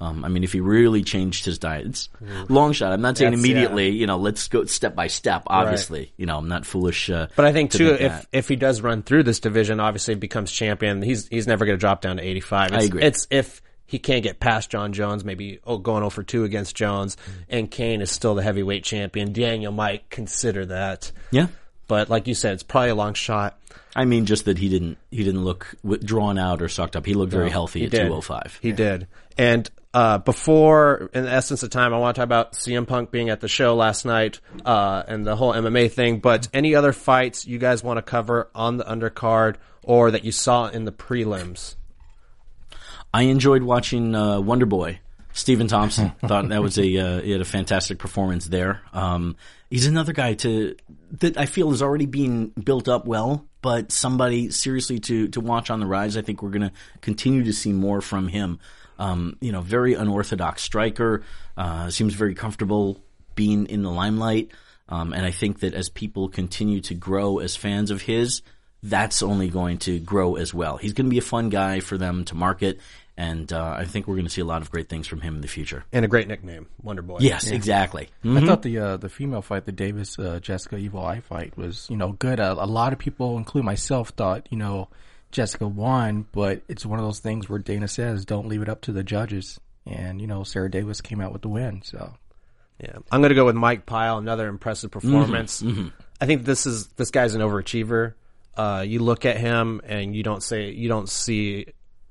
Um, 0.00 0.24
I 0.24 0.28
mean, 0.28 0.42
if 0.42 0.52
he 0.52 0.58
really 0.58 1.04
changed 1.04 1.44
his 1.44 1.60
diet, 1.60 1.86
it's 1.86 2.08
long 2.48 2.72
shot. 2.72 2.92
I'm 2.92 3.02
not 3.02 3.16
saying 3.16 3.30
That's- 3.30 3.44
immediately. 3.44 3.90
You 3.90 4.08
know, 4.08 4.16
let's 4.16 4.48
go 4.48 4.64
step 4.64 4.96
by 4.96 5.06
step. 5.06 5.44
Obviously, 5.46 6.12
you 6.16 6.26
know, 6.26 6.38
I'm 6.38 6.48
not 6.48 6.66
foolish. 6.66 7.08
Uh, 7.08 7.28
But 7.36 7.44
I 7.44 7.52
think 7.52 7.70
to 7.72 7.78
too, 7.78 7.92
if 7.92 8.00
that. 8.00 8.26
if 8.32 8.48
he 8.48 8.56
does 8.56 8.80
run 8.80 9.04
through 9.04 9.22
this 9.22 9.38
division, 9.38 9.78
obviously 9.78 10.16
becomes 10.16 10.50
champion. 10.50 11.02
He's 11.02 11.28
he's 11.28 11.46
never 11.46 11.64
going 11.66 11.76
to 11.76 11.80
drop 11.80 12.00
down 12.00 12.16
to 12.16 12.22
85. 12.24 12.72
It's, 12.72 12.86
agree. 12.86 13.02
It's 13.04 13.26
if 13.30 13.62
he 13.86 14.00
can't 14.00 14.24
get 14.24 14.40
past 14.40 14.70
Jon 14.70 14.92
Jones, 14.92 15.24
maybe 15.24 15.60
oh, 15.64 15.78
going 15.78 16.02
over 16.02 16.24
two 16.24 16.42
against 16.42 16.74
Jones, 16.74 17.16
and 17.48 17.70
Cain 17.70 18.00
is 18.00 18.10
still 18.10 18.34
the 18.34 18.42
heavyweight 18.42 18.82
champion. 18.82 19.32
Daniel 19.32 19.70
might 19.70 20.10
consider 20.10 20.66
that, 20.66 21.12
yeah, 21.30 21.46
but 21.92 22.08
like 22.08 22.26
you 22.26 22.32
said, 22.32 22.54
it's 22.54 22.62
probably 22.62 22.88
a 22.88 22.94
long 22.94 23.12
shot. 23.12 23.58
I 23.94 24.06
mean, 24.06 24.24
just 24.24 24.46
that 24.46 24.56
he 24.56 24.70
didn't 24.70 24.96
he 25.10 25.24
didn't 25.24 25.44
look 25.44 25.74
drawn 26.02 26.38
out 26.38 26.62
or 26.62 26.68
sucked 26.70 26.96
up. 26.96 27.04
He 27.04 27.12
looked 27.12 27.32
very 27.32 27.50
healthy 27.50 27.80
He 27.80 27.84
at 27.84 27.90
did. 27.90 27.98
205. 27.98 28.60
He 28.62 28.72
did. 28.72 29.08
And 29.36 29.70
uh, 29.92 30.16
before, 30.16 31.10
in 31.12 31.24
the 31.24 31.30
essence 31.30 31.62
of 31.62 31.68
time, 31.68 31.92
I 31.92 31.98
want 31.98 32.14
to 32.14 32.20
talk 32.20 32.24
about 32.24 32.52
CM 32.54 32.86
Punk 32.86 33.10
being 33.10 33.28
at 33.28 33.42
the 33.42 33.48
show 33.48 33.74
last 33.74 34.06
night 34.06 34.40
uh, 34.64 35.02
and 35.06 35.26
the 35.26 35.36
whole 35.36 35.52
MMA 35.52 35.92
thing. 35.92 36.20
But 36.20 36.48
any 36.54 36.74
other 36.74 36.94
fights 36.94 37.46
you 37.46 37.58
guys 37.58 37.84
want 37.84 37.98
to 37.98 38.02
cover 38.02 38.48
on 38.54 38.78
the 38.78 38.84
undercard 38.84 39.56
or 39.82 40.12
that 40.12 40.24
you 40.24 40.32
saw 40.32 40.68
in 40.68 40.86
the 40.86 40.92
prelims? 40.92 41.74
I 43.12 43.24
enjoyed 43.24 43.64
watching 43.64 44.14
uh, 44.14 44.40
Wonder 44.40 44.64
Boy. 44.64 45.00
Stephen 45.34 45.66
Thompson 45.66 46.12
thought 46.24 46.48
that 46.48 46.62
was 46.62 46.78
a 46.78 46.96
uh, 46.96 47.20
he 47.20 47.32
had 47.32 47.42
a 47.42 47.44
fantastic 47.44 47.98
performance 47.98 48.46
there. 48.46 48.80
Um, 48.94 49.36
he's 49.72 49.86
another 49.86 50.12
guy 50.12 50.34
to 50.34 50.76
that 51.12 51.38
I 51.38 51.46
feel 51.46 51.72
is 51.72 51.82
already 51.82 52.04
being 52.04 52.48
built 52.48 52.88
up 52.88 53.06
well, 53.06 53.48
but 53.62 53.90
somebody 53.90 54.50
seriously 54.50 54.98
to 55.00 55.28
to 55.28 55.40
watch 55.40 55.70
on 55.70 55.80
the 55.80 55.86
rise. 55.86 56.16
I 56.16 56.22
think 56.22 56.42
we're 56.42 56.50
going 56.50 56.68
to 56.68 56.72
continue 57.00 57.44
to 57.44 57.52
see 57.52 57.72
more 57.72 58.02
from 58.02 58.28
him. 58.28 58.60
Um, 58.98 59.36
you 59.40 59.50
know, 59.50 59.62
very 59.62 59.94
unorthodox 59.94 60.62
striker. 60.62 61.24
Uh, 61.56 61.88
seems 61.90 62.14
very 62.14 62.34
comfortable 62.34 63.00
being 63.34 63.66
in 63.66 63.82
the 63.82 63.90
limelight. 63.90 64.50
Um, 64.88 65.14
and 65.14 65.24
I 65.24 65.30
think 65.30 65.60
that 65.60 65.72
as 65.72 65.88
people 65.88 66.28
continue 66.28 66.82
to 66.82 66.94
grow 66.94 67.38
as 67.38 67.56
fans 67.56 67.90
of 67.90 68.02
his, 68.02 68.42
that's 68.82 69.22
only 69.22 69.48
going 69.48 69.78
to 69.78 69.98
grow 69.98 70.36
as 70.36 70.52
well. 70.52 70.76
He's 70.76 70.92
going 70.92 71.06
to 71.06 71.10
be 71.10 71.18
a 71.18 71.22
fun 71.22 71.48
guy 71.48 71.80
for 71.80 71.96
them 71.96 72.24
to 72.26 72.34
market, 72.34 72.78
and 73.16 73.52
uh, 73.52 73.74
I 73.78 73.84
think 73.84 74.06
we're 74.06 74.14
going 74.14 74.26
to 74.26 74.30
see 74.32 74.40
a 74.40 74.44
lot 74.46 74.62
of 74.62 74.70
great 74.70 74.88
things 74.88 75.06
from 75.06 75.20
him 75.20 75.34
in 75.34 75.40
the 75.42 75.48
future. 75.48 75.84
And 75.92 76.04
a 76.04 76.08
great 76.08 76.28
nickname, 76.28 76.66
Wonder 76.82 77.02
Boy. 77.02 77.18
Yes, 77.20 77.48
exactly. 77.48 78.08
I 78.24 78.40
thought 78.44 78.62
the 78.62 78.78
uh, 78.78 78.96
the 78.96 79.08
female 79.08 79.42
fight, 79.42 79.66
the 79.66 79.72
Davis 79.72 80.18
uh, 80.18 80.38
Jessica 80.40 80.76
Evil 80.76 81.04
Eye 81.04 81.20
fight, 81.20 81.56
was 81.56 81.86
you 81.90 81.96
know 81.96 82.12
good. 82.12 82.40
A, 82.40 82.52
a 82.52 82.66
lot 82.66 82.92
of 82.92 82.98
people, 82.98 83.36
including 83.36 83.66
myself, 83.66 84.10
thought 84.10 84.46
you 84.50 84.56
know 84.58 84.88
Jessica 85.30 85.66
won, 85.68 86.26
but 86.32 86.62
it's 86.68 86.86
one 86.86 86.98
of 86.98 87.04
those 87.04 87.20
things 87.20 87.48
where 87.48 87.58
Dana 87.58 87.88
says 87.88 88.24
don't 88.24 88.48
leave 88.48 88.62
it 88.62 88.68
up 88.68 88.80
to 88.82 88.92
the 88.92 89.04
judges, 89.04 89.60
and 89.86 90.20
you 90.20 90.26
know 90.26 90.42
Sarah 90.44 90.70
Davis 90.70 91.00
came 91.00 91.20
out 91.20 91.32
with 91.32 91.42
the 91.42 91.48
win. 91.48 91.82
So 91.84 92.14
Yeah, 92.80 92.96
I'm 93.10 93.20
going 93.20 93.30
to 93.30 93.34
go 93.34 93.44
with 93.44 93.56
Mike 93.56 93.84
Pyle. 93.86 94.18
Another 94.18 94.48
impressive 94.48 94.90
performance. 94.90 95.62
I 96.20 96.26
think 96.26 96.44
this 96.44 96.66
is 96.66 96.86
this 96.88 97.10
guy's 97.10 97.34
an 97.34 97.40
overachiever. 97.42 98.14
Uh, 98.56 98.84
you 98.86 99.00
look 99.00 99.24
at 99.24 99.36
him 99.38 99.80
and 99.84 100.14
you 100.14 100.22
don't 100.22 100.42
say 100.42 100.70
you 100.70 100.88
don't 100.88 101.08
see 101.08 101.66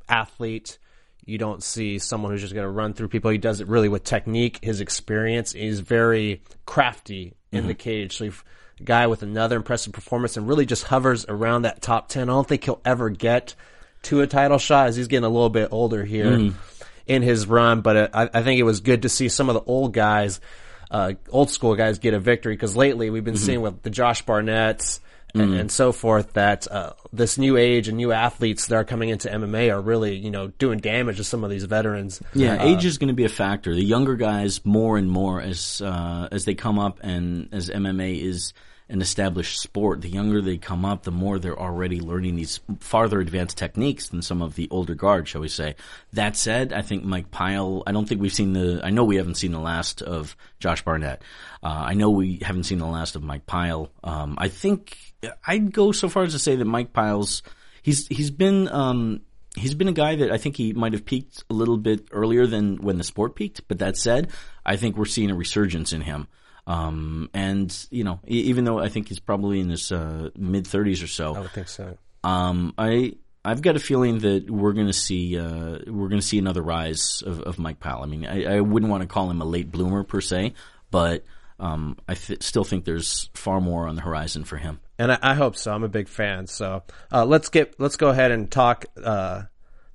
athlete. 0.09 0.77
You 1.25 1.37
don't 1.37 1.63
see 1.63 1.99
someone 1.99 2.31
who's 2.31 2.41
just 2.41 2.53
going 2.53 2.65
to 2.65 2.71
run 2.71 2.93
through 2.93 3.09
people. 3.09 3.31
He 3.31 3.37
does 3.37 3.61
it 3.61 3.67
really 3.67 3.89
with 3.89 4.03
technique, 4.03 4.59
his 4.61 4.81
experience. 4.81 5.51
He's 5.51 5.79
very 5.79 6.41
crafty 6.65 7.33
in 7.51 7.67
the 7.67 7.73
cage. 7.73 8.17
So, 8.17 8.25
you've 8.25 8.43
guy 8.83 9.07
with 9.07 9.23
another 9.23 9.57
impressive 9.57 9.93
performance 9.93 10.37
and 10.37 10.47
really 10.47 10.65
just 10.65 10.83
hovers 10.85 11.25
around 11.27 11.63
that 11.63 11.81
top 11.81 12.09
ten. 12.09 12.29
I 12.29 12.33
don't 12.33 12.47
think 12.47 12.63
he'll 12.63 12.81
ever 12.83 13.09
get 13.09 13.55
to 14.03 14.21
a 14.21 14.27
title 14.27 14.57
shot 14.57 14.87
as 14.87 14.95
he's 14.95 15.07
getting 15.07 15.25
a 15.25 15.29
little 15.29 15.49
bit 15.49 15.69
older 15.71 16.03
here 16.03 16.51
in 17.05 17.21
his 17.21 17.47
run. 17.47 17.81
But 17.81 17.97
uh, 17.97 18.07
I, 18.13 18.39
I 18.39 18.43
think 18.43 18.59
it 18.59 18.63
was 18.63 18.81
good 18.81 19.03
to 19.03 19.09
see 19.09 19.29
some 19.29 19.49
of 19.49 19.55
the 19.55 19.61
old 19.61 19.93
guys, 19.93 20.39
uh, 20.89 21.13
old 21.29 21.49
school 21.51 21.75
guys, 21.75 21.99
get 21.99 22.13
a 22.13 22.19
victory 22.19 22.53
because 22.53 22.75
lately 22.75 23.09
we've 23.09 23.23
been 23.23 23.37
seeing 23.37 23.61
with 23.61 23.83
the 23.83 23.89
Josh 23.89 24.23
Barnett's 24.23 24.99
and, 25.33 25.53
and 25.55 25.71
so 25.71 25.91
forth 25.91 26.33
that 26.33 26.69
uh, 26.71 26.93
this 27.13 27.37
new 27.37 27.57
age 27.57 27.87
and 27.87 27.97
new 27.97 28.11
athletes 28.11 28.67
that 28.67 28.75
are 28.75 28.83
coming 28.83 29.09
into 29.09 29.27
MMA 29.29 29.71
are 29.73 29.81
really 29.81 30.15
you 30.15 30.31
know 30.31 30.47
doing 30.47 30.79
damage 30.79 31.17
to 31.17 31.23
some 31.23 31.43
of 31.43 31.49
these 31.49 31.63
veterans. 31.65 32.21
Yeah, 32.33 32.55
Uh, 32.55 32.65
age 32.65 32.85
is 32.85 32.97
going 32.97 33.09
to 33.09 33.13
be 33.13 33.25
a 33.25 33.29
factor. 33.29 33.73
The 33.73 33.83
younger 33.83 34.15
guys, 34.15 34.65
more 34.65 34.97
and 34.97 35.09
more 35.09 35.41
as 35.41 35.81
uh, 35.81 36.27
as 36.31 36.45
they 36.45 36.55
come 36.55 36.79
up, 36.79 36.99
and 37.01 37.49
as 37.51 37.69
MMA 37.69 38.21
is 38.21 38.53
an 38.91 39.01
established 39.01 39.59
sport, 39.59 40.01
the 40.01 40.09
younger 40.09 40.41
they 40.41 40.57
come 40.57 40.83
up, 40.83 41.03
the 41.03 41.11
more 41.11 41.39
they're 41.39 41.59
already 41.59 41.99
learning 41.99 42.35
these 42.35 42.59
farther 42.79 43.19
advanced 43.19 43.57
techniques 43.57 44.09
than 44.09 44.21
some 44.21 44.41
of 44.41 44.55
the 44.55 44.67
older 44.69 44.93
guard, 44.93 45.27
shall 45.27 45.41
we 45.41 45.47
say. 45.47 45.75
That 46.13 46.35
said, 46.35 46.73
I 46.73 46.81
think 46.81 47.03
Mike 47.03 47.31
Pyle, 47.31 47.83
I 47.87 47.93
don't 47.93 48.07
think 48.07 48.21
we've 48.21 48.33
seen 48.33 48.53
the, 48.53 48.81
I 48.83 48.89
know 48.89 49.05
we 49.05 49.15
haven't 49.15 49.35
seen 49.35 49.53
the 49.53 49.59
last 49.59 50.01
of 50.01 50.35
Josh 50.59 50.83
Barnett. 50.83 51.21
Uh, 51.63 51.83
I 51.87 51.93
know 51.93 52.09
we 52.09 52.39
haven't 52.41 52.65
seen 52.65 52.79
the 52.79 52.85
last 52.85 53.15
of 53.15 53.23
Mike 53.23 53.45
Pyle. 53.45 53.89
Um, 54.03 54.35
I 54.37 54.49
think 54.49 54.97
I'd 55.47 55.71
go 55.71 55.91
so 55.91 56.09
far 56.09 56.23
as 56.23 56.33
to 56.33 56.39
say 56.39 56.55
that 56.57 56.65
Mike 56.65 56.91
Pyle's, 56.91 57.43
he's, 57.81 58.07
he's 58.07 58.31
been, 58.31 58.67
um, 58.67 59.21
he's 59.55 59.73
been 59.73 59.87
a 59.87 59.93
guy 59.93 60.17
that 60.17 60.31
I 60.31 60.37
think 60.37 60.57
he 60.57 60.73
might 60.73 60.93
have 60.93 61.05
peaked 61.05 61.43
a 61.49 61.53
little 61.53 61.77
bit 61.77 62.07
earlier 62.11 62.45
than 62.45 62.77
when 62.77 62.97
the 62.97 63.03
sport 63.03 63.35
peaked. 63.35 63.67
But 63.67 63.79
that 63.79 63.95
said, 63.95 64.31
I 64.65 64.75
think 64.75 64.97
we're 64.97 65.05
seeing 65.05 65.31
a 65.31 65.35
resurgence 65.35 65.93
in 65.93 66.01
him. 66.01 66.27
Um, 66.67 67.29
and 67.33 67.75
you 67.89 68.03
know, 68.03 68.19
even 68.27 68.63
though 68.65 68.79
I 68.79 68.89
think 68.89 69.07
he's 69.07 69.19
probably 69.19 69.59
in 69.59 69.69
his 69.69 69.91
uh, 69.91 70.29
mid 70.35 70.67
thirties 70.67 71.01
or 71.03 71.07
so, 71.07 71.35
I 71.35 71.39
would 71.39 71.51
think 71.51 71.67
so. 71.67 71.97
um, 72.23 72.73
I 72.77 73.13
I've 73.43 73.61
got 73.63 73.75
a 73.75 73.79
feeling 73.79 74.19
that 74.19 74.49
we're 74.49 74.73
going 74.73 74.87
to 74.87 74.93
see 74.93 75.37
uh, 75.39 75.79
we're 75.87 76.07
going 76.09 76.21
to 76.21 76.25
see 76.25 76.37
another 76.37 76.61
rise 76.61 77.23
of, 77.25 77.41
of 77.41 77.57
Mike 77.59 77.79
Pyle. 77.79 78.03
I 78.03 78.05
mean, 78.05 78.25
I, 78.25 78.57
I 78.57 78.61
wouldn't 78.61 78.89
want 78.91 79.01
to 79.01 79.07
call 79.07 79.29
him 79.29 79.41
a 79.41 79.45
late 79.45 79.71
bloomer 79.71 80.03
per 80.03 80.21
se, 80.21 80.53
but 80.91 81.23
um, 81.59 81.97
I 82.07 82.13
th- 82.13 82.43
still 82.43 82.63
think 82.63 82.85
there's 82.85 83.29
far 83.33 83.59
more 83.59 83.87
on 83.87 83.95
the 83.95 84.01
horizon 84.01 84.43
for 84.43 84.57
him. 84.57 84.79
and 84.99 85.11
I, 85.11 85.17
I 85.21 85.33
hope 85.33 85.55
so. 85.55 85.73
I'm 85.73 85.83
a 85.83 85.89
big 85.89 86.07
fan. 86.07 86.45
So 86.47 86.83
uh, 87.11 87.25
let's 87.25 87.49
get 87.49 87.79
let's 87.79 87.97
go 87.97 88.09
ahead 88.09 88.29
and 88.31 88.49
talk 88.51 88.85
uh, 89.03 89.43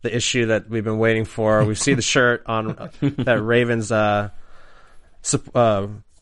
the 0.03 0.15
issue 0.15 0.47
that 0.47 0.69
we've 0.69 0.85
been 0.85 0.99
waiting 0.99 1.25
for. 1.25 1.65
We 1.65 1.77
see 1.77 1.95
the 1.95 2.03
shirt 2.03 2.43
on 2.47 2.71
uh, 2.77 2.89
that 3.01 3.41
Ravens 3.43 3.93
uh, 3.93 4.31
sup- 5.23 5.57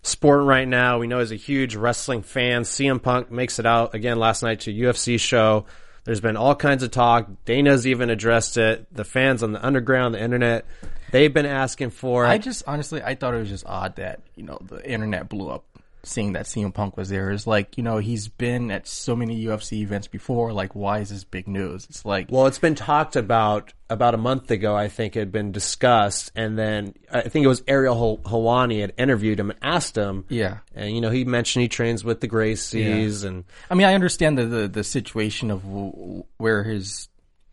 sporting 0.04 0.46
right 0.46 0.68
now. 0.68 0.98
We 0.98 1.06
know 1.06 1.18
he's 1.18 1.32
a 1.32 1.36
huge 1.36 1.74
wrestling 1.74 2.22
fan. 2.22 2.62
CM 2.62 3.02
Punk 3.02 3.30
makes 3.30 3.58
it 3.58 3.66
out 3.66 3.94
again 3.94 4.18
last 4.18 4.42
night 4.42 4.60
to 4.60 4.72
UFC 4.72 5.18
show. 5.18 5.66
There's 6.04 6.20
been 6.20 6.36
all 6.36 6.54
kinds 6.54 6.82
of 6.82 6.90
talk. 6.90 7.28
Dana's 7.46 7.86
even 7.86 8.10
addressed 8.10 8.58
it. 8.58 8.86
The 8.94 9.04
fans 9.04 9.42
on 9.42 9.52
the 9.52 9.64
underground, 9.64 10.14
the 10.14 10.22
internet, 10.22 10.66
they've 11.10 11.32
been 11.32 11.46
asking 11.46 11.90
for 11.90 12.26
it. 12.26 12.28
I 12.28 12.38
just 12.38 12.62
honestly, 12.66 13.02
I 13.02 13.14
thought 13.14 13.34
it 13.34 13.38
was 13.38 13.48
just 13.48 13.64
odd 13.66 13.96
that 13.96 14.20
you 14.36 14.44
know 14.44 14.58
the 14.60 14.86
internet 14.88 15.28
blew 15.28 15.48
up 15.48 15.64
seeing 16.04 16.34
that 16.34 16.46
CM 16.46 16.72
Punk 16.72 16.96
was 16.96 17.08
there. 17.08 17.30
Is 17.30 17.46
like 17.46 17.76
you 17.76 17.82
know 17.82 17.98
he's 17.98 18.28
been 18.28 18.70
at 18.70 18.86
so 18.86 19.14
many 19.16 19.44
UFC 19.44 19.78
events 19.82 20.06
before. 20.06 20.52
Like, 20.52 20.74
why 20.74 20.98
is 21.00 21.10
this 21.10 21.24
big 21.24 21.48
news? 21.48 21.86
It's 21.88 22.04
like 22.04 22.28
Well, 22.30 22.46
it's 22.46 22.58
been 22.58 22.74
talked 22.74 23.16
about 23.16 23.72
about 23.90 24.14
a 24.14 24.18
month 24.18 24.50
ago. 24.50 24.74
I 24.76 24.88
think 24.88 25.16
it 25.16 25.20
had 25.20 25.32
been 25.32 25.52
discussed, 25.52 26.32
and 26.34 26.58
then 26.58 26.94
I 27.12 27.22
think 27.22 27.44
it 27.44 27.48
was 27.48 27.62
Ariel 27.68 27.94
Hel- 28.24 28.30
Helwani 28.32 28.80
had 28.80 28.92
interviewed 28.98 29.38
him 29.40 29.50
and 29.50 29.58
asked 29.62 29.96
him. 29.96 30.24
Yeah. 30.28 30.58
and 30.74 30.94
you 30.94 31.00
know 31.00 31.10
he 31.10 31.24
mentioned 31.24 31.62
he 31.62 31.68
trains 31.68 32.04
with 32.04 32.20
the 32.20 32.28
Gracies, 32.28 33.24
and 33.24 33.44
I 33.70 33.74
mean, 33.74 33.86
I 33.86 33.94
understand 33.94 34.38
the 34.38 34.44
the, 34.46 34.68
the 34.68 34.84
situation 34.84 35.50
of 35.50 35.62
w- 35.62 36.24
where 36.38 36.64
his 36.64 37.08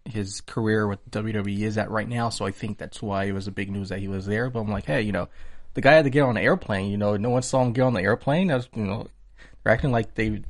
his 0.05 0.41
career 0.41 0.87
with 0.87 0.99
WWE 1.11 1.59
is 1.59 1.77
at 1.77 1.91
right 1.91 2.09
now. 2.09 2.29
So 2.29 2.43
I 2.45 2.51
think 2.51 2.79
that's 2.79 3.01
why 3.03 3.25
it 3.25 3.33
was 3.33 3.47
a 3.47 3.51
big 3.51 3.69
news 3.69 3.89
that 3.89 3.99
he 3.99 4.07
was 4.07 4.25
there. 4.25 4.49
But 4.49 4.61
I'm 4.61 4.71
like, 4.71 4.85
hey, 4.85 5.03
you 5.03 5.11
know, 5.11 5.29
the 5.73 5.81
guy 5.81 5.93
had 5.93 6.05
to 6.05 6.09
get 6.09 6.21
on 6.21 6.37
an 6.37 6.43
airplane. 6.43 6.91
You 6.91 6.97
know, 6.97 7.17
no 7.17 7.29
one 7.29 7.41
saw 7.41 7.63
him 7.63 7.73
get 7.73 7.83
on 7.83 7.93
the 7.93 8.01
airplane. 8.01 8.47
That's 8.47 8.67
you 8.75 8.83
know, 8.83 9.07
they're 9.63 9.73
acting 9.73 9.91
like 9.91 10.15
they 10.15 10.43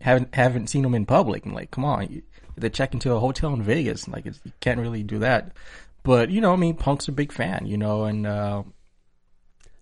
haven't 0.00 0.34
haven't 0.34 0.68
seen 0.68 0.84
him 0.84 0.94
in 0.94 1.06
public. 1.06 1.44
I'm 1.46 1.54
like, 1.54 1.70
come 1.70 1.84
on, 1.84 2.22
they 2.56 2.70
check 2.70 2.94
into 2.94 3.12
a 3.12 3.20
hotel 3.20 3.52
in 3.54 3.62
Vegas. 3.62 4.08
Like, 4.08 4.26
it's, 4.26 4.40
you 4.44 4.52
can't 4.60 4.80
really 4.80 5.02
do 5.02 5.18
that. 5.20 5.52
But 6.02 6.30
you 6.30 6.40
know, 6.40 6.52
I 6.52 6.56
mean, 6.56 6.74
Punk's 6.76 7.08
a 7.08 7.12
big 7.12 7.32
fan. 7.32 7.66
You 7.66 7.76
know, 7.78 8.04
and 8.04 8.26
uh, 8.26 8.62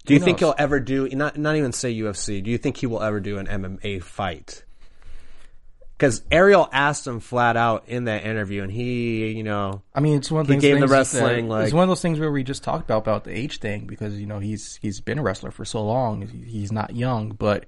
Do 0.06 0.14
you 0.14 0.20
think 0.20 0.40
knows? 0.40 0.54
he'll 0.54 0.62
ever 0.62 0.80
do 0.80 1.08
not 1.10 1.36
not 1.36 1.56
even 1.56 1.72
say 1.72 1.94
UFC? 1.94 2.42
Do 2.42 2.50
you 2.50 2.58
think 2.58 2.76
he 2.78 2.86
will 2.86 3.02
ever 3.02 3.20
do 3.20 3.38
an 3.38 3.46
MMA 3.46 4.02
fight? 4.02 4.64
Because 5.96 6.22
Ariel 6.30 6.68
asked 6.72 7.06
him 7.06 7.20
flat 7.20 7.56
out 7.56 7.84
in 7.88 8.04
that 8.04 8.24
interview, 8.24 8.62
and 8.64 8.72
he, 8.72 9.28
you 9.28 9.44
know, 9.44 9.82
I 9.94 10.00
mean, 10.00 10.16
it's 10.18 10.28
one 10.30 10.40
of 10.40 10.48
He 10.48 10.54
those 10.54 10.62
gave 10.62 10.74
the 10.74 10.80
things 10.80 10.90
that- 10.90 10.96
wrestling, 10.96 11.48
like- 11.48 11.64
it's 11.66 11.72
one 11.72 11.84
of 11.84 11.88
those 11.88 12.02
things 12.02 12.18
where 12.18 12.32
we 12.32 12.42
just 12.42 12.64
talked 12.64 12.84
about 12.84 12.98
about 12.98 13.22
the 13.24 13.30
age 13.30 13.60
thing 13.60 13.86
because 13.86 14.18
you 14.18 14.26
know 14.26 14.40
he's 14.40 14.76
he's 14.82 15.00
been 15.00 15.18
a 15.18 15.22
wrestler 15.22 15.52
for 15.52 15.64
so 15.64 15.84
long. 15.84 16.22
He's 16.22 16.72
not 16.72 16.96
young, 16.96 17.30
but 17.30 17.66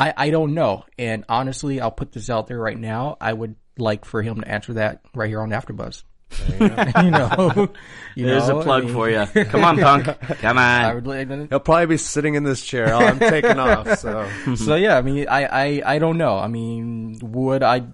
I 0.00 0.12
I 0.16 0.30
don't 0.30 0.54
know. 0.54 0.84
And 0.98 1.24
honestly, 1.28 1.80
I'll 1.80 1.90
put 1.92 2.12
this 2.12 2.28
out 2.30 2.48
there 2.48 2.58
right 2.58 2.78
now. 2.78 3.16
I 3.20 3.32
would 3.32 3.54
like 3.78 4.04
for 4.04 4.22
him 4.22 4.40
to 4.40 4.48
answer 4.48 4.74
that 4.74 5.02
right 5.14 5.28
here 5.28 5.40
on 5.40 5.50
AfterBuzz. 5.50 6.02
you 6.60 7.10
know, 7.10 7.68
you 8.14 8.26
There's 8.26 8.48
know, 8.48 8.58
a 8.58 8.60
I 8.60 8.64
plug 8.64 8.84
mean, 8.84 8.92
for 8.94 9.10
you. 9.10 9.44
Come 9.44 9.64
on, 9.64 9.78
punk. 9.78 10.04
Come 10.40 10.58
I 10.58 10.86
on. 10.86 10.94
would 10.96 11.06
like. 11.06 11.28
he'll 11.48 11.60
probably 11.60 11.86
be 11.86 11.96
sitting 11.96 12.34
in 12.34 12.44
this 12.44 12.64
chair. 12.64 12.86
while 12.86 13.06
I'm 13.08 13.18
taking 13.18 13.58
off. 13.58 13.98
So 13.98 14.28
So 14.56 14.74
yeah, 14.74 14.96
I 14.98 15.02
mean, 15.02 15.28
I, 15.28 15.44
I 15.44 15.94
I 15.94 15.98
don't 15.98 16.18
know. 16.18 16.36
I 16.36 16.48
mean, 16.48 17.18
would 17.22 17.62
I 17.62 17.86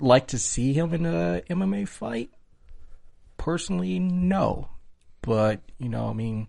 like 0.00 0.28
to 0.28 0.38
see 0.38 0.72
him 0.72 0.92
in 0.92 1.06
a 1.06 1.42
MMA 1.48 1.86
fight? 1.88 2.30
Personally, 3.36 3.98
no. 3.98 4.68
But 5.22 5.60
you 5.78 5.88
know, 5.88 6.08
I 6.08 6.12
mean, 6.12 6.48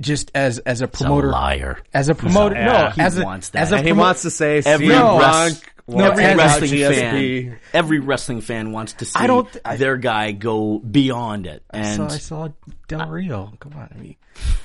just 0.00 0.30
as 0.34 0.58
as 0.60 0.80
a 0.82 0.86
He's 0.86 1.00
a 1.00 1.04
promoter, 1.04 1.28
liar. 1.28 1.78
as 1.94 2.08
a 2.08 2.14
promoter, 2.14 2.54
Yeah, 2.56 2.64
no, 2.84 2.90
he 2.90 3.00
as 3.02 3.18
a 3.18 3.24
wants 3.24 3.50
that. 3.50 3.62
as 3.62 3.72
a 3.72 3.76
and 3.76 3.86
he 3.86 3.92
wants 3.92 4.22
to 4.22 4.30
say 4.30 4.62
Every, 4.64 4.88
Punk, 4.88 5.72
wants 5.86 6.18
every 6.20 6.36
wrestling 6.36 6.70
GSP. 6.70 7.44
fan, 7.48 7.58
every 7.72 7.98
wrestling 7.98 8.40
fan 8.40 8.72
wants 8.72 8.92
to 8.94 9.04
see 9.04 9.18
I 9.18 9.26
don't 9.26 9.50
th- 9.50 9.62
I- 9.64 9.76
their 9.76 9.96
guy 9.96 10.32
go 10.32 10.78
beyond 10.78 11.46
it, 11.46 11.62
So 11.72 11.78
and 11.78 12.02
I 12.04 12.18
saw 12.18 12.48
Del 12.88 13.08
Rio. 13.08 13.52
Come 13.60 13.72
on, 13.74 13.88
I 13.94 13.98
mean, 13.98 14.16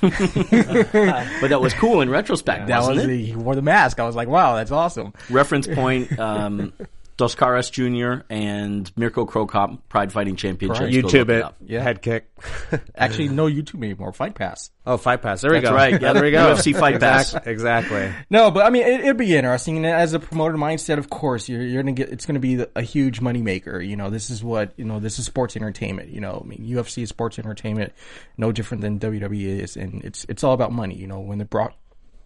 but 1.40 1.48
that 1.48 1.60
was 1.60 1.74
cool 1.74 2.00
in 2.00 2.08
retrospect, 2.10 2.68
that 2.68 2.78
wasn't 2.78 2.96
was 2.96 3.04
it? 3.04 3.08
the, 3.08 3.24
he 3.26 3.36
wore 3.36 3.54
the 3.54 3.62
mask. 3.62 4.00
I 4.00 4.04
was 4.04 4.16
like, 4.16 4.28
wow, 4.28 4.54
that's 4.56 4.70
awesome. 4.70 5.12
Reference 5.30 5.66
point: 5.66 6.18
um, 6.18 6.72
Dos 7.16 7.34
Caras 7.34 7.70
Jr. 7.70 8.24
and 8.28 8.90
Mirko 8.94 9.24
Cro 9.24 9.46
Cop 9.46 9.88
Pride 9.88 10.12
Fighting 10.12 10.36
Championships. 10.36 10.80
Go 10.80 11.08
YouTube 11.08 11.28
look 11.28 11.50
it. 11.62 11.70
Yeah. 11.72 11.82
head 11.82 12.02
kick. 12.02 12.28
Actually, 12.94 13.28
no 13.28 13.46
YouTube 13.46 13.82
anymore. 13.82 14.12
Fight 14.12 14.34
Pass. 14.34 14.70
oh, 14.86 14.98
fight 14.98 15.22
pass. 15.22 15.40
There 15.40 15.50
we 15.50 15.60
That's 15.60 15.70
go. 15.70 15.74
right. 15.74 16.00
Yeah, 16.00 16.12
there 16.12 16.22
we 16.22 16.30
go. 16.30 16.38
UFC 16.54 16.78
Fight 16.78 17.00
Pass. 17.00 17.34
Exactly. 17.34 18.12
No, 18.28 18.50
but 18.50 18.66
I 18.66 18.70
mean, 18.70 18.82
it, 18.82 19.00
it'd 19.00 19.16
be 19.16 19.34
interesting. 19.34 19.78
And 19.78 19.86
as 19.86 20.12
a 20.12 20.18
promoter 20.20 20.56
mindset, 20.58 20.98
of 20.98 21.08
course, 21.08 21.48
you're, 21.48 21.62
you're 21.62 21.82
gonna 21.82 21.92
get. 21.92 22.10
It's 22.10 22.26
gonna 22.26 22.38
be 22.38 22.62
a 22.74 22.82
huge 22.82 23.20
moneymaker. 23.20 23.86
You 23.86 23.96
know, 23.96 24.10
this 24.10 24.28
is 24.28 24.44
what 24.44 24.74
you 24.76 24.84
know. 24.84 25.00
This 25.00 25.18
is 25.18 25.24
sports 25.24 25.56
entertainment. 25.56 26.10
You 26.10 26.20
know, 26.20 26.42
I 26.44 26.46
mean, 26.46 26.66
UFC 26.68 27.02
is 27.02 27.08
sports 27.08 27.38
entertainment, 27.38 27.94
no 28.36 28.52
different 28.52 28.82
than 28.82 28.98
WWE 29.00 29.60
is, 29.62 29.76
and 29.78 30.04
it's 30.04 30.26
it's 30.28 30.44
all 30.44 30.52
about 30.52 30.70
money. 30.70 30.96
You 30.96 31.06
know, 31.06 31.20
when 31.20 31.38
the 31.38 31.46
Brock 31.46 31.72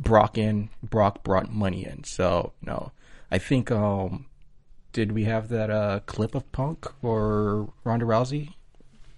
Brock 0.00 0.36
in, 0.36 0.68
Brock 0.82 1.22
brought 1.22 1.52
money 1.52 1.86
in. 1.86 2.02
So 2.02 2.52
no, 2.62 2.90
I 3.30 3.38
think. 3.38 3.70
um 3.70 4.26
Did 4.92 5.12
we 5.12 5.24
have 5.24 5.48
that 5.48 5.70
uh 5.70 6.00
clip 6.06 6.34
of 6.34 6.50
Punk 6.52 6.86
or 7.02 7.68
Ronda 7.84 8.04
Rousey? 8.04 8.54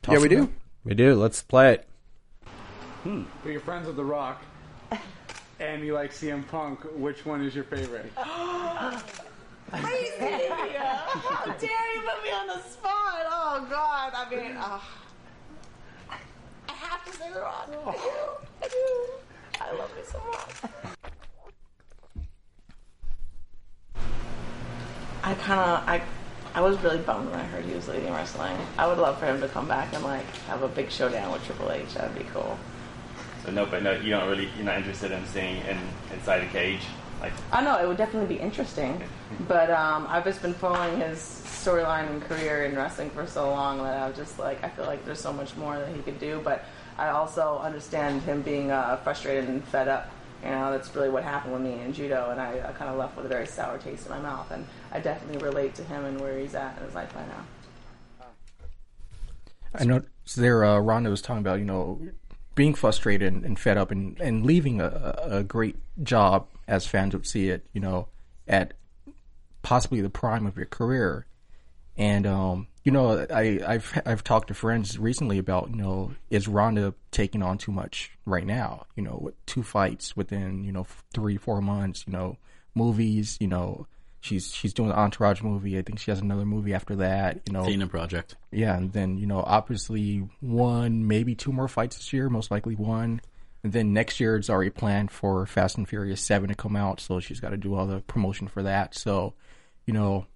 Yeah, 0.08 0.18
we 0.18 0.28
do. 0.28 0.52
We 0.84 0.94
do. 0.94 1.14
Let's 1.14 1.42
play 1.42 1.72
it. 1.74 1.88
But 3.04 3.50
you're 3.50 3.60
friends 3.60 3.86
with 3.86 3.96
The 3.96 4.04
Rock, 4.04 4.42
and 5.60 5.82
you 5.82 5.94
like 5.94 6.12
CM 6.12 6.46
Punk. 6.48 6.80
Which 6.94 7.24
one 7.24 7.42
is 7.42 7.54
your 7.54 7.64
favorite? 7.64 8.12
Crazy. 8.16 9.02
How 10.48 11.44
dare 11.58 11.94
you 11.94 12.00
put 12.02 12.22
me 12.22 12.30
on 12.30 12.46
the 12.48 12.60
spot? 12.62 13.22
Oh 13.26 13.66
God. 13.70 14.12
I 14.14 14.28
mean, 14.30 14.56
oh. 14.58 14.82
I 16.68 16.72
have 16.72 17.04
to 17.06 17.12
say 17.12 17.32
the 17.32 17.40
rock. 17.40 17.68
I 17.86 17.92
do. 17.92 17.98
I 18.62 18.68
do. 18.68 19.04
I 19.60 19.72
love 19.76 19.90
you 19.96 20.04
so 20.04 20.20
much. 20.30 20.72
I 25.22 25.34
kind 25.34 25.60
of 25.60 25.88
I. 25.88 26.02
I 26.54 26.60
was 26.60 26.78
really 26.82 26.98
bummed 26.98 27.30
when 27.30 27.40
I 27.40 27.44
heard 27.44 27.64
he 27.64 27.72
was 27.72 27.88
leaving 27.88 28.12
wrestling. 28.12 28.54
I 28.76 28.86
would 28.86 28.98
love 28.98 29.18
for 29.18 29.24
him 29.24 29.40
to 29.40 29.48
come 29.48 29.66
back 29.66 29.94
and 29.94 30.04
like 30.04 30.26
have 30.48 30.62
a 30.62 30.68
big 30.68 30.90
showdown 30.90 31.32
with 31.32 31.42
Triple 31.46 31.72
H. 31.72 31.94
That'd 31.94 32.14
be 32.14 32.24
cool. 32.24 32.58
So 33.42 33.52
no, 33.52 33.64
but 33.64 33.82
no, 33.82 33.92
you 33.92 34.10
don't 34.10 34.28
really, 34.28 34.50
you're 34.56 34.66
not 34.66 34.76
interested 34.76 35.12
in 35.12 35.24
seeing 35.28 35.56
in 35.64 35.78
inside 36.12 36.42
a 36.42 36.46
cage, 36.48 36.82
like 37.22 37.32
I 37.52 37.62
know 37.62 37.80
it 37.80 37.86
would 37.86 37.96
definitely 37.96 38.34
be 38.34 38.40
interesting, 38.40 39.00
but 39.46 39.70
um, 39.70 40.06
I've 40.08 40.24
just 40.24 40.42
been 40.42 40.54
following 40.54 40.98
his 40.98 41.18
storyline 41.18 42.10
and 42.10 42.20
career 42.20 42.64
in 42.64 42.74
wrestling 42.74 43.10
for 43.10 43.28
so 43.28 43.48
long 43.48 43.78
that 43.78 43.96
I 43.96 44.08
was 44.08 44.16
just 44.16 44.40
like, 44.40 44.62
I 44.64 44.68
feel 44.68 44.86
like 44.86 45.04
there's 45.04 45.20
so 45.20 45.32
much 45.32 45.56
more 45.56 45.78
that 45.78 45.88
he 45.94 46.02
could 46.02 46.18
do. 46.18 46.40
But 46.42 46.64
I 46.98 47.10
also 47.10 47.60
understand 47.62 48.22
him 48.22 48.42
being 48.42 48.72
uh, 48.72 48.96
frustrated 49.04 49.48
and 49.48 49.62
fed 49.68 49.86
up. 49.86 50.10
You 50.43 50.51
know, 50.51 50.72
that's 50.72 50.95
really 50.95 51.09
what 51.09 51.22
happened 51.22 51.53
with 51.53 51.62
me 51.62 51.80
in 51.80 51.93
judo, 51.93 52.30
and 52.30 52.40
I, 52.40 52.68
I 52.68 52.72
kind 52.72 52.90
of 52.90 52.97
left 52.97 53.16
with 53.16 53.26
a 53.26 53.28
very 53.28 53.47
sour 53.47 53.78
taste 53.78 54.07
in 54.07 54.12
my 54.12 54.20
mouth. 54.20 54.51
And 54.51 54.66
I 54.90 54.99
definitely 54.99 55.38
relate 55.45 55.74
to 55.76 55.84
him 55.84 56.05
and 56.05 56.20
where 56.20 56.38
he's 56.38 56.55
at 56.55 56.76
in 56.78 56.84
his 56.84 56.95
life 56.95 57.14
right 57.14 57.28
now. 57.28 58.26
I 59.74 59.84
know 59.84 60.03
there. 60.36 60.64
Uh, 60.64 60.78
Ronda 60.78 61.11
was 61.11 61.22
talking 61.22 61.40
about 61.40 61.59
you 61.59 61.64
know 61.64 62.01
being 62.55 62.74
frustrated 62.74 63.32
and, 63.32 63.45
and 63.45 63.59
fed 63.59 63.78
up 63.78 63.90
and, 63.90 64.20
and 64.20 64.45
leaving 64.45 64.80
a 64.80 65.14
a 65.22 65.43
great 65.43 65.76
job 66.03 66.47
as 66.66 66.86
fans 66.86 67.14
would 67.14 67.26
see 67.26 67.49
it. 67.49 67.64
You 67.72 67.80
know, 67.80 68.09
at 68.49 68.74
possibly 69.62 70.01
the 70.01 70.11
prime 70.11 70.47
of 70.47 70.57
your 70.57 70.66
career, 70.66 71.26
and 71.97 72.26
um, 72.26 72.66
you 72.85 72.93
know, 72.93 73.26
I, 73.30 73.61
I've 73.66 74.03
I've 74.05 74.24
talked 74.24 74.49
to 74.49 74.55
friends 74.55 74.99
recently 74.99 75.39
about 75.39 75.70
you 75.70 75.76
know 75.76 76.12
is 76.30 76.49
Ronda 76.49 76.95
taking 77.11 77.43
on 77.43 77.59
too 77.59 77.72
much 77.72 78.11
right 78.26 78.47
now? 78.47 78.87
You 78.97 79.05
know, 79.05 79.18
with 79.20 79.47
two 79.47 79.62
fights 79.62 80.16
within 80.16 80.64
you 80.64 80.72
know 80.72 80.87
three 81.12 81.37
four 81.37 81.61
months. 81.61 82.05
You 82.07 82.12
know, 82.12 82.37
movies. 82.74 83.37
You 83.41 83.49
know. 83.49 83.87
She's 84.24 84.55
she's 84.55 84.72
doing 84.72 84.89
the 84.89 84.97
Entourage 84.97 85.43
movie. 85.43 85.76
I 85.76 85.83
think 85.83 85.99
she 85.99 86.12
has 86.12 86.20
another 86.20 86.45
movie 86.45 86.74
after 86.74 86.95
that. 86.95 87.41
You 87.49 87.55
know, 87.55 87.62
Athena 87.62 87.89
Project. 87.89 88.37
yeah, 88.53 88.76
and 88.76 88.93
then 88.93 89.18
you 89.18 89.26
know, 89.26 89.43
obviously 89.45 90.18
one, 90.39 91.09
maybe 91.09 91.35
two 91.35 91.51
more 91.51 91.66
fights 91.66 91.97
this 91.97 92.12
year, 92.12 92.30
most 92.30 92.53
likely 92.53 92.76
one. 92.76 93.20
And 93.64 93.72
then 93.72 93.93
next 93.93 94.20
year 94.20 94.37
it's 94.37 94.49
already 94.49 94.70
planned 94.70 95.11
for 95.11 95.45
Fast 95.47 95.76
and 95.76 95.89
Furious 95.89 96.20
Seven 96.20 96.49
to 96.51 96.55
come 96.55 96.76
out, 96.76 97.01
so 97.01 97.18
she's 97.18 97.41
got 97.41 97.51
to 97.51 97.57
do 97.57 97.74
all 97.74 97.87
the 97.87 97.99
promotion 98.01 98.47
for 98.47 98.62
that. 98.62 98.95
So, 98.97 99.35
you 99.87 99.93
know, 99.93 100.26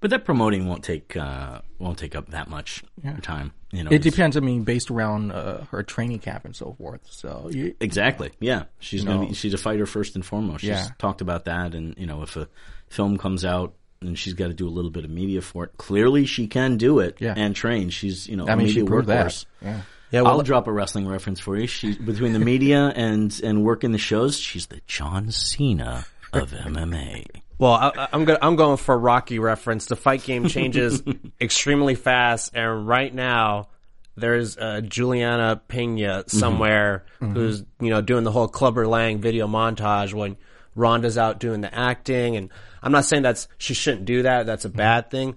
But 0.00 0.10
that 0.10 0.24
promoting 0.24 0.66
won't 0.68 0.82
take 0.84 1.16
uh, 1.16 1.60
won't 1.78 1.98
take 1.98 2.14
up 2.16 2.30
that 2.30 2.48
much 2.48 2.82
time. 3.22 3.52
You 3.72 3.84
know, 3.84 3.90
it 3.90 4.02
depends. 4.02 4.36
I 4.36 4.40
mean, 4.40 4.62
based 4.64 4.90
around 4.90 5.32
uh, 5.32 5.64
her 5.70 5.82
training 5.82 6.20
camp 6.20 6.44
and 6.44 6.54
so 6.56 6.74
forth. 6.78 7.00
So, 7.10 7.50
you, 7.52 7.74
Exactly. 7.80 8.30
Yeah, 8.40 8.64
she's 8.78 9.02
You 9.02 9.08
gonna 9.08 9.26
be. 9.26 9.34
She's 9.34 9.52
a 9.54 9.58
fighter 9.58 9.84
first 9.86 10.14
and 10.14 10.24
foremost. 10.24 10.60
She's 10.60 10.70
Yeah. 10.70 10.88
talked 10.98 11.20
about 11.20 11.44
that, 11.46 11.74
and 11.74 11.94
you 11.98 12.06
know, 12.06 12.22
if 12.22 12.36
a 12.36 12.48
film 12.88 13.18
comes 13.18 13.44
out 13.44 13.74
and 14.00 14.18
she's 14.18 14.34
got 14.34 14.48
to 14.48 14.54
do 14.54 14.68
a 14.68 14.70
little 14.70 14.90
bit 14.90 15.04
of 15.04 15.10
media 15.10 15.40
for 15.40 15.64
it, 15.64 15.76
clearly 15.76 16.24
she 16.26 16.46
can 16.46 16.76
do 16.76 17.00
it 17.00 17.16
Yeah. 17.20 17.34
and 17.36 17.54
train. 17.56 17.90
She's 17.90 18.28
you 18.28 18.36
know, 18.36 18.46
I 18.48 18.54
mean, 18.54 18.68
she 18.68 18.74
media 18.80 18.84
proved 18.86 19.08
workhorse. 19.08 19.46
that. 19.60 19.66
Yeah. 19.66 19.80
Yeah, 20.10 20.22
I'll 20.22 20.42
drop 20.42 20.68
a 20.68 20.72
wrestling 20.72 21.08
reference 21.08 21.40
for 21.40 21.56
you. 21.56 21.66
She 21.66 21.98
between 21.98 22.32
the 22.34 22.38
media 22.38 22.92
and 22.94 23.38
and 23.42 23.64
working 23.64 23.90
the 23.90 23.98
shows, 23.98 24.38
she's 24.38 24.66
the 24.66 24.80
John 24.86 25.32
Cena 25.32 26.06
of 26.32 26.52
MMA. 26.52 27.24
Well, 27.58 27.72
I, 27.72 28.08
I'm 28.12 28.24
go- 28.24 28.38
I'm 28.40 28.56
going 28.56 28.76
for 28.76 28.94
a 28.94 28.98
Rocky 28.98 29.38
reference. 29.38 29.86
The 29.86 29.96
fight 29.96 30.24
game 30.24 30.48
changes 30.48 31.02
extremely 31.40 31.94
fast, 31.94 32.52
and 32.54 32.86
right 32.86 33.14
now 33.14 33.68
there's 34.16 34.56
uh, 34.56 34.80
Julianna 34.80 35.62
Peña 35.68 36.20
mm-hmm. 36.20 36.36
somewhere 36.38 37.04
mm-hmm. 37.20 37.34
who's 37.34 37.62
you 37.80 37.90
know 37.90 38.00
doing 38.00 38.24
the 38.24 38.32
whole 38.32 38.48
Clubber 38.48 38.86
Lang 38.86 39.20
video 39.20 39.46
montage 39.46 40.12
when 40.12 40.36
Ronda's 40.74 41.16
out 41.16 41.38
doing 41.38 41.60
the 41.60 41.72
acting, 41.72 42.36
and 42.36 42.50
I'm 42.82 42.92
not 42.92 43.04
saying 43.04 43.22
that's 43.22 43.48
she 43.58 43.74
shouldn't 43.74 44.04
do 44.04 44.22
that. 44.22 44.46
That's 44.46 44.64
a 44.64 44.68
mm-hmm. 44.68 44.78
bad 44.78 45.10
thing, 45.10 45.36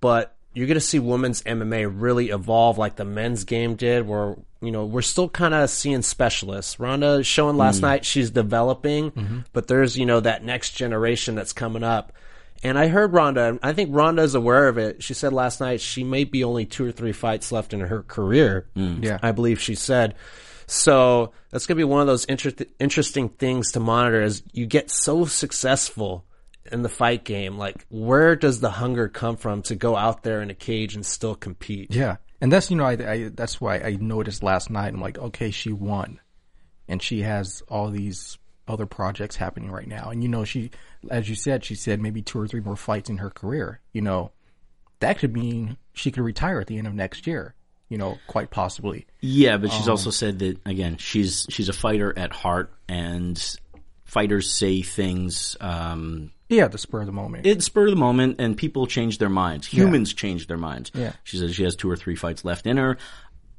but 0.00 0.34
you're 0.54 0.66
gonna 0.66 0.80
see 0.80 0.98
women's 0.98 1.42
MMA 1.42 1.90
really 1.92 2.30
evolve 2.30 2.78
like 2.78 2.96
the 2.96 3.04
men's 3.04 3.44
game 3.44 3.74
did, 3.74 4.06
where 4.06 4.36
you 4.60 4.70
know 4.70 4.84
we're 4.84 5.02
still 5.02 5.28
kind 5.28 5.54
of 5.54 5.70
seeing 5.70 6.02
specialists. 6.02 6.80
Ronda 6.80 7.22
showing 7.22 7.56
last 7.56 7.78
mm. 7.78 7.82
night 7.82 8.04
she's 8.04 8.30
developing, 8.30 9.10
mm-hmm. 9.10 9.38
but 9.52 9.68
there's 9.68 9.96
you 9.96 10.06
know 10.06 10.20
that 10.20 10.44
next 10.44 10.72
generation 10.72 11.34
that's 11.34 11.52
coming 11.52 11.84
up. 11.84 12.12
And 12.62 12.76
I 12.76 12.88
heard 12.88 13.12
Ronda, 13.12 13.58
I 13.62 13.72
think 13.72 13.90
Ronda's 13.92 14.34
aware 14.34 14.66
of 14.66 14.78
it. 14.78 15.02
She 15.02 15.14
said 15.14 15.32
last 15.32 15.60
night 15.60 15.80
she 15.80 16.02
may 16.02 16.24
be 16.24 16.42
only 16.42 16.66
two 16.66 16.84
or 16.84 16.90
three 16.90 17.12
fights 17.12 17.52
left 17.52 17.72
in 17.72 17.80
her 17.80 18.02
career. 18.02 18.66
Mm. 18.76 19.04
Yeah. 19.04 19.18
I 19.22 19.30
believe 19.32 19.60
she 19.60 19.76
said. 19.76 20.16
So 20.66 21.32
that's 21.50 21.66
going 21.66 21.76
to 21.76 21.80
be 21.80 21.84
one 21.84 22.02
of 22.02 22.06
those 22.06 22.24
inter- 22.26 22.52
interesting 22.78 23.28
things 23.30 23.72
to 23.72 23.80
monitor 23.80 24.20
as 24.20 24.42
you 24.52 24.66
get 24.66 24.90
so 24.90 25.24
successful. 25.24 26.24
In 26.72 26.82
the 26.82 26.88
fight 26.88 27.24
game, 27.24 27.58
like 27.58 27.86
where 27.88 28.36
does 28.36 28.60
the 28.60 28.70
hunger 28.70 29.08
come 29.08 29.36
from 29.36 29.62
to 29.62 29.74
go 29.74 29.96
out 29.96 30.22
there 30.22 30.42
in 30.42 30.50
a 30.50 30.54
cage 30.54 30.94
and 30.94 31.04
still 31.04 31.34
compete? 31.34 31.94
Yeah, 31.94 32.16
and 32.40 32.52
that's 32.52 32.70
you 32.70 32.76
know 32.76 32.84
I, 32.84 32.92
I 32.92 33.30
that's 33.34 33.60
why 33.60 33.78
I 33.78 33.96
noticed 34.00 34.42
last 34.42 34.70
night. 34.70 34.92
I'm 34.92 35.00
like, 35.00 35.18
okay, 35.18 35.50
she 35.50 35.72
won, 35.72 36.20
and 36.86 37.02
she 37.02 37.22
has 37.22 37.62
all 37.68 37.90
these 37.90 38.38
other 38.68 38.86
projects 38.86 39.36
happening 39.36 39.70
right 39.70 39.88
now. 39.88 40.10
And 40.10 40.22
you 40.22 40.28
know, 40.28 40.44
she, 40.44 40.70
as 41.10 41.28
you 41.28 41.34
said, 41.34 41.64
she 41.64 41.74
said 41.74 42.00
maybe 42.00 42.22
two 42.22 42.38
or 42.38 42.46
three 42.46 42.60
more 42.60 42.76
fights 42.76 43.10
in 43.10 43.18
her 43.18 43.30
career. 43.30 43.80
You 43.92 44.02
know, 44.02 44.32
that 45.00 45.18
could 45.18 45.32
mean 45.32 45.76
she 45.94 46.10
could 46.10 46.22
retire 46.22 46.60
at 46.60 46.66
the 46.66 46.78
end 46.78 46.86
of 46.86 46.94
next 46.94 47.26
year. 47.26 47.54
You 47.88 47.96
know, 47.96 48.18
quite 48.26 48.50
possibly. 48.50 49.06
Yeah, 49.20 49.56
but 49.56 49.72
she's 49.72 49.88
also 49.88 50.10
said 50.10 50.40
that 50.40 50.58
again. 50.66 50.98
She's 50.98 51.46
she's 51.48 51.70
a 51.70 51.72
fighter 51.72 52.16
at 52.16 52.32
heart, 52.32 52.70
and 52.86 53.42
fighters 54.04 54.52
say 54.52 54.82
things. 54.82 55.56
Um, 55.58 56.30
Yeah, 56.48 56.68
the 56.68 56.78
spur 56.78 57.00
of 57.00 57.06
the 57.06 57.12
moment. 57.12 57.46
it's 57.46 57.66
spur 57.66 57.84
of 57.84 57.90
the 57.90 57.96
moment, 57.96 58.36
and 58.40 58.56
people 58.56 58.86
change 58.86 59.18
their 59.18 59.28
minds. 59.28 59.66
Humans 59.66 60.14
change 60.14 60.46
their 60.46 60.56
minds. 60.56 60.90
Yeah. 60.94 61.12
She 61.24 61.36
says 61.36 61.54
she 61.54 61.64
has 61.64 61.76
two 61.76 61.90
or 61.90 61.96
three 61.96 62.16
fights 62.16 62.44
left 62.44 62.66
in 62.66 62.76
her. 62.78 62.96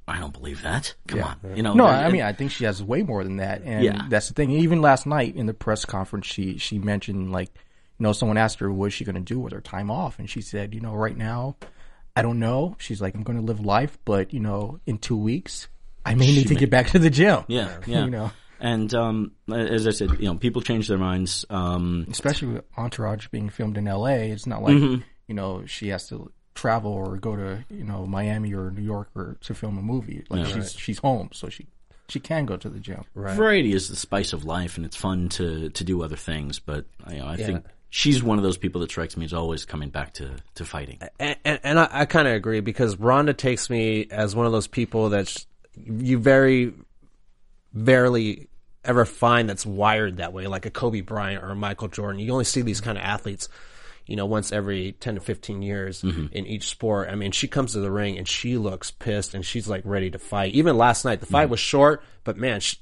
I 0.08 0.18
don't 0.20 0.34
believe 0.34 0.64
that. 0.64 0.96
Come 1.08 1.20
Yeah. 1.20 1.34
on, 1.44 1.56
you 1.56 1.62
know. 1.62 1.74
no, 1.76 1.86
that- 1.86 2.06
I 2.06 2.12
mean, 2.12 2.24
I 2.24 2.34
think 2.34 2.50
she 2.50 2.66
has 2.66 2.82
way 2.84 3.04
more 3.04 3.24
than 3.24 3.38
that, 3.38 3.62
and 3.64 3.84
Yeah. 3.84 4.06
that's 4.10 4.28
the 4.30 4.34
thing. 4.34 4.50
Even 4.50 4.82
last 4.82 5.06
night 5.06 5.36
in 5.36 5.46
the 5.46 5.54
press 5.54 5.86
conference, 5.86 6.26
she 6.26 6.58
she 6.58 6.80
mentioned 6.80 7.32
like, 7.32 7.50
you 8.00 8.04
know, 8.04 8.12
someone 8.14 8.38
asked 8.38 8.60
her 8.60 8.72
what 8.72 8.88
is 8.88 8.94
she 8.94 9.06
going 9.06 9.16
to 9.16 9.22
do 9.22 9.40
with 9.40 9.54
her 9.54 9.62
time 9.62 9.92
off, 9.92 10.18
and 10.18 10.28
she 10.28 10.42
said, 10.42 10.74
you 10.74 10.82
know, 10.82 10.96
right 10.96 11.16
now, 11.16 11.58
I 12.16 12.24
don't 12.24 12.40
know. 12.40 12.76
She's 12.80 13.00
like, 13.02 13.14
I'm 13.14 13.22
going 13.22 13.38
to 13.38 13.46
live 13.46 13.60
life, 13.64 14.00
but 14.04 14.34
you 14.34 14.40
know, 14.40 14.80
in 14.88 14.98
two 14.98 15.16
weeks, 15.16 15.68
I 16.04 16.16
may 16.16 16.26
need 16.32 16.48
to 16.48 16.56
get 16.56 16.72
back 16.72 16.88
to 16.88 16.98
the 17.00 17.12
gym. 17.12 17.44
yeah, 17.48 17.78
yeah. 17.86 18.06
you 18.06 18.10
know, 18.10 18.32
And 18.60 18.94
um, 18.94 19.32
as 19.52 19.88
I 19.88 19.92
said, 19.92 20.12
you 20.20 20.26
know, 20.26 20.36
people 20.36 20.62
change 20.62 20.88
their 20.88 20.98
minds. 20.98 21.46
Um, 21.50 22.06
especially 22.12 22.50
with 22.50 22.66
Entourage 22.78 23.28
being 23.30 23.50
filmed 23.50 23.78
in 23.78 23.88
L.A. 23.88 24.30
It's 24.32 24.46
not 24.48 24.62
like 24.62 24.74
Mm-hmm. 24.76 25.02
you 25.28 25.36
know 25.36 25.66
she 25.66 25.90
has 25.90 26.08
to 26.10 26.32
travel 26.56 26.92
or 26.92 27.16
go 27.18 27.36
to 27.36 27.64
you 27.70 27.84
know 27.86 28.06
Miami 28.06 28.54
or 28.54 28.72
New 28.72 28.82
York 28.82 29.10
or 29.16 29.38
to 29.42 29.54
film 29.54 29.78
a 29.78 29.82
movie. 29.82 30.24
Like 30.30 30.46
she's 30.48 30.74
she's 30.74 31.00
home, 31.00 31.30
so 31.32 31.48
she 31.50 31.68
she 32.10 32.20
can 32.20 32.46
go 32.46 32.58
to 32.58 32.70
the 32.70 32.80
gym. 32.80 33.04
variety 33.16 33.72
is 33.72 33.88
the 33.88 33.96
spice 33.96 34.34
of 34.34 34.44
life, 34.44 34.76
and 34.78 34.86
it's 34.86 34.96
fun 34.98 35.30
to 35.30 35.70
to 35.70 35.84
do 35.84 36.04
other 36.04 36.16
things. 36.18 36.60
But 36.60 36.86
you 37.10 37.20
know, 37.20 37.28
I 37.28 37.38
think 37.38 37.66
she's 37.92 38.22
one 38.22 38.38
of 38.38 38.44
those 38.44 38.58
people 38.58 38.82
that 38.82 38.90
strikes 38.90 39.16
me 39.16 39.24
as 39.26 39.34
always 39.34 39.64
coming 39.64 39.90
back 39.90 40.14
to 40.16 40.32
to 40.56 40.66
fighting. 40.66 41.00
And, 41.20 41.38
and, 41.46 41.60
and 41.64 41.80
I, 41.80 41.88
I 41.90 42.06
kind 42.06 42.28
of 42.28 42.34
agree 42.34 42.60
because 42.60 42.98
Ronda 42.98 43.34
takes 43.34 43.70
me 43.70 44.08
as 44.12 44.36
one 44.36 44.46
of 44.46 44.52
those 44.52 44.68
people 44.68 45.10
that 45.10 45.46
you 45.78 46.18
very, 46.20 46.74
rarely 47.74 48.49
ever 48.84 49.06
find 49.06 49.50
that's 49.50 49.66
wired 49.66 50.18
that 50.18 50.34
way, 50.34 50.48
like 50.48 50.66
a 50.66 50.72
Kobe 50.72 51.02
Bryant 51.02 51.44
or 51.44 51.50
a 51.50 51.56
Michael 51.56 51.88
Jordan. 51.88 52.20
You 52.20 52.32
only 52.32 52.46
see 52.46 52.62
these 52.62 52.82
kind 52.82 52.98
of 52.98 53.04
athletes, 53.04 53.50
you 54.06 54.16
know, 54.16 54.26
once 54.26 54.52
every 54.52 54.94
10 54.94 55.16
to 55.16 55.22
15 55.22 55.62
years 55.62 56.02
mm-hmm. 56.02 56.28
in 56.32 56.46
each 56.46 56.70
sport. 56.70 57.10
I 57.10 57.16
mean, 57.16 57.32
she 57.32 57.48
comes 57.48 57.74
to 57.74 57.80
the 57.80 57.92
ring 57.92 58.18
and 58.18 58.28
she 58.28 58.58
looks 58.58 58.92
pissed 58.92 59.34
and 59.34 59.46
she's 59.46 59.68
like 59.68 59.84
ready 59.86 60.10
to 60.12 60.20
fight. 60.20 60.54
Even 60.54 60.78
last 60.78 61.06
night, 61.06 61.20
the 61.20 61.26
fight 61.26 61.44
mm-hmm. 61.44 61.52
was 61.52 61.60
short, 61.60 62.04
but 62.24 62.38
man, 62.38 62.62
she, 62.62 62.78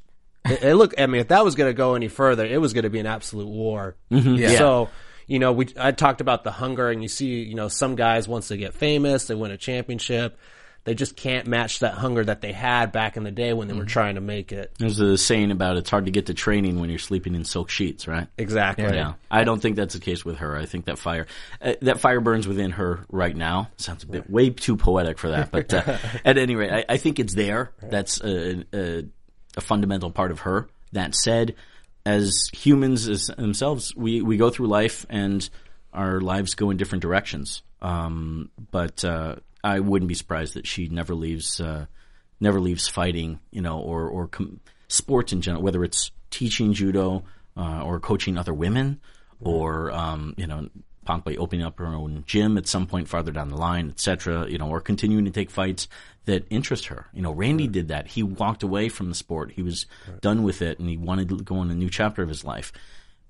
it, 0.45 0.63
it 0.63 0.75
look, 0.75 0.93
I 0.99 1.07
mean, 1.07 1.21
if 1.21 1.29
that 1.29 1.43
was 1.43 1.55
going 1.55 1.69
to 1.69 1.73
go 1.73 1.95
any 1.95 2.07
further, 2.07 2.45
it 2.45 2.61
was 2.61 2.73
going 2.73 2.83
to 2.83 2.89
be 2.89 2.99
an 2.99 3.07
absolute 3.07 3.47
war. 3.47 3.95
Mm-hmm. 4.11 4.35
Yeah. 4.35 4.57
So, 4.57 4.89
you 5.27 5.39
know, 5.39 5.51
we 5.51 5.67
I 5.77 5.91
talked 5.91 6.21
about 6.21 6.43
the 6.45 6.51
hunger, 6.51 6.89
and 6.89 7.03
you 7.03 7.09
see, 7.09 7.43
you 7.43 7.55
know, 7.55 7.67
some 7.67 7.95
guys 7.95 8.27
once 8.27 8.47
they 8.47 8.57
get 8.57 8.73
famous, 8.73 9.27
they 9.27 9.35
win 9.35 9.51
a 9.51 9.57
championship, 9.57 10.39
they 10.88 10.95
just 10.95 11.17
can't 11.17 11.47
match 11.47 11.79
that 11.79 11.95
hunger 11.95 12.23
that 12.23 12.39
they 12.39 12.53
had 12.53 12.93
back 12.93 13.17
in 13.17 13.25
the 13.25 13.31
day 13.31 13.51
when 13.51 13.67
they 13.67 13.73
were 13.73 13.83
trying 13.83 14.15
to 14.15 14.21
make 14.21 14.53
it. 14.53 14.71
There's 14.79 15.01
a 15.01 15.17
saying 15.17 15.51
about 15.51 15.75
it's 15.75 15.89
hard 15.89 16.05
to 16.05 16.11
get 16.11 16.27
to 16.27 16.33
training 16.33 16.79
when 16.79 16.89
you're 16.89 16.97
sleeping 16.97 17.35
in 17.35 17.43
silk 17.43 17.69
sheets, 17.69 18.07
right? 18.07 18.29
Exactly. 18.38 18.85
Yeah, 18.85 19.15
I 19.29 19.43
don't 19.43 19.61
think 19.61 19.75
that's 19.75 19.95
the 19.95 19.99
case 19.99 20.23
with 20.23 20.38
her. 20.38 20.55
I 20.55 20.65
think 20.65 20.85
that 20.85 20.97
fire, 20.97 21.27
uh, 21.61 21.73
that 21.81 21.99
fire 21.99 22.21
burns 22.21 22.47
within 22.47 22.71
her 22.71 23.05
right 23.11 23.35
now. 23.35 23.69
Sounds 23.75 24.05
a 24.05 24.07
bit 24.07 24.29
way 24.29 24.49
too 24.49 24.77
poetic 24.77 25.17
for 25.17 25.31
that, 25.31 25.51
but 25.51 25.73
uh, 25.73 25.97
at 26.25 26.38
any 26.38 26.55
rate, 26.55 26.71
I, 26.71 26.93
I 26.93 26.95
think 26.95 27.19
it's 27.19 27.35
there. 27.35 27.73
That's 27.81 28.21
a, 28.21 28.63
a, 28.73 29.03
a 29.57 29.61
fundamental 29.61 30.09
part 30.09 30.31
of 30.31 30.39
her. 30.39 30.69
That 30.93 31.15
said, 31.15 31.55
as 32.05 32.49
humans 32.53 33.09
as 33.09 33.27
themselves, 33.27 33.93
we 33.93 34.21
we 34.21 34.38
go 34.38 34.51
through 34.51 34.67
life 34.67 35.05
and 35.09 35.49
our 35.91 36.21
lives 36.21 36.55
go 36.55 36.69
in 36.69 36.77
different 36.77 37.01
directions. 37.01 37.61
Um, 37.81 38.51
but 38.71 39.03
uh, 39.03 39.35
I 39.64 39.80
wouldn't 39.80 40.10
be 40.10 40.16
surprised 40.16 40.53
that 40.55 40.68
she 40.68 40.88
never 40.88 41.16
leaves. 41.16 41.60
Uh, 41.60 41.86
never 42.39 42.60
leaves 42.60 42.88
fighting, 42.88 43.39
you 43.51 43.62
know, 43.62 43.80
or 43.80 44.08
or 44.08 44.28
com- 44.28 44.60
sports 44.88 45.34
in 45.34 45.41
general, 45.41 45.64
whether 45.64 45.84
it's 45.84 46.12
teaching 46.30 46.74
judo 46.74 47.24
uh, 47.55 47.82
or 47.84 47.99
coaching 47.99 48.38
other 48.38 48.53
women, 48.53 48.99
or 49.39 49.91
um, 49.91 50.34
you 50.38 50.47
know, 50.47 50.70
possibly 51.05 51.38
opening 51.38 51.66
up 51.66 51.80
her 51.80 51.88
own 51.88 52.24
gym 52.28 52.58
at 52.58 52.68
some 52.68 52.86
point 52.86 53.08
farther 53.08 53.32
down 53.32 53.49
the 53.49 53.58
line, 53.58 53.89
etc. 53.89 54.49
You 54.49 54.58
know, 54.58 54.70
or 54.70 54.82
continuing 54.82 55.26
to 55.26 55.32
take 55.32 55.49
fights 55.49 55.88
that 56.26 56.45
interest 56.49 56.88
her. 56.88 57.08
You 57.14 57.22
know, 57.22 57.32
Randy 57.32 57.68
did 57.68 57.88
that. 57.88 58.08
He 58.08 58.22
walked 58.24 58.64
away 58.64 58.89
from 58.89 59.10
the 59.10 59.16
sport. 59.16 59.51
He 59.51 59.64
was 59.64 59.86
done 60.22 60.43
with 60.43 60.62
it, 60.62 60.80
and 60.80 60.89
he 60.89 60.97
wanted 60.97 61.30
to 61.30 61.38
go 61.38 61.58
on 61.58 61.72
a 61.72 61.76
new 61.76 61.89
chapter 61.89 62.22
of 62.22 62.30
his 62.30 62.43
life. 62.43 62.72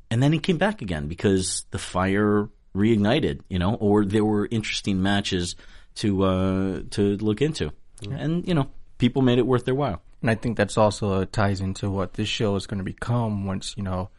And 0.10 0.24
then 0.24 0.34
he 0.34 0.40
came 0.40 0.58
back 0.58 0.82
again 0.82 1.08
because 1.08 1.66
the 1.72 1.78
fire 1.78 2.50
reignited, 2.76 3.42
you 3.50 3.60
know, 3.60 3.76
or 3.76 4.06
there 4.06 4.26
were 4.26 4.48
interesting 4.50 5.02
matches 5.02 5.56
to 5.98 6.24
uh, 6.24 6.82
to 6.92 7.18
look 7.18 7.42
into, 7.42 7.72
and 8.10 8.48
you 8.48 8.54
know, 8.54 8.70
people 8.98 9.22
made 9.22 9.40
it 9.40 9.46
worth 9.46 9.66
their 9.66 9.76
while. 9.76 10.02
And 10.22 10.32
I 10.32 10.36
think 10.36 10.58
that's 10.58 10.78
also 10.78 11.26
ties 11.26 11.62
into 11.62 11.92
what 11.92 12.14
this 12.14 12.28
show 12.28 12.56
is 12.56 12.66
going 12.66 12.80
to 12.80 12.84
become 12.84 13.46
once 13.46 13.76
you 13.78 13.84
know 13.84 14.10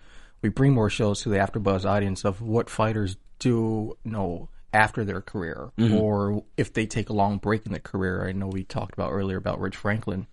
we 0.43 0.49
bring 0.49 0.73
more 0.73 0.91
shows 0.91 1.23
to 1.23 1.29
the 1.29 1.37
AfterBuzz 1.39 1.85
audience 1.85 2.25
of 2.25 2.41
what 2.41 2.71
fighters 2.71 3.17
do, 3.39 3.97
you 4.05 4.11
know, 4.11 4.49
after 4.73 5.05
their 5.05 5.21
career, 5.21 5.71
or 5.97 6.45
if 6.57 6.73
they 6.73 6.87
take 6.87 7.09
a 7.09 7.13
long 7.13 7.39
break 7.39 7.67
in 7.67 7.73
their 7.73 7.81
career. 7.81 8.27
I 8.27 8.33
know 8.33 8.47
we 8.47 8.65
talked 8.65 8.95
about 8.95 9.11
earlier 9.11 9.37
about 9.37 9.61
Rich 9.61 9.77
Franklin, 9.77 10.27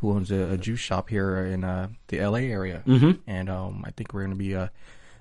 who 0.00 0.12
owns 0.12 0.30
a, 0.30 0.52
a 0.52 0.56
juice 0.56 0.80
shop 0.80 1.08
here 1.08 1.38
in 1.38 1.64
uh, 1.64 1.88
the 2.08 2.20
LA 2.20 2.38
area, 2.38 2.82
mm-hmm. 2.86 3.12
and 3.26 3.50
um, 3.50 3.84
I 3.86 3.90
think 3.90 4.12
we're 4.12 4.22
going 4.22 4.30
to 4.30 4.36
be 4.36 4.54
uh, 4.54 4.68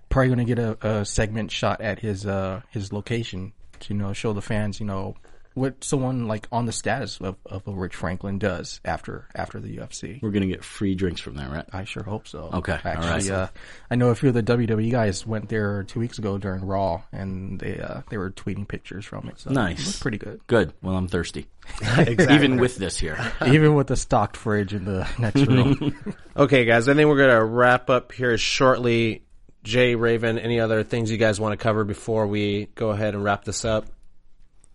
probably 0.09 0.27
going 0.27 0.45
to 0.45 0.55
get 0.55 0.59
a, 0.59 0.87
a 0.87 1.05
segment 1.05 1.51
shot 1.51 1.81
at 1.81 1.99
his 1.99 2.25
uh, 2.25 2.61
his 2.69 2.93
location 2.93 3.53
to 3.81 3.93
you 3.93 3.99
know 3.99 4.13
show 4.13 4.33
the 4.33 4.41
fans 4.41 4.79
you 4.79 4.85
know 4.85 5.15
what 5.55 5.83
someone 5.83 6.27
like 6.27 6.47
on 6.51 6.65
the 6.65 6.71
status 6.71 7.17
of, 7.19 7.37
of 7.45 7.67
a 7.67 7.71
Rich 7.71 7.95
Franklin 7.95 8.37
does 8.39 8.79
after 8.85 9.27
after 9.33 9.59
the 9.59 9.77
UFC. 9.77 10.21
We're 10.21 10.29
gonna 10.31 10.45
get 10.45 10.63
free 10.63 10.93
drinks 10.95 11.19
from 11.21 11.35
there, 11.35 11.49
right? 11.49 11.65
I 11.73 11.85
sure 11.85 12.03
hope 12.03 12.27
so. 12.27 12.49
Okay, 12.53 12.73
all 12.73 12.79
actually, 12.83 13.31
right. 13.31 13.39
uh, 13.39 13.47
I 13.89 13.95
know 13.95 14.09
a 14.09 14.15
few 14.15 14.29
of 14.29 14.35
the 14.35 14.43
WWE 14.43 14.91
guys 14.91 15.25
went 15.25 15.49
there 15.49 15.83
two 15.83 15.99
weeks 15.99 16.19
ago 16.19 16.37
during 16.37 16.63
Raw, 16.65 17.01
and 17.11 17.59
they 17.59 17.79
uh, 17.79 18.01
they 18.09 18.17
were 18.17 18.31
tweeting 18.31 18.67
pictures 18.67 19.05
from 19.05 19.27
it. 19.29 19.39
So 19.39 19.49
Nice. 19.51 19.95
it 19.97 20.01
pretty 20.01 20.17
good. 20.17 20.41
Good. 20.47 20.73
Well, 20.83 20.95
I'm 20.95 21.07
thirsty, 21.07 21.47
even 22.29 22.57
with 22.57 22.75
this 22.77 22.97
here. 22.97 23.17
Even 23.47 23.73
with 23.75 23.87
the 23.87 23.95
stocked 23.95 24.37
fridge 24.37 24.73
in 24.73 24.85
the 24.85 25.07
next 25.17 25.45
room. 25.47 25.95
Okay, 26.37 26.65
guys, 26.65 26.87
I 26.89 26.93
think 26.93 27.09
we're 27.09 27.17
gonna 27.17 27.43
wrap 27.43 27.89
up 27.89 28.11
here 28.11 28.37
shortly. 28.37 29.21
Jay 29.63 29.95
Raven, 29.95 30.37
any 30.37 30.59
other 30.59 30.83
things 30.83 31.09
you 31.09 31.17
guys 31.17 31.39
want 31.39 31.53
to 31.57 31.57
cover 31.63 31.83
before 31.83 32.27
we 32.27 32.67
go 32.75 32.91
ahead 32.91 33.15
and 33.15 33.23
wrap 33.23 33.45
this 33.45 33.65
up? 33.65 33.87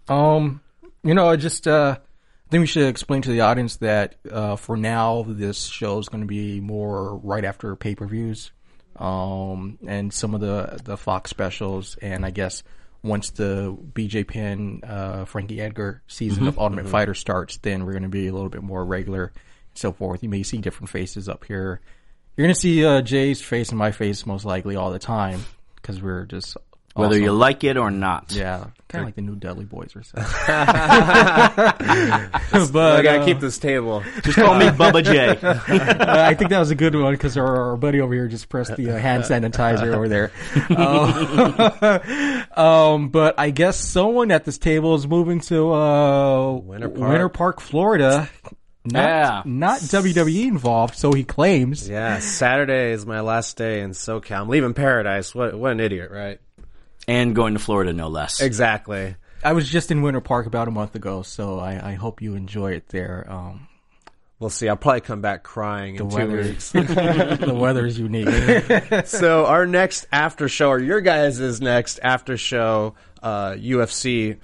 Um, 0.09 0.61
you 1.03 1.15
know, 1.15 1.29
I 1.29 1.37
just 1.37 1.67
uh, 1.67 1.97
I 1.99 2.51
think 2.51 2.63
we 2.63 2.67
should 2.67 2.89
explain 2.89 3.23
to 3.23 3.31
the 3.31 3.43
audience 3.43 3.77
that 3.77 4.17
uh, 4.31 4.57
for 4.57 4.77
now 4.77 5.25
this 5.27 5.65
show 5.65 5.99
is 5.99 6.09
going 6.09 6.23
to 6.23 6.27
be 6.27 6.61
more 6.61 7.17
right 7.17 7.45
after 7.45 7.75
pay 7.77 7.95
per 7.95 8.07
views, 8.07 8.53
um, 8.97 9.79
and 9.87 10.13
some 10.13 10.35
of 10.35 10.41
the 10.41 10.81
the 10.85 10.97
Fox 10.97 11.31
specials, 11.31 11.97
and 12.03 12.27
I 12.27 12.31
guess 12.31 12.63
once 13.03 13.31
the 13.31 13.77
BJ 13.93 14.27
Penn 14.27 14.83
uh, 14.85 15.25
Frankie 15.25 15.61
Edgar 15.61 16.03
season 16.07 16.47
of 16.47 16.59
Ultimate 16.59 16.89
Fighter 16.89 17.15
starts, 17.15 17.57
then 17.59 17.87
we're 17.87 17.93
going 17.93 18.03
to 18.03 18.09
be 18.09 18.27
a 18.27 18.33
little 18.33 18.51
bit 18.51 18.63
more 18.63 18.85
regular, 18.85 19.25
and 19.25 19.79
so 19.79 19.93
forth. 19.93 20.23
You 20.23 20.29
may 20.29 20.43
see 20.43 20.59
different 20.59 20.91
faces 20.91 21.29
up 21.29 21.45
here. 21.45 21.81
You're 22.37 22.47
going 22.47 22.55
to 22.55 22.61
see 22.61 22.85
uh, 22.85 23.01
Jay's 23.03 23.41
face 23.43 23.71
and 23.71 23.79
my 23.79 23.91
face 23.91 24.27
most 24.27 24.45
likely 24.45 24.77
all 24.77 24.91
the 24.91 24.99
time 24.99 25.45
because 25.77 26.01
we're 26.03 26.27
just 26.27 26.57
Whether 27.01 27.15
awesome. 27.15 27.25
you 27.25 27.33
like 27.33 27.65
it 27.65 27.77
or 27.77 27.91
not. 27.91 28.33
Yeah, 28.33 28.67
kind 28.89 29.03
of 29.03 29.09
like 29.09 29.15
the 29.15 29.23
new 29.23 29.37
Dudley 29.37 29.65
Boyz 29.65 29.97
or 29.97 30.03
something. 30.03 30.25
I 32.53 33.03
gotta 33.03 33.21
uh, 33.21 33.25
keep 33.25 33.41
this 33.41 33.59
table. 33.59 34.03
Just 34.23 34.37
call 34.37 34.57
me 34.57 34.67
Bubba 34.67 35.05
J. 35.05 35.29
uh, 35.43 36.23
I 36.27 36.35
think 36.35 36.51
that 36.51 36.59
was 36.59 36.71
a 36.71 36.75
good 36.75 36.95
one 36.95 37.13
because 37.15 37.37
our, 37.37 37.71
our 37.71 37.77
buddy 37.77 38.01
over 38.01 38.13
here 38.15 38.29
just 38.29 38.49
pressed 38.49 38.77
the 38.77 38.91
uh, 38.91 38.99
hand 38.99 39.25
sanitizer 39.25 39.95
over 39.95 40.09
there. 40.09 40.33
Uh, 40.71 42.61
um, 42.61 43.09
but 43.09 43.39
I 43.39 43.51
guess 43.51 43.77
someone 43.79 44.31
at 44.31 44.45
this 44.45 44.59
table 44.59 44.95
is 44.95 45.07
moving 45.07 45.41
to 45.41 45.73
uh, 45.73 46.53
Winter 46.55 46.89
Park. 46.89 47.09
Winter 47.11 47.29
Park, 47.29 47.61
Florida. 47.61 48.29
Not, 48.85 49.03
Yeah. 49.03 49.43
not 49.45 49.81
WWE 49.81 50.47
involved, 50.49 50.95
so 50.97 51.13
he 51.13 51.23
claims. 51.23 51.87
Yeah, 51.89 52.19
Saturday 52.21 52.93
is 52.93 53.05
my 53.05 53.21
last 53.21 53.59
day 53.59 53.83
in 53.83 53.91
SoCal. 53.91 54.41
I'm 54.41 54.49
leaving 54.49 54.73
paradise. 54.73 55.35
What 55.35 55.55
what 55.59 55.73
an 55.73 55.81
idiot, 55.81 56.11
right? 56.11 56.41
And 57.09 57.35
going 57.35 57.55
to 57.55 57.61
Florida, 57.61 57.93
no 57.93 58.09
less. 58.09 58.41
Exactly. 58.41 59.17
I 59.43 59.53
was 59.55 59.69
just 59.69 59.91
in 59.91 60.03
Winter 60.03 60.21
Park 60.21 60.47
about 60.47 60.69
a 60.69 60.71
month 60.71 60.95
ago, 60.95 61.23
so 61.23 61.59
I, 61.59 61.93
I 61.93 61.95
hope 61.95 62.21
you 62.23 62.35
enjoy 62.35 62.73
it 62.73 62.89
there. 62.89 63.27
Um, 63.29 63.67
We'll 64.39 64.49
see. 64.49 64.71
I'll 64.71 64.77
probably 64.79 65.03
come 65.03 65.21
back 65.21 65.43
crying 65.43 65.97
in 65.97 66.09
two 66.09 66.17
weather. 66.17 66.39
weeks. 66.39 66.71
the 66.73 67.53
weather 67.55 67.85
is 67.85 67.99
unique. 67.99 68.27
so 69.07 69.45
our 69.45 69.67
next 69.67 70.07
after 70.11 70.49
show, 70.49 70.71
or 70.71 70.79
your 70.79 71.03
guys' 71.03 71.61
next 71.61 72.01
after 72.03 72.39
show, 72.39 72.95
uh, 73.23 73.51
UFC 73.51 74.39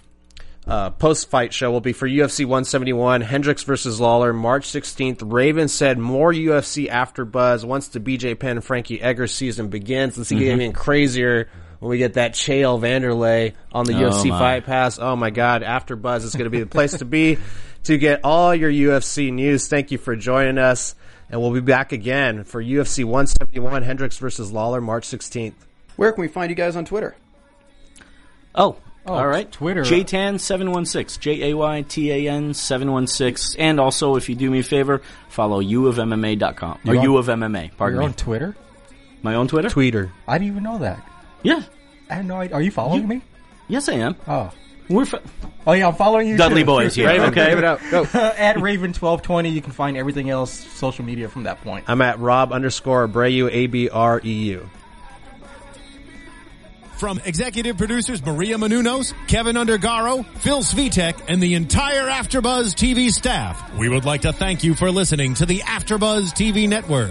uh, 0.66 0.90
post 0.90 1.30
fight 1.30 1.54
show 1.54 1.70
will 1.70 1.80
be 1.80 1.94
for 1.94 2.06
UFC 2.06 2.40
171, 2.44 3.22
Hendricks 3.22 3.62
versus 3.62 3.98
Lawler, 3.98 4.34
March 4.34 4.66
16th. 4.68 5.32
Raven 5.32 5.66
said 5.68 5.98
more 5.98 6.30
UFC 6.30 6.88
after 6.88 7.24
buzz 7.24 7.64
once 7.64 7.88
the 7.88 7.98
BJ 7.98 8.38
Penn 8.38 8.60
Frankie 8.60 9.00
Edgar 9.00 9.26
season 9.26 9.68
begins. 9.68 10.18
Let's 10.18 10.28
see, 10.28 10.38
get 10.38 10.58
Mhm. 10.58 10.60
even 10.60 10.72
crazier 10.74 11.48
when 11.86 11.90
we 11.92 11.98
get 11.98 12.14
that 12.14 12.32
Chael 12.34 12.80
Wanderlei 12.80 13.54
on 13.72 13.84
the 13.86 13.94
Oh, 13.94 14.10
UFC 14.10 14.28
my. 14.30 14.38
Fight 14.38 14.64
Pass. 14.66 14.98
Oh 14.98 15.14
my 15.16 15.30
God, 15.30 15.62
after 15.62 15.96
buzz 15.96 16.24
is 16.24 16.34
going 16.34 16.44
to 16.44 16.50
be 16.50 16.60
the 16.60 16.66
place 16.66 16.96
to 16.98 17.04
be 17.04 17.38
to 17.84 17.96
get 17.98 18.20
all 18.24 18.54
your 18.54 18.70
UFC 18.70 19.32
news. 19.32 19.68
Thank 19.68 19.90
you 19.92 19.98
for 19.98 20.16
joining 20.16 20.58
us. 20.58 20.94
And 21.30 21.40
we'll 21.40 21.52
be 21.52 21.60
back 21.60 21.92
again 21.92 22.44
for 22.44 22.62
UFC 22.62 23.04
171, 23.04 23.82
Hendricks 23.82 24.18
versus 24.18 24.52
Lawler, 24.52 24.80
March 24.80 25.06
16th. 25.08 25.54
Where 25.96 26.12
can 26.12 26.20
we 26.20 26.28
find 26.28 26.50
you 26.50 26.56
guys 26.56 26.76
on 26.76 26.84
Twitter? 26.84 27.16
Oh, 28.54 28.76
Oh, 29.08 29.14
all 29.14 29.28
right. 29.28 29.50
Twitter. 29.52 29.82
JTAN716. 29.82 31.20
J 31.20 31.50
A 31.50 31.56
Y 31.56 31.82
T 31.82 32.10
A 32.10 32.28
N 32.32 32.52
716. 32.54 33.60
And 33.60 33.78
also, 33.78 34.16
if 34.16 34.28
you 34.28 34.34
do 34.34 34.50
me 34.50 34.58
a 34.58 34.62
favor, 34.64 35.00
follow 35.28 35.62
uofmma.com. 35.62 36.78
Or 36.84 36.94
You're 36.94 36.96
on- 36.98 37.02
U 37.04 37.16
of 37.18 37.26
MMA. 37.28 37.70
Pardon 37.76 37.94
You're 37.96 38.00
me. 38.02 38.06
on 38.08 38.14
Twitter? 38.14 38.56
My 39.22 39.36
own 39.36 39.46
Twitter? 39.46 39.68
Twitter. 39.68 40.10
I 40.26 40.38
didn't 40.38 40.50
even 40.50 40.64
know 40.64 40.78
that. 40.78 41.08
Yeah. 41.44 41.62
I 42.08 42.14
had 42.14 42.26
no 42.26 42.36
idea. 42.36 42.56
Are 42.56 42.62
you 42.62 42.70
following 42.70 43.06
me? 43.08 43.22
Yes, 43.68 43.88
I 43.88 43.94
am. 43.94 44.16
Oh. 44.28 44.52
We're 44.88 45.04
fa- 45.04 45.22
Oh 45.66 45.72
yeah, 45.72 45.88
I'm 45.88 45.96
following 45.96 46.28
you. 46.28 46.36
Dudley 46.36 46.62
too. 46.62 46.66
Boys 46.66 46.94
here. 46.94 47.08
Raven, 47.08 47.30
okay. 47.30 47.50
give 47.50 47.58
it 47.58 47.64
up. 47.64 47.80
Go. 47.90 48.04
At 48.14 48.60
Raven 48.60 48.92
twelve 48.92 49.22
twenty, 49.22 49.48
you 49.48 49.60
can 49.60 49.72
find 49.72 49.96
everything 49.96 50.30
else 50.30 50.52
social 50.52 51.04
media 51.04 51.28
from 51.28 51.42
that 51.42 51.60
point. 51.62 51.86
I'm 51.88 52.00
at 52.02 52.20
Rob 52.20 52.52
underscore 52.52 53.08
Abreu, 53.08 53.50
A 53.52 53.66
B 53.66 53.88
R 53.88 54.20
E 54.24 54.32
U. 54.50 54.70
From 56.98 57.20
executive 57.24 57.76
producers 57.76 58.24
Maria 58.24 58.56
Menounos, 58.56 59.12
Keven 59.26 59.56
Undergaro, 59.56 60.24
Phil 60.38 60.60
Svitek, 60.60 61.20
and 61.28 61.42
the 61.42 61.54
entire 61.54 62.06
AfterBuzz 62.06 62.74
TV 62.74 63.10
staff, 63.10 63.74
we 63.76 63.88
would 63.88 64.06
like 64.06 64.22
to 64.22 64.32
thank 64.32 64.64
you 64.64 64.74
for 64.74 64.90
listening 64.90 65.34
to 65.34 65.44
the 65.46 65.58
AfterBuzz 65.58 66.30
TV 66.32 66.66
network. 66.68 67.10